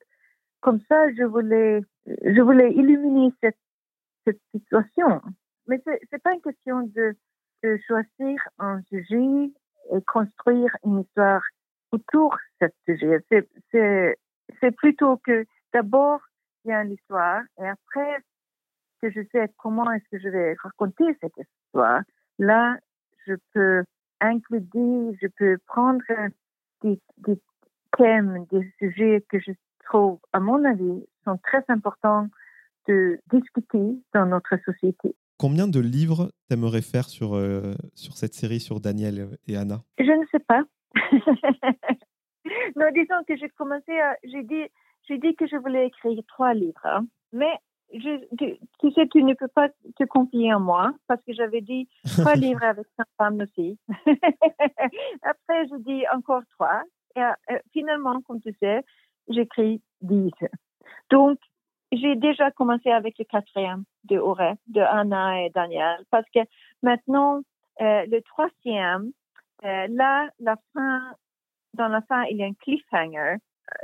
comme 0.62 0.80
ça, 0.88 1.12
je 1.14 1.24
voulais, 1.24 1.82
je 2.06 2.42
voulais 2.42 2.72
illuminer 2.74 3.34
cette, 3.42 3.58
cette 4.26 4.40
situation. 4.54 5.22
Mais 5.68 5.82
c'est 5.84 6.00
n'est 6.12 6.20
pas 6.20 6.34
une 6.34 6.42
question 6.42 6.82
de, 6.82 7.16
de 7.64 7.80
choisir 7.88 8.42
un 8.60 8.82
sujet 8.84 9.52
et 9.92 10.02
construire 10.06 10.76
une 10.86 11.02
histoire 11.02 11.42
autour 11.92 12.38
de 12.62 12.70
ce 12.88 12.94
sujet. 12.94 14.18
C'est 14.60 14.72
plutôt 14.72 15.18
que 15.18 15.46
d'abord, 15.74 16.22
il 16.64 16.72
y 16.72 16.74
a 16.74 16.84
une 16.84 16.92
histoire 16.92 17.44
et 17.60 17.68
après 17.68 18.18
que 19.02 19.10
je 19.12 19.22
sais 19.32 19.52
comment 19.58 19.90
est-ce 19.92 20.10
que 20.12 20.20
je 20.20 20.30
vais 20.30 20.56
raconter 20.62 21.06
cette 21.22 21.38
histoire, 21.38 22.02
là, 22.40 22.78
je 23.26 23.34
peux 23.54 23.84
inclure, 24.20 24.62
je 25.22 25.28
peux 25.38 25.58
prendre 25.68 26.02
des, 26.82 27.00
des, 27.18 27.40
thèmes, 27.98 28.46
des 28.52 28.72
sujets 28.80 29.26
que 29.30 29.40
je 29.40 29.52
trouve, 29.86 30.20
à 30.34 30.40
mon 30.40 30.64
avis, 30.66 31.04
sont 31.24 31.38
très 31.38 31.64
importants 31.68 32.28
de 32.88 33.20
discuter 33.32 34.00
dans 34.14 34.26
notre 34.26 34.58
société. 34.64 35.16
Combien 35.38 35.68
de 35.68 35.80
livres 35.80 36.32
t'aimerais 36.50 36.82
faire 36.82 37.06
sur, 37.06 37.36
euh, 37.36 37.74
sur 37.96 38.18
cette 38.18 38.34
série 38.34 38.60
sur 38.60 38.80
Daniel 38.80 39.38
et 39.48 39.56
Anna? 39.56 39.84
Je 40.00 40.04
ne 40.04 40.26
sais 40.32 40.40
pas. 40.40 40.64
non, 42.76 42.88
disons 42.94 43.24
que 43.28 43.36
j'ai 43.38 43.50
commencé 43.50 43.92
à. 44.00 44.16
J'ai 44.24 44.44
dit, 44.44 44.64
j'ai 45.08 45.18
dit 45.18 45.36
que 45.36 45.46
je 45.48 45.58
voulais 45.58 45.88
écrire 45.88 46.20
trois 46.28 46.54
livres. 46.54 46.86
Hein. 46.86 47.06
Mais 47.34 47.54
je, 47.94 48.58
tu, 48.80 48.92
sais, 48.92 49.08
tu 49.08 49.24
ne 49.24 49.34
peux 49.34 49.48
pas 49.48 49.70
te 49.70 50.04
confier 50.06 50.54
en 50.54 50.60
moi 50.60 50.94
parce 51.08 51.22
que 51.24 51.34
j'avais 51.34 51.62
dit 51.62 51.88
trois 52.18 52.36
livres 52.36 52.64
avec 52.64 52.86
sa 52.98 53.04
femme 53.18 53.40
aussi. 53.42 53.78
Après, 55.22 55.68
je 55.68 55.78
dis 55.84 56.04
encore 56.14 56.44
trois. 56.58 56.84
Et 57.16 57.22
euh, 57.22 57.60
finalement, 57.72 58.22
comme 58.22 58.42
tu 58.42 58.54
sais, 58.60 58.84
j'écris 59.30 59.82
dix. 60.02 60.32
Donc, 61.10 61.40
j'ai 61.92 62.16
déjà 62.16 62.52
commencé 62.52 62.90
avec 62.92 63.18
le 63.18 63.26
quatrième 63.26 63.84
de 64.04 64.18
Auré, 64.18 64.54
de 64.68 64.82
Anna 64.82 65.44
et 65.44 65.50
Daniel, 65.50 66.04
parce 66.12 66.26
que 66.34 66.40
maintenant, 66.84 67.42
euh, 67.82 68.06
le 68.08 68.22
troisième, 68.22 69.12
euh, 69.64 69.88
là, 69.90 70.30
la 70.40 70.56
fin, 70.74 71.16
dans 71.74 71.88
la 71.88 72.02
fin, 72.02 72.24
il 72.24 72.38
y 72.38 72.44
a 72.44 72.48
un 72.48 72.54
cliffhanger. 72.54 73.38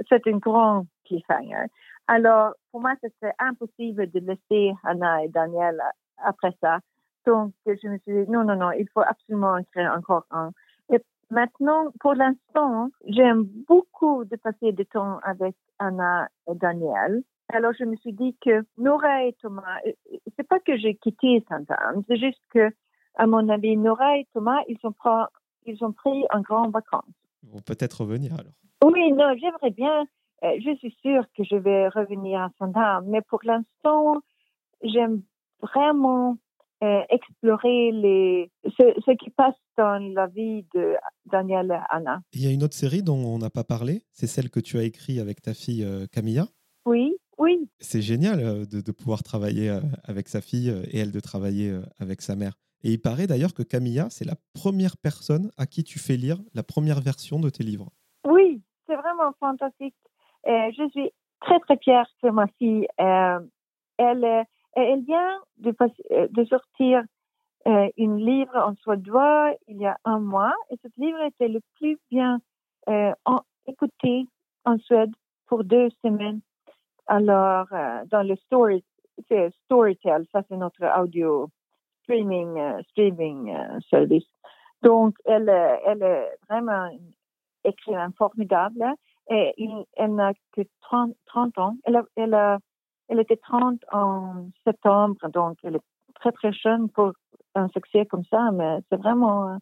C'est 0.10 0.28
un 0.28 0.38
grand 0.38 0.86
cliffhanger. 1.06 1.68
Alors, 2.08 2.54
pour 2.72 2.82
moi, 2.82 2.94
c'était 3.02 3.34
impossible 3.40 4.10
de 4.12 4.20
laisser 4.20 4.74
Anna 4.84 5.24
et 5.24 5.30
Daniel 5.30 5.82
après 6.18 6.54
ça. 6.62 6.80
Donc, 7.26 7.54
je 7.66 7.88
me 7.88 7.98
suis 8.00 8.26
dit, 8.26 8.32
non, 8.32 8.44
non, 8.44 8.56
non, 8.58 8.72
il 8.72 8.88
faut 8.94 9.02
absolument 9.02 9.58
écrire 9.58 9.94
encore 9.98 10.26
un. 10.32 10.52
Et 10.92 11.00
maintenant, 11.30 11.92
pour 12.02 12.14
l'instant, 12.14 12.90
j'aime 13.06 13.44
beaucoup 13.44 14.26
de 14.26 14.36
passer 14.36 14.74
du 14.74 14.86
temps 14.86 15.20
avec 15.24 15.56
Anna 15.80 16.28
et 16.50 16.56
Daniel. 16.56 17.24
Alors, 17.50 17.72
je 17.80 17.86
me 17.86 17.96
suis 17.98 18.14
dit 18.14 18.36
que 18.42 18.64
Nora 18.78 19.26
et 19.26 19.34
Thomas, 19.42 19.80
euh, 19.86 19.92
c'est 20.36 20.48
pas 20.48 20.60
que 20.60 20.78
j'ai 20.78 20.96
quitté 20.96 21.44
Saint-Anne, 21.48 22.04
c'est 22.08 22.18
juste 22.18 22.42
que, 22.50 22.70
à 23.16 23.28
mon 23.28 23.48
avis, 23.50 23.78
Nora 23.78 24.18
et 24.18 24.28
Thomas, 24.34 24.62
ils 24.68 24.80
ont 24.84 24.92
pris, 24.92 25.10
ils 25.66 25.84
ont 25.84 25.92
pris 25.94 26.26
un 26.32 26.42
grand 26.42 26.70
vacances. 26.70 27.04
Ils 27.44 27.50
vont 27.50 27.62
peut-être 27.62 28.02
revenir 28.02 28.34
alors. 28.34 28.54
Oui, 28.84 29.12
non, 29.14 29.34
j'aimerais 29.40 29.72
bien 29.72 30.02
euh, 30.02 30.06
je 30.44 30.76
suis 30.78 30.96
sûre 31.02 31.24
que 31.36 31.44
je 31.44 31.56
vais 31.56 31.88
revenir 31.88 32.42
à 32.42 32.50
Sandham, 32.60 33.06
mais 33.08 33.22
pour 33.22 33.40
l'instant, 33.44 34.22
j'aime 34.82 35.22
vraiment 35.62 36.38
euh, 36.84 37.02
explorer 37.10 37.92
les, 37.94 38.52
ce, 38.66 38.84
ce, 39.06 39.12
qui 39.12 39.30
passe 39.30 39.56
dans 39.78 40.00
la 40.14 40.28
vie 40.28 40.66
de 40.74 40.96
Daniel 41.32 41.72
et 41.72 41.80
Anna. 41.90 42.20
Il 42.34 42.44
y 42.44 42.48
a 42.48 42.52
une 42.52 42.62
autre 42.62 42.76
série 42.76 43.02
dont 43.02 43.16
on 43.16 43.38
n'a 43.38 43.50
pas 43.50 43.64
parlé, 43.64 44.04
c'est 44.12 44.28
celle 44.28 44.50
que 44.50 44.60
tu 44.60 44.78
as 44.78 44.84
écrite 44.84 45.20
avec 45.20 45.42
ta 45.42 45.54
fille 45.54 45.86
euh, 45.86 46.08
Camilla. 46.12 46.46
Oui, 46.86 47.16
oui. 47.38 47.70
C'est 47.80 48.02
génial 48.02 48.40
euh, 48.42 48.66
de, 48.66 48.82
de, 48.82 48.92
pouvoir 48.92 49.24
travailler 49.24 49.74
avec 50.04 50.28
sa 50.28 50.42
fille 50.42 50.70
et 50.92 51.00
elle 51.00 51.14
de 51.14 51.22
travailler 51.22 51.74
avec 52.00 52.22
sa 52.22 52.36
mère. 52.36 52.56
Et 52.84 52.92
il 52.92 53.00
paraît 53.00 53.28
d'ailleurs 53.28 53.54
que 53.54 53.64
Camilla, 53.64 54.10
c'est 54.10 54.26
la 54.26 54.36
première 54.54 54.98
personne 54.98 55.52
à 55.56 55.66
qui 55.66 55.86
tu 55.86 56.00
fais 56.00 56.18
lire 56.18 56.42
la 56.54 56.64
première 56.64 57.00
version 57.00 57.40
de 57.40 57.50
tes 57.50 57.64
livres. 57.64 57.92
Oui, 58.28 58.62
c'est 58.88 58.96
vraiment 58.96 59.32
fantastique. 59.40 59.96
Je 60.46 60.90
suis 60.92 61.12
très, 61.42 61.60
très 61.60 61.78
fière 61.78 62.06
que 62.22 62.30
ma 62.30 62.48
fille, 62.58 62.88
elle 62.98 64.46
elle 64.76 65.04
vient 65.04 65.40
de, 65.58 65.76
euh, 66.12 66.28
de 66.30 66.46
sortir 66.46 67.04
euh, 67.68 67.90
une 67.98 68.18
livre 68.18 68.56
en 68.56 68.76
suédois 68.76 69.54
il 69.68 69.78
y 69.78 69.86
a 69.86 69.98
un 70.04 70.20
mois 70.20 70.54
et 70.70 70.76
ce 70.84 70.88
livre 70.98 71.22
était 71.22 71.48
le 71.48 71.62
plus 71.78 71.98
bien 72.12 72.40
euh, 72.90 73.14
en, 73.26 73.42
écouté 73.68 74.28
en 74.66 74.78
Suède 74.80 75.12
pour 75.48 75.64
deux 75.64 75.90
semaines. 76.04 76.42
Alors, 77.08 77.68
euh, 77.72 78.04
dans 78.08 78.24
le 78.24 78.36
story, 78.38 78.84
c'est 79.30 79.52
ça 79.70 80.42
c'est 80.50 80.58
notre 80.58 81.00
audio 81.00 81.50
streaming, 82.02 82.58
euh, 82.58 82.82
streaming 82.90 83.56
euh, 83.56 83.80
service. 83.90 84.28
Donc, 84.82 85.16
elle, 85.26 85.50
elle 85.86 86.04
est 86.04 86.38
vraiment 86.50 86.88
une 86.88 87.14
écrivaine 87.64 88.12
formidable 88.18 88.84
et 89.30 89.54
il, 89.58 89.86
elle 89.96 90.16
n'a 90.16 90.34
que 90.52 90.62
30, 90.82 91.16
30 91.26 91.58
ans. 91.58 91.78
Elle 91.86 91.96
a, 91.96 92.04
elle 92.16 92.34
a 92.34 92.60
elle 93.10 93.20
était 93.20 93.38
30 93.38 93.80
en 93.92 94.48
septembre, 94.66 95.18
donc 95.34 95.58
elle 95.64 95.76
est 95.76 95.82
très 96.16 96.32
très 96.32 96.54
jeune 96.54 96.90
pour 96.90 97.14
un 97.56 97.68
succès 97.70 98.06
comme 98.06 98.24
ça, 98.26 98.52
mais 98.52 98.80
c'est 98.90 98.98
vraiment 98.98 99.58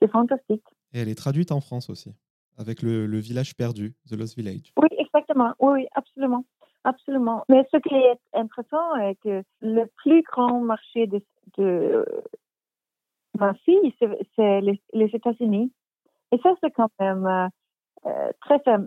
c'est 0.00 0.10
fantastique. 0.10 0.64
Et 0.92 1.00
elle 1.00 1.08
est 1.08 1.18
traduite 1.18 1.52
en 1.52 1.60
France 1.60 1.88
aussi, 1.90 2.14
avec 2.58 2.82
le, 2.82 3.06
le, 3.06 3.18
village 3.18 3.56
perdu, 3.56 3.94
The 4.08 4.12
Lost 4.12 4.36
Village. 4.36 4.72
Oui, 4.76 4.88
exactement. 4.98 5.54
Oui, 5.58 5.86
absolument. 5.94 6.44
Absolument. 6.84 7.44
Mais 7.48 7.64
ce 7.72 7.78
qui 7.78 7.94
est 7.94 8.18
intéressant 8.34 8.96
est 8.96 9.14
que 9.22 9.42
le 9.60 9.86
plus 9.96 10.22
grand 10.22 10.60
marché 10.60 11.06
de, 11.06 11.22
de 11.56 12.04
ma 13.38 13.54
fille, 13.54 13.94
c'est 14.36 14.60
les, 14.60 14.82
les 14.92 15.06
États-Unis. 15.06 15.72
Et 16.32 16.38
ça, 16.42 16.54
c'est 16.62 16.72
quand 16.72 16.90
même 16.98 17.26
euh, 17.26 17.46
très, 18.40 18.60
euh, 18.68 18.78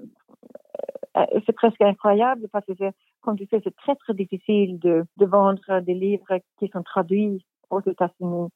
c'est 1.46 1.54
presque 1.54 1.82
incroyable 1.82 2.48
parce 2.52 2.66
que, 2.66 2.92
comme 3.22 3.38
tu 3.38 3.46
sais, 3.48 3.62
c'est 3.64 3.76
très, 3.76 3.96
très 3.96 4.14
difficile 4.14 4.80
de, 4.80 5.06
de 5.18 5.26
vendre 5.26 5.80
des 5.82 5.94
livres 5.94 6.40
qui 6.60 6.68
sont 6.68 6.84
traduits 6.84 7.46
aux 7.70 7.82
États-Unis. 7.82 8.50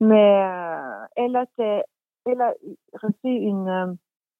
Mais 0.00 0.42
euh, 0.42 1.04
elle, 1.16 1.36
a, 1.36 1.44
elle 1.58 2.40
a 2.40 2.54
reçu 2.94 3.28
une... 3.28 3.68
Euh, 3.68 3.94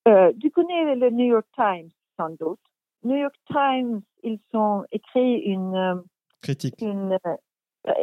euh, 0.08 0.32
tu 0.40 0.50
connais 0.50 0.94
le 0.94 1.10
New 1.10 1.26
York 1.26 1.46
Times, 1.54 1.90
sans 2.16 2.30
doute. 2.30 2.60
New 3.04 3.16
York 3.16 3.34
Times, 3.46 4.00
ils 4.22 4.40
ont 4.54 4.84
écrit 4.92 5.36
une... 5.40 5.74
Euh, 5.74 5.94
critique. 6.42 6.80
Une, 6.80 7.18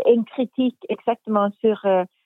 une 0.07 0.26
critique 0.26 0.80
exactement 0.89 1.49
sur 1.59 1.80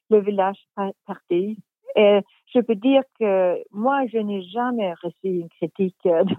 le 0.10 0.20
village 0.20 0.60
parti. 1.06 1.58
Et 1.96 2.22
je 2.54 2.60
peux 2.60 2.76
dire 2.76 3.04
que 3.20 3.58
moi, 3.72 4.06
je 4.08 4.18
n'ai 4.18 4.44
jamais 4.44 4.94
reçu 5.02 5.16
une 5.24 5.50
critique 5.50 5.96
euh, 6.06 6.24
de 6.24 6.36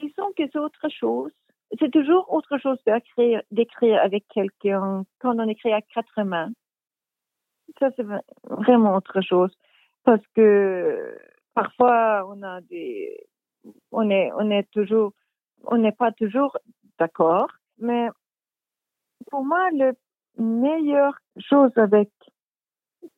Disons 0.00 0.32
que 0.36 0.42
c'est 0.52 0.58
autre 0.58 0.88
chose. 0.88 1.32
C'est 1.78 1.90
toujours 1.90 2.32
autre 2.32 2.58
chose 2.58 2.78
d'écrire, 2.86 3.42
d'écrire 3.50 4.00
avec 4.02 4.26
quelqu'un 4.28 5.04
quand 5.18 5.38
on 5.38 5.48
écrit 5.48 5.72
à 5.72 5.80
quatre 5.80 6.22
mains. 6.22 6.52
Ça, 7.78 7.90
c'est 7.96 8.06
vraiment 8.44 8.94
autre 8.94 9.20
chose. 9.22 9.50
Parce 10.04 10.24
que 10.36 11.18
parfois, 11.54 12.26
on 12.28 12.42
a 12.42 12.60
des, 12.60 13.26
on 13.90 14.10
est, 14.10 14.30
on 14.32 14.50
est 14.50 14.70
toujours, 14.70 15.12
on 15.64 15.78
n'est 15.78 15.92
pas 15.92 16.12
toujours 16.12 16.56
d'accord. 16.98 17.48
Mais 17.78 18.08
pour 19.30 19.44
moi, 19.44 19.70
le 19.72 19.94
meilleure 20.36 21.18
chose 21.38 21.72
avec 21.76 22.10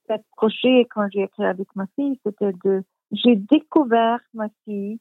cette 0.07 0.24
projet 0.37 0.87
quand 0.91 1.09
j'ai 1.12 1.22
écrit 1.22 1.45
avec 1.45 1.68
ma 1.74 1.87
fille, 1.97 2.18
c'était 2.24 2.53
de, 2.64 2.82
j'ai 3.12 3.37
découvert 3.37 4.20
ma 4.34 4.49
fille 4.64 4.99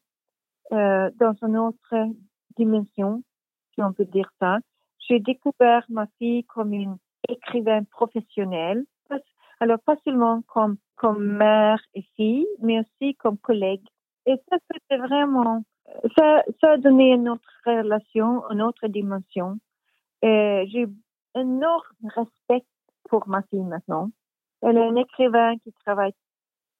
euh, 0.72 1.10
dans 1.20 1.36
une 1.42 1.58
autre 1.58 1.94
dimension, 2.58 3.24
si 3.74 3.82
on 3.82 3.94
peut 3.94 4.06
dire 4.06 4.30
ça. 4.40 4.58
J'ai 5.08 5.20
découvert 5.20 5.86
ma 5.90 6.08
fille 6.18 6.44
comme 6.46 6.74
une 6.74 6.98
écrivaine 7.28 7.86
professionnelle, 7.86 8.86
alors 9.60 9.80
pas 9.80 9.96
seulement 10.04 10.42
comme 10.48 10.78
comme 10.96 11.38
mère 11.38 11.82
et 11.94 12.04
fille, 12.16 12.48
mais 12.62 12.80
aussi 12.80 13.16
comme 13.16 13.38
collègue. 13.38 13.86
Et 14.26 14.36
ça, 14.50 14.58
c'était 14.72 14.98
vraiment, 14.98 15.64
ça, 16.18 16.44
ça 16.62 16.72
a 16.72 16.78
donné 16.78 17.14
une 17.14 17.30
autre 17.30 17.62
relation, 17.66 18.50
une 18.50 18.62
autre 18.62 18.88
dimension. 18.88 19.58
Et 20.22 20.66
j'ai 20.72 20.88
énorme 21.36 21.84
respect 22.16 22.66
pour 23.10 23.28
ma 23.28 23.44
fille 23.44 23.64
maintenant. 23.64 24.10
Elle 24.66 24.78
est 24.78 24.88
une 24.88 24.98
écrivain 24.98 25.58
qui 25.64 25.72
travaille 25.86 26.14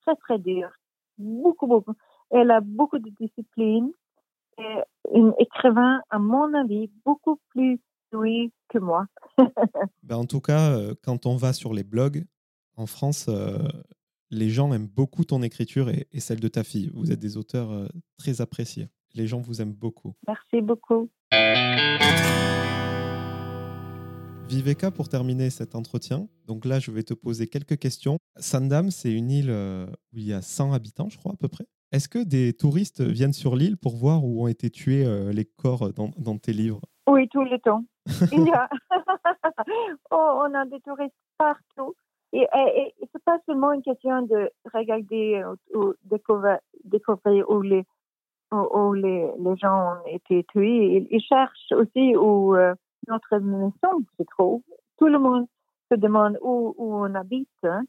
très, 0.02 0.16
très 0.16 0.40
dur. 0.40 0.70
Beaucoup, 1.18 1.68
beaucoup. 1.68 1.94
Elle 2.32 2.50
a 2.50 2.60
beaucoup 2.60 2.98
de 2.98 3.10
discipline. 3.20 3.92
Et 4.58 4.80
une 5.14 5.34
écrivain, 5.38 6.02
à 6.10 6.18
mon 6.18 6.54
avis, 6.54 6.90
beaucoup 7.06 7.40
plus 7.50 7.80
douée 8.12 8.52
que 8.70 8.80
moi. 8.80 9.06
ben 10.04 10.16
en 10.16 10.26
tout 10.26 10.40
cas, 10.42 10.72
euh, 10.72 10.96
quand 11.04 11.26
on 11.26 11.36
va 11.36 11.54
sur 11.54 11.74
les 11.74 11.84
blogs, 11.84 12.24
en 12.78 12.88
France, 12.88 13.28
euh, 13.30 13.60
les 14.32 14.50
gens 14.50 14.74
aiment 14.74 14.88
beaucoup 14.88 15.24
ton 15.24 15.44
écriture 15.44 15.90
et, 15.90 16.08
et, 16.12 16.20
celle 16.20 16.40
de 16.40 16.48
ta 16.48 16.64
fille. 16.64 16.90
Vous 16.94 17.12
êtes 17.12 17.20
des 17.20 17.38
auteurs 17.38 17.72
euh, 17.72 17.88
très 18.18 18.42
appréciés. 18.42 18.88
Les 19.14 19.28
gens 19.28 19.42
vous 19.42 19.62
aiment 19.62 19.74
beaucoup. 19.74 20.14
Merci 20.28 20.62
beaucoup. 20.62 21.10
Viveka, 24.48 24.92
pour 24.92 25.10
terminer 25.10 25.50
cet 25.50 25.74
entretien, 25.74 26.28
donc 26.46 26.66
là, 26.66 26.78
je 26.80 26.92
vais 26.92 27.02
te 27.02 27.16
poser 27.16 27.48
quelques 27.48 27.80
questions. 27.80 28.20
Sandam, 28.38 28.92
c'est 28.92 29.12
une 29.12 29.32
île 29.32 29.50
euh, 29.50 29.88
où 30.14 30.18
il 30.18 30.28
y 30.28 30.34
a 30.34 30.42
100 30.42 30.74
habitants, 30.74 31.10
je 31.10 31.18
crois, 31.18 31.34
à 31.34 31.36
peu 31.36 31.48
près. 31.48 31.66
Est-ce 31.92 32.08
que 32.08 32.24
des 32.24 32.54
touristes 32.54 33.02
viennent 33.02 33.34
sur 33.34 33.56
l'île 33.56 33.78
pour 33.78 33.96
voir 33.96 34.24
où 34.24 34.44
ont 34.44 34.48
été 34.48 34.70
tués 34.70 35.04
euh, 35.06 35.32
les 35.32 35.46
corps 35.46 35.92
dans, 35.94 36.12
dans, 36.20 36.38
tes 36.38 36.54
livres? 36.54 36.82
Oui, 37.08 37.28
tout 37.30 37.44
le 37.44 37.58
temps. 37.58 37.84
Il 38.32 38.46
y 38.46 38.52
a... 38.52 38.70
oh, 40.12 40.42
on 40.46 40.54
a 40.54 40.66
des 40.66 40.80
touristes 40.82 41.16
partout. 41.40 41.96
Et, 42.32 42.46
et, 42.54 42.94
et 43.02 43.10
c'est 43.12 43.24
pas 43.24 43.40
seulement 43.48 43.72
une 43.72 43.82
question 43.82 44.22
de 44.22 44.52
regarder 44.74 45.44
ou, 45.74 45.94
découvrir, 46.04 46.60
découvrir 46.84 47.50
où 47.50 47.62
les, 47.62 47.84
où, 48.52 48.94
les, 48.94 49.32
les 49.40 49.58
gens 49.58 49.94
ont 49.94 50.08
été 50.08 50.44
tués. 50.52 50.98
Ils, 50.98 51.08
ils 51.10 51.22
cherchent 51.22 51.72
aussi 51.72 52.16
où... 52.16 52.56
Euh, 52.56 52.76
notre 53.08 53.38
maison 53.40 53.72
se 54.18 54.24
trouve. 54.24 54.62
Tout 54.98 55.08
le 55.08 55.20
monde 55.20 55.48
se 55.92 55.96
demande 55.98 56.38
où, 56.42 56.74
où 56.78 56.96
on 56.96 57.14
habite. 57.16 57.50
Hein. 57.64 57.84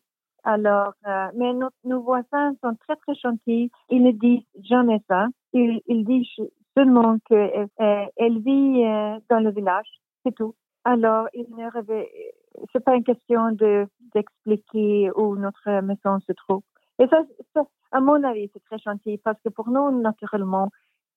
Alors, 0.46 0.94
euh, 1.08 1.26
mais 1.34 1.52
nos, 1.84 2.00
voisins 2.02 2.54
sont 2.62 2.76
très 2.86 2.94
très 2.96 3.16
gentils. 3.16 3.68
Ils 3.90 4.02
ne 4.04 4.12
disent 4.12 4.46
jamais 4.62 5.02
ça. 5.08 5.26
Ils, 5.52 6.04
disent 6.04 6.48
seulement 6.76 7.18
qu'elle 7.28 7.66
euh, 7.80 8.04
elle 8.16 8.38
vit 8.38 8.84
euh, 8.84 9.18
dans 9.28 9.40
le 9.40 9.50
village, 9.50 9.88
c'est 10.22 10.32
tout. 10.36 10.54
Alors, 10.84 11.26
il 11.34 11.46
ne 11.56 11.68
c'est 12.72 12.84
pas 12.84 12.94
une 12.94 13.02
question 13.02 13.50
de 13.50 13.88
d'expliquer 14.14 15.10
où 15.16 15.34
notre 15.34 15.80
maison 15.80 16.20
se 16.20 16.32
trouve. 16.32 16.62
Et 17.00 17.08
ça, 17.08 17.24
ça 17.52 17.62
à 17.90 17.98
mon 17.98 18.22
avis, 18.22 18.48
c'est 18.52 18.62
très 18.62 18.78
gentil 18.78 19.18
parce 19.18 19.40
que 19.42 19.48
pour 19.48 19.68
nous, 19.68 20.00
naturellement, 20.00 20.70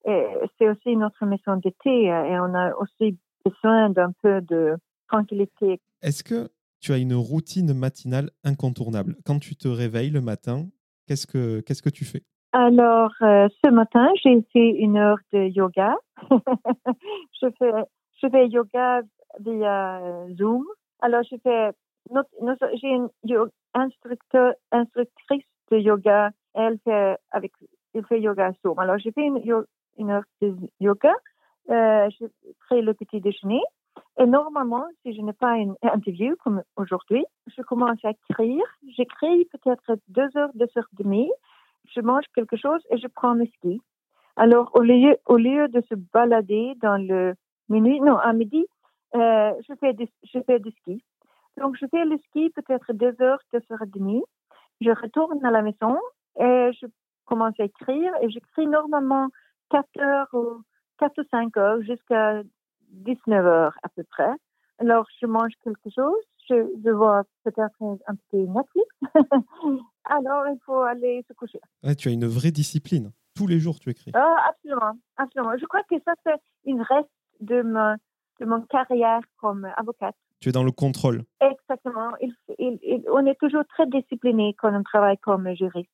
c'est 0.06 0.70
aussi 0.70 0.96
notre 0.96 1.24
maison 1.26 1.58
d'été 1.58 2.06
et 2.06 2.40
on 2.40 2.56
a 2.56 2.74
aussi 2.78 3.16
besoin 3.46 3.90
d'un 3.90 4.12
peu 4.22 4.42
de 4.42 4.76
tranquillité. 5.08 5.80
Est-ce 6.02 6.24
que 6.24 6.50
tu 6.80 6.94
as 6.94 6.98
une 6.98 7.14
routine 7.14 7.74
matinale 7.74 8.30
incontournable? 8.44 9.16
Quand 9.26 9.40
tu 9.40 9.56
te 9.56 9.68
réveilles 9.68 10.12
le 10.12 10.22
matin, 10.22 10.68
qu'est-ce 11.08 11.28
que, 11.28 11.62
qu'est-ce 11.62 11.82
que 11.82 11.90
tu 11.90 12.06
fais? 12.06 12.24
Alors, 12.52 13.12
euh, 13.22 13.48
ce 13.64 13.70
matin, 13.70 14.08
j'ai 14.24 14.42
fait 14.54 14.70
une 14.70 14.98
heure 14.98 15.20
de 15.32 15.48
yoga. 15.50 15.96
je, 17.42 17.48
fais, 17.60 17.72
je 18.22 18.28
fais 18.30 18.48
yoga 18.48 19.02
via 19.40 20.02
Zoom. 20.36 20.66
Alors, 21.02 21.22
je 21.30 21.36
fais, 21.44 21.72
j'ai 22.82 22.88
une 22.88 23.10
instructeur, 23.76 24.54
instructrice 24.72 25.44
de 25.72 25.78
yoga. 25.78 26.32
Elle 26.56 26.80
fait 26.84 27.18
avec, 27.32 27.52
elle 27.94 28.06
fait 28.06 28.20
yoga 28.20 28.52
Zoom. 28.64 28.80
Alors, 28.80 28.98
j'ai 28.98 29.12
fait 29.12 29.26
une, 29.26 29.42
une 30.00 30.10
heure 30.10 30.24
de 30.42 30.56
yoga 30.80 31.14
euh, 31.70 32.10
je 32.20 32.26
crée 32.66 32.82
le 32.82 32.94
petit 32.94 33.22
déjeuner. 33.22 33.62
Et 34.18 34.26
normalement, 34.26 34.86
si 35.02 35.14
je 35.14 35.22
n'ai 35.22 35.34
pas 35.34 35.56
une 35.58 35.76
interview 35.82 36.36
comme 36.44 36.62
aujourd'hui, 36.76 37.26
je 37.56 37.62
commence 37.64 38.04
à 38.04 38.12
écrire. 38.12 38.66
J'écris 38.96 39.46
peut-être 39.46 39.98
deux 40.08 40.30
heures, 40.38 40.52
deux 40.56 40.68
heures 40.78 40.90
et 40.94 41.04
demie. 41.04 41.32
Je 41.96 42.02
mange 42.02 42.26
quelque 42.36 42.58
chose 42.58 42.82
et 42.92 42.98
je 42.98 43.08
prends 43.08 43.36
mes 43.36 43.52
skis. 43.58 43.82
Alors, 44.36 44.72
au 44.74 44.82
lieu, 44.82 45.18
au 45.26 45.38
lieu 45.38 45.68
de 45.68 45.82
se 45.90 45.96
balader 45.96 46.74
dans 46.82 46.98
le 46.98 47.34
minuit, 47.70 48.00
non, 48.02 48.18
à 48.18 48.34
midi, 48.34 48.66
Euh, 49.16 49.54
je, 49.68 49.74
fais 49.82 49.94
du, 49.94 50.06
je 50.32 50.40
fais 50.46 50.60
du 50.60 50.72
ski. 50.72 50.96
Donc, 51.58 51.76
je 51.82 51.88
fais 51.88 52.06
le 52.06 52.18
ski 52.26 52.52
peut-être 52.52 52.94
deux 52.94 53.16
heures, 53.22 53.42
deux 53.52 53.64
heures 53.72 53.82
et 53.82 53.90
demie. 54.00 54.24
Je 54.82 54.92
retourne 54.92 55.44
à 55.44 55.50
la 55.50 55.64
maison 55.64 55.98
et 56.40 56.70
je 56.80 56.86
commence 57.26 57.60
à 57.60 57.64
écrire 57.64 58.12
et 58.22 58.30
j'écris 58.30 58.68
normalement 58.68 59.30
quatre 59.72 59.98
heures 60.00 60.32
ou 60.34 60.62
quatre 61.00 61.20
ou 61.22 61.26
cinq 61.32 61.56
heures 61.58 61.82
jusqu'à 61.82 62.42
19 62.92 63.46
heures 63.46 63.78
à 63.84 63.90
peu 63.90 64.04
près. 64.04 64.32
Alors, 64.80 65.06
je 65.22 65.26
mange 65.26 65.52
quelque 65.64 65.90
chose, 65.94 66.24
je, 66.50 66.56
je 66.84 66.90
vois 66.90 67.24
peut-être 67.44 67.76
un 67.82 68.16
petit 68.16 68.48
Netflix. 68.48 68.88
Alors, 70.06 70.48
il 70.48 70.58
faut 70.66 70.82
aller 70.82 71.24
se 71.28 71.34
coucher. 71.34 71.60
Ouais, 71.84 71.96
tu 71.96 72.10
as 72.10 72.12
une 72.12 72.26
vraie 72.26 72.52
discipline. 72.52 73.12
Tous 73.36 73.48
les 73.48 73.60
jours, 73.60 73.80
tu 73.80 73.90
écris. 73.90 74.12
Ah, 74.16 74.36
absolument, 74.50 74.98
absolument. 75.18 75.58
Je 75.58 75.66
crois 75.66 75.84
que 75.84 75.96
ça, 76.04 76.14
c'est 76.26 76.42
une 76.66 76.82
reste 76.82 77.10
de, 77.42 77.62
ma, 77.62 77.96
de 78.40 78.46
mon 78.46 78.62
carrière 78.62 79.22
comme 79.38 79.68
avocate. 79.78 80.16
Tu 80.40 80.50
es 80.50 80.52
dans 80.52 80.64
le 80.64 80.72
contrôle. 80.72 81.24
Exactement. 81.42 82.12
Il, 82.22 82.34
il, 82.58 82.80
il, 82.82 83.04
on 83.12 83.26
est 83.26 83.40
toujours 83.40 83.66
très 83.68 83.86
discipliné 83.88 84.56
quand 84.58 84.74
on 84.74 84.84
travaille 84.84 85.18
comme 85.18 85.54
juriste. 85.56 85.92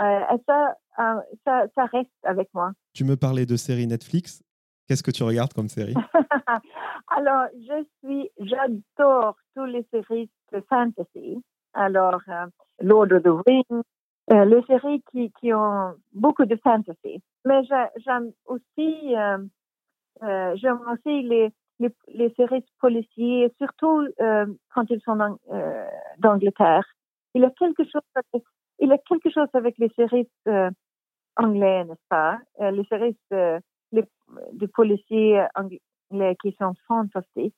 Euh, 0.00 0.20
ça, 0.46 0.76
euh, 0.98 1.20
ça, 1.44 1.66
ça 1.74 1.84
reste 1.86 2.10
avec 2.24 2.48
moi. 2.54 2.72
Tu 2.94 3.04
me 3.04 3.16
parlais 3.16 3.46
de 3.46 3.56
séries 3.56 3.86
Netflix. 3.86 4.42
Qu'est-ce 4.86 5.02
que 5.02 5.10
tu 5.10 5.22
regardes 5.22 5.52
comme 5.52 5.68
série? 5.68 5.94
Alors, 7.08 7.46
je 7.54 7.84
suis, 7.98 8.30
j'adore 8.38 9.36
toutes 9.54 9.70
les 9.70 9.86
séries 9.92 10.30
de 10.52 10.62
fantasy. 10.68 11.42
Alors, 11.74 12.20
euh, 12.28 12.46
Lord 12.80 13.12
of 13.12 13.22
the 13.22 13.46
Rings, 13.46 13.82
euh, 14.32 14.44
les 14.44 14.62
séries 14.62 15.02
qui, 15.10 15.32
qui 15.40 15.52
ont 15.52 15.94
beaucoup 16.12 16.44
de 16.44 16.56
fantasy. 16.56 17.22
Mais 17.44 17.62
j'aime 17.64 18.32
aussi, 18.46 19.14
euh, 19.14 20.56
j'aime 20.56 20.80
aussi 20.90 21.22
les, 21.22 21.52
les, 21.78 21.94
les, 22.08 22.32
séries 22.34 22.64
policiers, 22.80 23.52
surtout 23.58 24.06
quand 24.18 24.84
ils 24.90 25.00
sont 25.02 25.38
d'Angleterre. 26.18 26.84
Il 27.34 27.42
y 27.42 27.44
a 27.44 27.50
quelque 27.50 27.84
chose 27.84 28.02
avec, 28.14 28.44
il 28.78 28.88
y 28.88 28.92
a 28.92 28.98
quelque 28.98 29.30
chose 29.30 29.48
avec 29.54 29.76
les 29.78 29.90
séries 29.96 30.28
anglais, 31.36 31.84
n'est-ce 31.84 32.08
pas? 32.08 32.38
les 32.58 32.84
séries 32.84 33.16
les, 33.92 34.04
de 34.52 34.66
policiers 34.66 35.40
anglais 35.54 36.36
qui 36.42 36.54
sont 36.58 36.74
fantastiques. 36.86 37.54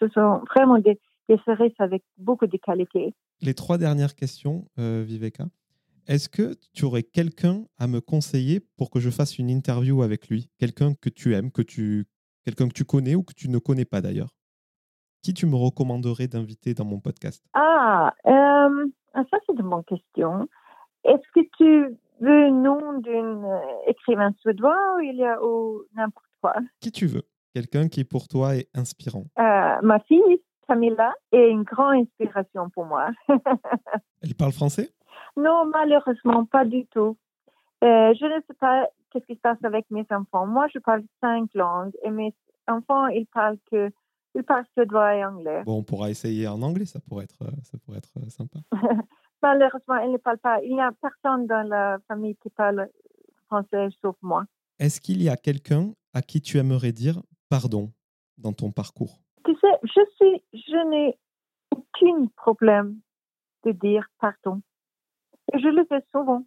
Ce 0.00 0.08
sont 0.08 0.42
vraiment 0.54 0.78
des, 0.78 0.98
des 1.28 1.38
séries 1.44 1.74
avec 1.78 2.02
beaucoup 2.18 2.46
de 2.46 2.56
qualité. 2.56 3.14
Les 3.40 3.54
trois 3.54 3.78
dernières 3.78 4.14
questions, 4.14 4.66
euh, 4.78 5.04
Viveka. 5.06 5.46
Est-ce 6.06 6.28
que 6.28 6.54
tu 6.72 6.84
aurais 6.84 7.02
quelqu'un 7.02 7.64
à 7.78 7.88
me 7.88 8.00
conseiller 8.00 8.60
pour 8.76 8.90
que 8.90 9.00
je 9.00 9.10
fasse 9.10 9.38
une 9.38 9.50
interview 9.50 10.02
avec 10.02 10.28
lui? 10.28 10.50
Quelqu'un 10.58 10.94
que 10.94 11.08
tu 11.08 11.34
aimes, 11.34 11.50
que 11.50 11.62
tu, 11.62 12.06
quelqu'un 12.44 12.68
que 12.68 12.74
tu 12.74 12.84
connais 12.84 13.16
ou 13.16 13.24
que 13.24 13.34
tu 13.34 13.48
ne 13.48 13.58
connais 13.58 13.84
pas 13.84 14.00
d'ailleurs? 14.00 14.30
Qui 15.22 15.34
tu 15.34 15.46
me 15.46 15.56
recommanderais 15.56 16.28
d'inviter 16.28 16.74
dans 16.74 16.84
mon 16.84 17.00
podcast? 17.00 17.44
Ah, 17.54 18.14
euh, 18.26 18.86
ça 19.30 19.38
c'est 19.46 19.58
une 19.58 19.68
bonne 19.68 19.84
question. 19.84 20.48
Est-ce 21.04 21.26
que 21.34 21.46
tu 21.56 21.96
veux 22.20 22.44
le 22.46 22.50
nom 22.50 22.98
d'un 22.98 23.44
euh, 23.44 23.60
écrivain 23.86 24.32
suédois 24.40 24.96
ou 24.96 25.00
il 25.00 25.16
y 25.16 25.24
a 25.24 25.38
n'importe 25.94 26.26
quoi? 26.40 26.54
Qui 26.80 26.92
tu 26.92 27.06
veux 27.06 27.22
Quelqu'un 27.54 27.88
qui 27.88 28.04
pour 28.04 28.28
toi 28.28 28.56
est 28.56 28.68
inspirant. 28.74 29.24
Euh, 29.38 29.76
ma 29.82 29.98
fille, 30.00 30.42
Camilla, 30.68 31.14
est 31.32 31.48
une 31.50 31.62
grande 31.62 32.02
inspiration 32.02 32.68
pour 32.70 32.84
moi. 32.84 33.10
Elle 34.22 34.34
parle 34.34 34.52
français? 34.52 34.90
Non, 35.36 35.64
malheureusement, 35.66 36.44
pas 36.44 36.64
du 36.64 36.86
tout. 36.86 37.16
Euh, 37.84 38.14
je 38.14 38.26
ne 38.26 38.40
sais 38.46 38.54
pas 38.58 38.88
qu'est-ce 39.10 39.26
qui 39.26 39.36
se 39.36 39.40
passe 39.40 39.62
avec 39.64 39.86
mes 39.90 40.06
enfants. 40.10 40.46
Moi, 40.46 40.66
je 40.72 40.78
parle 40.78 41.02
cinq 41.20 41.48
langues 41.54 41.92
et 42.02 42.10
mes 42.10 42.34
enfants, 42.68 43.06
ils 43.06 43.26
parlent 43.26 43.58
que 43.70 43.90
ils 44.36 44.44
parlent 44.44 44.66
suédois 44.74 45.16
et 45.16 45.24
anglais. 45.24 45.62
Bon, 45.64 45.78
on 45.78 45.82
pourra 45.82 46.10
essayer 46.10 46.46
en 46.46 46.60
anglais, 46.62 46.84
ça 46.84 47.00
pourrait 47.00 47.24
être, 47.24 47.38
ça 47.62 47.78
pourrait 47.78 47.98
être 47.98 48.12
euh, 48.18 48.28
sympa. 48.28 48.58
Malheureusement, 49.42 49.96
ils 50.04 50.12
ne 50.12 50.18
parlent 50.18 50.38
pas. 50.38 50.62
Il 50.62 50.74
n'y 50.74 50.80
a 50.80 50.92
personne 51.00 51.46
dans 51.46 51.66
la 51.66 51.98
famille 52.06 52.36
qui 52.36 52.50
parle 52.50 52.88
français 53.46 53.88
sauf 54.02 54.16
moi. 54.22 54.44
Est-ce 54.78 55.00
qu'il 55.00 55.22
y 55.22 55.28
a 55.28 55.36
quelqu'un 55.36 55.92
à 56.12 56.22
qui 56.22 56.40
tu 56.40 56.58
aimerais 56.58 56.92
dire 56.92 57.20
pardon 57.48 57.92
dans 58.36 58.52
ton 58.52 58.70
parcours? 58.70 59.20
Tu 59.44 59.54
sais, 59.54 59.72
je 59.82 60.00
suis, 60.16 60.42
je 60.52 60.90
n'ai 60.90 61.18
aucun 61.70 62.26
problème 62.36 63.00
de 63.64 63.72
dire 63.72 64.06
pardon. 64.20 64.60
Et 65.52 65.58
je 65.58 65.68
le 65.68 65.84
fais 65.86 66.04
souvent. 66.12 66.44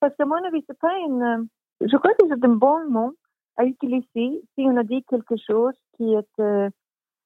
Parce 0.00 0.14
que, 0.14 0.22
à 0.22 0.26
mon 0.26 0.36
avis, 0.44 0.62
c'est 0.66 0.78
pas 0.78 0.96
une. 0.98 1.48
Je 1.80 1.96
crois 1.96 2.12
que 2.14 2.26
c'est 2.28 2.44
un 2.44 2.54
bon 2.54 2.88
mot 2.88 3.14
à 3.56 3.64
utiliser 3.64 4.06
si 4.54 4.58
on 4.58 4.76
a 4.76 4.84
dit 4.84 5.02
quelque 5.04 5.36
chose 5.36 5.74
qui 5.96 6.14
est 6.14 6.40
euh, 6.40 6.70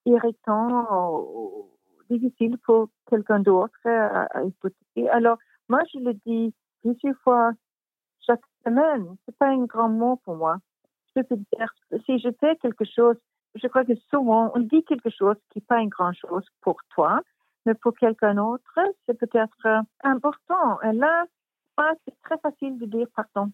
irritant 0.07 1.21
ou 1.21 1.71
difficile 2.11 2.59
pour 2.59 2.89
quelqu'un 3.09 3.41
d'autre 3.41 3.75
à, 3.87 4.45
écouter. 4.45 5.09
Alors, 5.11 5.39
moi, 5.69 5.81
je 5.93 5.99
le 5.99 6.15
dis 6.27 6.55
plusieurs 6.83 7.17
fois 7.23 7.53
chaque 8.27 8.43
semaine. 8.65 9.17
C'est 9.25 9.37
pas 9.37 9.49
un 9.49 9.65
grand 9.65 9.89
mot 9.89 10.17
pour 10.25 10.37
moi. 10.37 10.59
Je 11.15 11.23
peux 11.23 11.37
dire, 11.37 11.75
si 12.05 12.19
je 12.19 12.29
fais 12.41 12.57
quelque 12.57 12.85
chose, 12.85 13.17
je 13.55 13.67
crois 13.69 13.85
que 13.85 13.95
souvent, 14.11 14.51
on 14.55 14.61
dit 14.61 14.83
quelque 14.85 15.11
chose 15.11 15.37
qui 15.51 15.59
n'est 15.59 15.67
pas 15.67 15.81
une 15.81 15.89
grande 15.89 16.15
chose 16.15 16.45
pour 16.63 16.77
toi, 16.95 17.21
mais 17.67 17.75
pour 17.75 17.95
quelqu'un 17.95 18.35
d'autre, 18.35 18.79
c'est 19.07 19.19
peut-être 19.19 19.67
important. 20.03 20.81
Et 20.83 20.93
là, 20.93 21.27
c'est 22.05 22.15
très 22.23 22.39
facile 22.39 22.79
de 22.79 22.87
dire 22.87 23.07
pardon. 23.15 23.51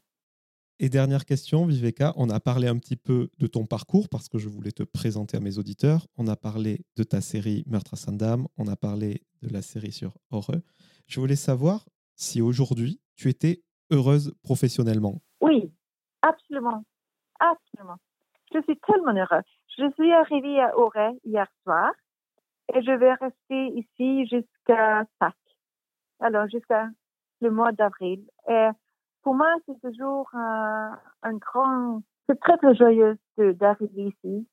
Et 0.80 0.88
dernière 0.88 1.24
question, 1.24 1.66
Viveka, 1.66 2.12
on 2.14 2.30
a 2.30 2.38
parlé 2.38 2.68
un 2.68 2.78
petit 2.78 2.96
peu 2.96 3.30
de 3.38 3.48
ton 3.48 3.66
parcours 3.66 4.08
parce 4.08 4.28
que 4.28 4.38
je 4.38 4.48
voulais 4.48 4.70
te 4.70 4.84
présenter 4.84 5.36
à 5.36 5.40
mes 5.40 5.58
auditeurs. 5.58 6.06
On 6.16 6.28
a 6.28 6.36
parlé 6.36 6.84
de 6.96 7.02
ta 7.02 7.20
série 7.20 7.64
Meurtre 7.66 7.94
à 7.94 7.96
Sandam, 7.96 8.46
on 8.56 8.68
a 8.68 8.76
parlé 8.76 9.22
de 9.42 9.52
la 9.52 9.60
série 9.60 9.90
sur 9.90 10.14
Heureux. 10.30 10.62
Je 11.08 11.18
voulais 11.18 11.34
savoir 11.34 11.84
si 12.14 12.40
aujourd'hui 12.40 13.00
tu 13.16 13.28
étais 13.28 13.64
heureuse 13.90 14.32
professionnellement. 14.44 15.20
Oui, 15.40 15.68
absolument. 16.22 16.84
Absolument. 17.40 17.96
Je 18.54 18.62
suis 18.62 18.78
tellement 18.86 19.16
heureuse. 19.16 19.42
Je 19.76 19.90
suis 19.94 20.12
arrivée 20.12 20.60
à 20.60 20.78
Auray 20.78 21.18
hier 21.24 21.48
soir 21.64 21.90
et 22.72 22.82
je 22.82 22.92
vais 22.92 23.14
rester 23.14 23.80
ici 23.80 24.28
jusqu'à 24.28 25.04
Pâques. 25.18 25.34
Alors, 26.20 26.48
jusqu'à 26.48 26.88
le 27.40 27.50
mois 27.50 27.72
d'avril. 27.72 28.24
Et 28.48 28.68
pour 29.28 29.36
moi, 29.36 29.54
c'est 29.66 29.78
toujours 29.82 30.26
un, 30.32 30.98
un 31.22 31.34
grand, 31.34 32.00
c'est 32.26 32.40
très, 32.40 32.56
très 32.56 32.74
joyeux 32.74 33.18
d'arriver 33.36 34.04
ici 34.06 34.46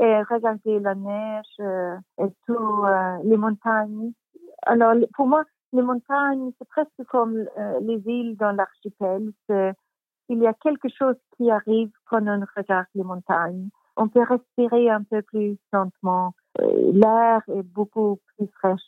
et 0.00 0.22
regarder 0.22 0.80
la 0.80 0.94
neige 0.94 1.44
euh, 1.60 1.94
et 2.18 2.30
tout, 2.46 2.84
euh, 2.86 3.18
les 3.22 3.36
montagnes. 3.36 4.12
Alors, 4.62 4.94
pour 5.12 5.26
moi, 5.26 5.44
les 5.74 5.82
montagnes, 5.82 6.52
c'est 6.56 6.66
presque 6.68 7.06
comme 7.10 7.36
euh, 7.36 7.80
les 7.82 8.00
îles 8.06 8.34
dans 8.38 8.52
l'archipel. 8.52 9.30
Il 10.30 10.38
y 10.38 10.46
a 10.46 10.54
quelque 10.54 10.88
chose 10.88 11.16
qui 11.36 11.50
arrive 11.50 11.90
quand 12.08 12.26
on 12.26 12.46
regarde 12.56 12.86
les 12.94 13.04
montagnes. 13.04 13.68
On 13.98 14.08
peut 14.08 14.24
respirer 14.24 14.88
un 14.88 15.02
peu 15.02 15.20
plus 15.20 15.58
lentement. 15.70 16.32
L'air 16.58 17.42
est 17.48 17.62
beaucoup 17.62 18.20
plus 18.38 18.48
fraîche. 18.58 18.80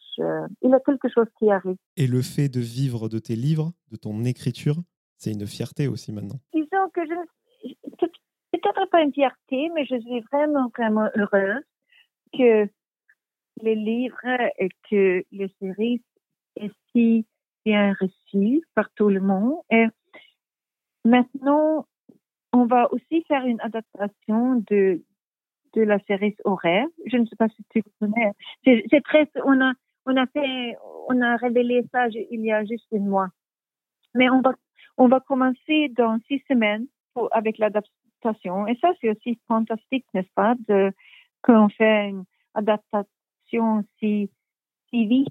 Il 0.62 0.70
y 0.70 0.74
a 0.74 0.80
quelque 0.80 1.10
chose 1.10 1.26
qui 1.38 1.50
arrive. 1.50 1.76
Et 1.98 2.06
le 2.06 2.22
fait 2.22 2.48
de 2.48 2.60
vivre 2.60 3.10
de 3.10 3.18
tes 3.18 3.36
livres, 3.36 3.72
de 3.90 3.96
ton 3.96 4.24
écriture, 4.24 4.76
c'est 5.16 5.32
une 5.32 5.46
fierté 5.46 5.88
aussi 5.88 6.12
maintenant. 6.12 6.38
Disons 6.52 6.88
que 6.94 7.04
je 7.06 7.14
peut-être 8.52 8.90
pas 8.90 9.02
une 9.02 9.12
fierté, 9.12 9.70
mais 9.74 9.84
je 9.84 9.98
suis 10.00 10.20
vraiment, 10.32 10.68
vraiment 10.76 11.08
heureuse 11.16 11.62
que 12.32 12.68
les 13.62 13.74
livres 13.74 14.18
et 14.58 14.68
que 14.90 15.24
les 15.30 15.54
séries 15.60 16.02
aient 16.56 16.70
si 16.92 17.26
bien 17.64 17.94
reçues 18.00 18.62
par 18.74 18.90
tout 18.94 19.08
le 19.08 19.20
monde. 19.20 19.56
Et 19.70 19.86
maintenant, 21.04 21.86
on 22.52 22.66
va 22.66 22.92
aussi 22.92 23.24
faire 23.26 23.44
une 23.44 23.60
adaptation 23.60 24.62
de, 24.70 25.02
de 25.74 25.82
la 25.82 25.98
série 26.00 26.36
horaire. 26.44 26.86
Je 27.06 27.16
ne 27.16 27.26
sais 27.26 27.36
pas 27.36 27.48
si 27.48 27.64
tu 27.70 27.82
connais. 28.00 28.32
C'est 28.64 29.02
très, 29.04 29.28
on 29.44 29.60
a, 29.60 29.72
on 30.06 30.16
a 30.16 30.26
fait, 30.26 30.76
on 31.08 31.20
a 31.20 31.36
révélé 31.36 31.84
ça 31.92 32.08
il 32.08 32.40
y 32.44 32.52
a 32.52 32.64
juste 32.64 32.86
un 32.92 33.00
mois. 33.00 33.28
Mais 34.14 34.30
on 34.30 34.40
va, 34.40 34.54
on 34.96 35.08
va 35.08 35.20
commencer 35.20 35.88
dans 35.96 36.18
six 36.26 36.42
semaines 36.48 36.86
avec 37.32 37.58
l'adaptation. 37.58 38.66
Et 38.66 38.76
ça, 38.80 38.92
c'est 39.00 39.10
aussi 39.10 39.38
fantastique, 39.46 40.06
n'est-ce 40.14 40.32
pas, 40.34 40.54
qu'on 41.42 41.68
fait 41.68 42.08
une 42.08 42.24
adaptation 42.54 43.84
si, 43.98 44.30
si 44.90 45.06
vite 45.06 45.28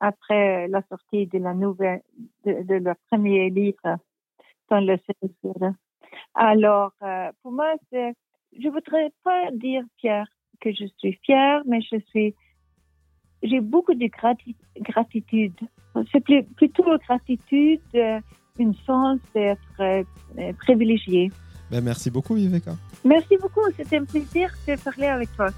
après 0.00 0.68
la 0.68 0.82
sortie 0.88 1.26
de 1.26 1.38
la 1.38 1.54
nouvelle, 1.54 2.02
de, 2.44 2.62
de 2.62 2.74
le 2.74 2.94
premier 3.10 3.50
livre 3.50 3.98
dans 4.70 4.80
le 4.80 4.96
série. 4.98 5.34
Alors, 6.34 6.92
euh, 7.02 7.30
pour 7.42 7.52
moi, 7.52 7.74
c'est, 7.90 8.14
je 8.58 8.68
voudrais 8.68 9.10
pas 9.24 9.50
dire 9.52 9.82
fière 9.98 10.26
que 10.60 10.72
je 10.72 10.86
suis 10.98 11.18
fière, 11.24 11.62
mais 11.66 11.80
je 11.80 11.98
suis, 12.06 12.34
j'ai 13.42 13.60
beaucoup 13.60 13.94
de 13.94 14.06
grati 14.06 14.56
gratitude. 14.76 15.58
C'est 16.12 16.20
plus, 16.20 16.44
plutôt 16.44 16.96
gratitude, 16.98 17.80
euh, 17.94 18.20
une 18.58 18.74
chance 18.86 19.18
d'être 19.34 19.60
euh, 19.80 20.02
euh, 20.38 20.52
privilégié. 20.54 21.30
Ben, 21.70 21.82
merci 21.82 22.10
beaucoup, 22.10 22.34
Viveka. 22.34 22.76
Merci 23.04 23.36
beaucoup. 23.40 23.60
C'était 23.76 23.98
un 23.98 24.04
plaisir 24.04 24.50
de 24.66 24.76
parler 24.76 25.06
avec 25.06 25.34
toi. 25.36 25.48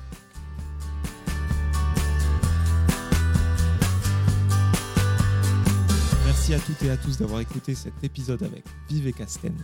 Merci 6.27 6.55
à 6.55 6.59
toutes 6.59 6.83
et 6.83 6.91
à 6.91 6.97
tous 6.97 7.19
d'avoir 7.19 7.41
écouté 7.41 7.75
cet 7.75 8.03
épisode 8.03 8.43
avec 8.43 8.65
Viveka 8.89 9.27
Sten. 9.27 9.57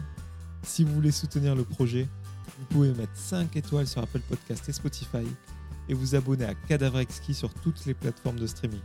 Si 0.62 0.84
vous 0.84 0.94
voulez 0.94 1.10
soutenir 1.10 1.54
le 1.54 1.64
projet, 1.64 2.06
vous 2.58 2.64
pouvez 2.66 2.88
mettre 2.88 3.14
5 3.14 3.56
étoiles 3.56 3.86
sur 3.86 4.02
Apple 4.02 4.20
Podcast 4.28 4.68
et 4.68 4.72
Spotify 4.72 5.26
et 5.88 5.94
vous 5.94 6.14
abonner 6.14 6.44
à 6.44 6.54
Cadavre 6.54 6.98
Exquis 7.00 7.34
sur 7.34 7.52
toutes 7.54 7.86
les 7.86 7.94
plateformes 7.94 8.38
de 8.38 8.46
streaming. 8.46 8.80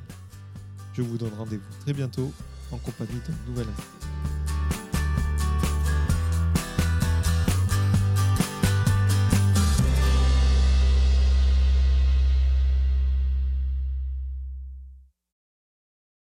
Je 0.93 1.01
vous 1.01 1.17
donne 1.17 1.33
rendez-vous 1.37 1.63
très 1.81 1.93
bientôt 1.93 2.31
en 2.71 2.77
compagnie 2.77 3.19
d'un 3.27 3.51
nouvel 3.51 3.67
invité. 3.67 4.30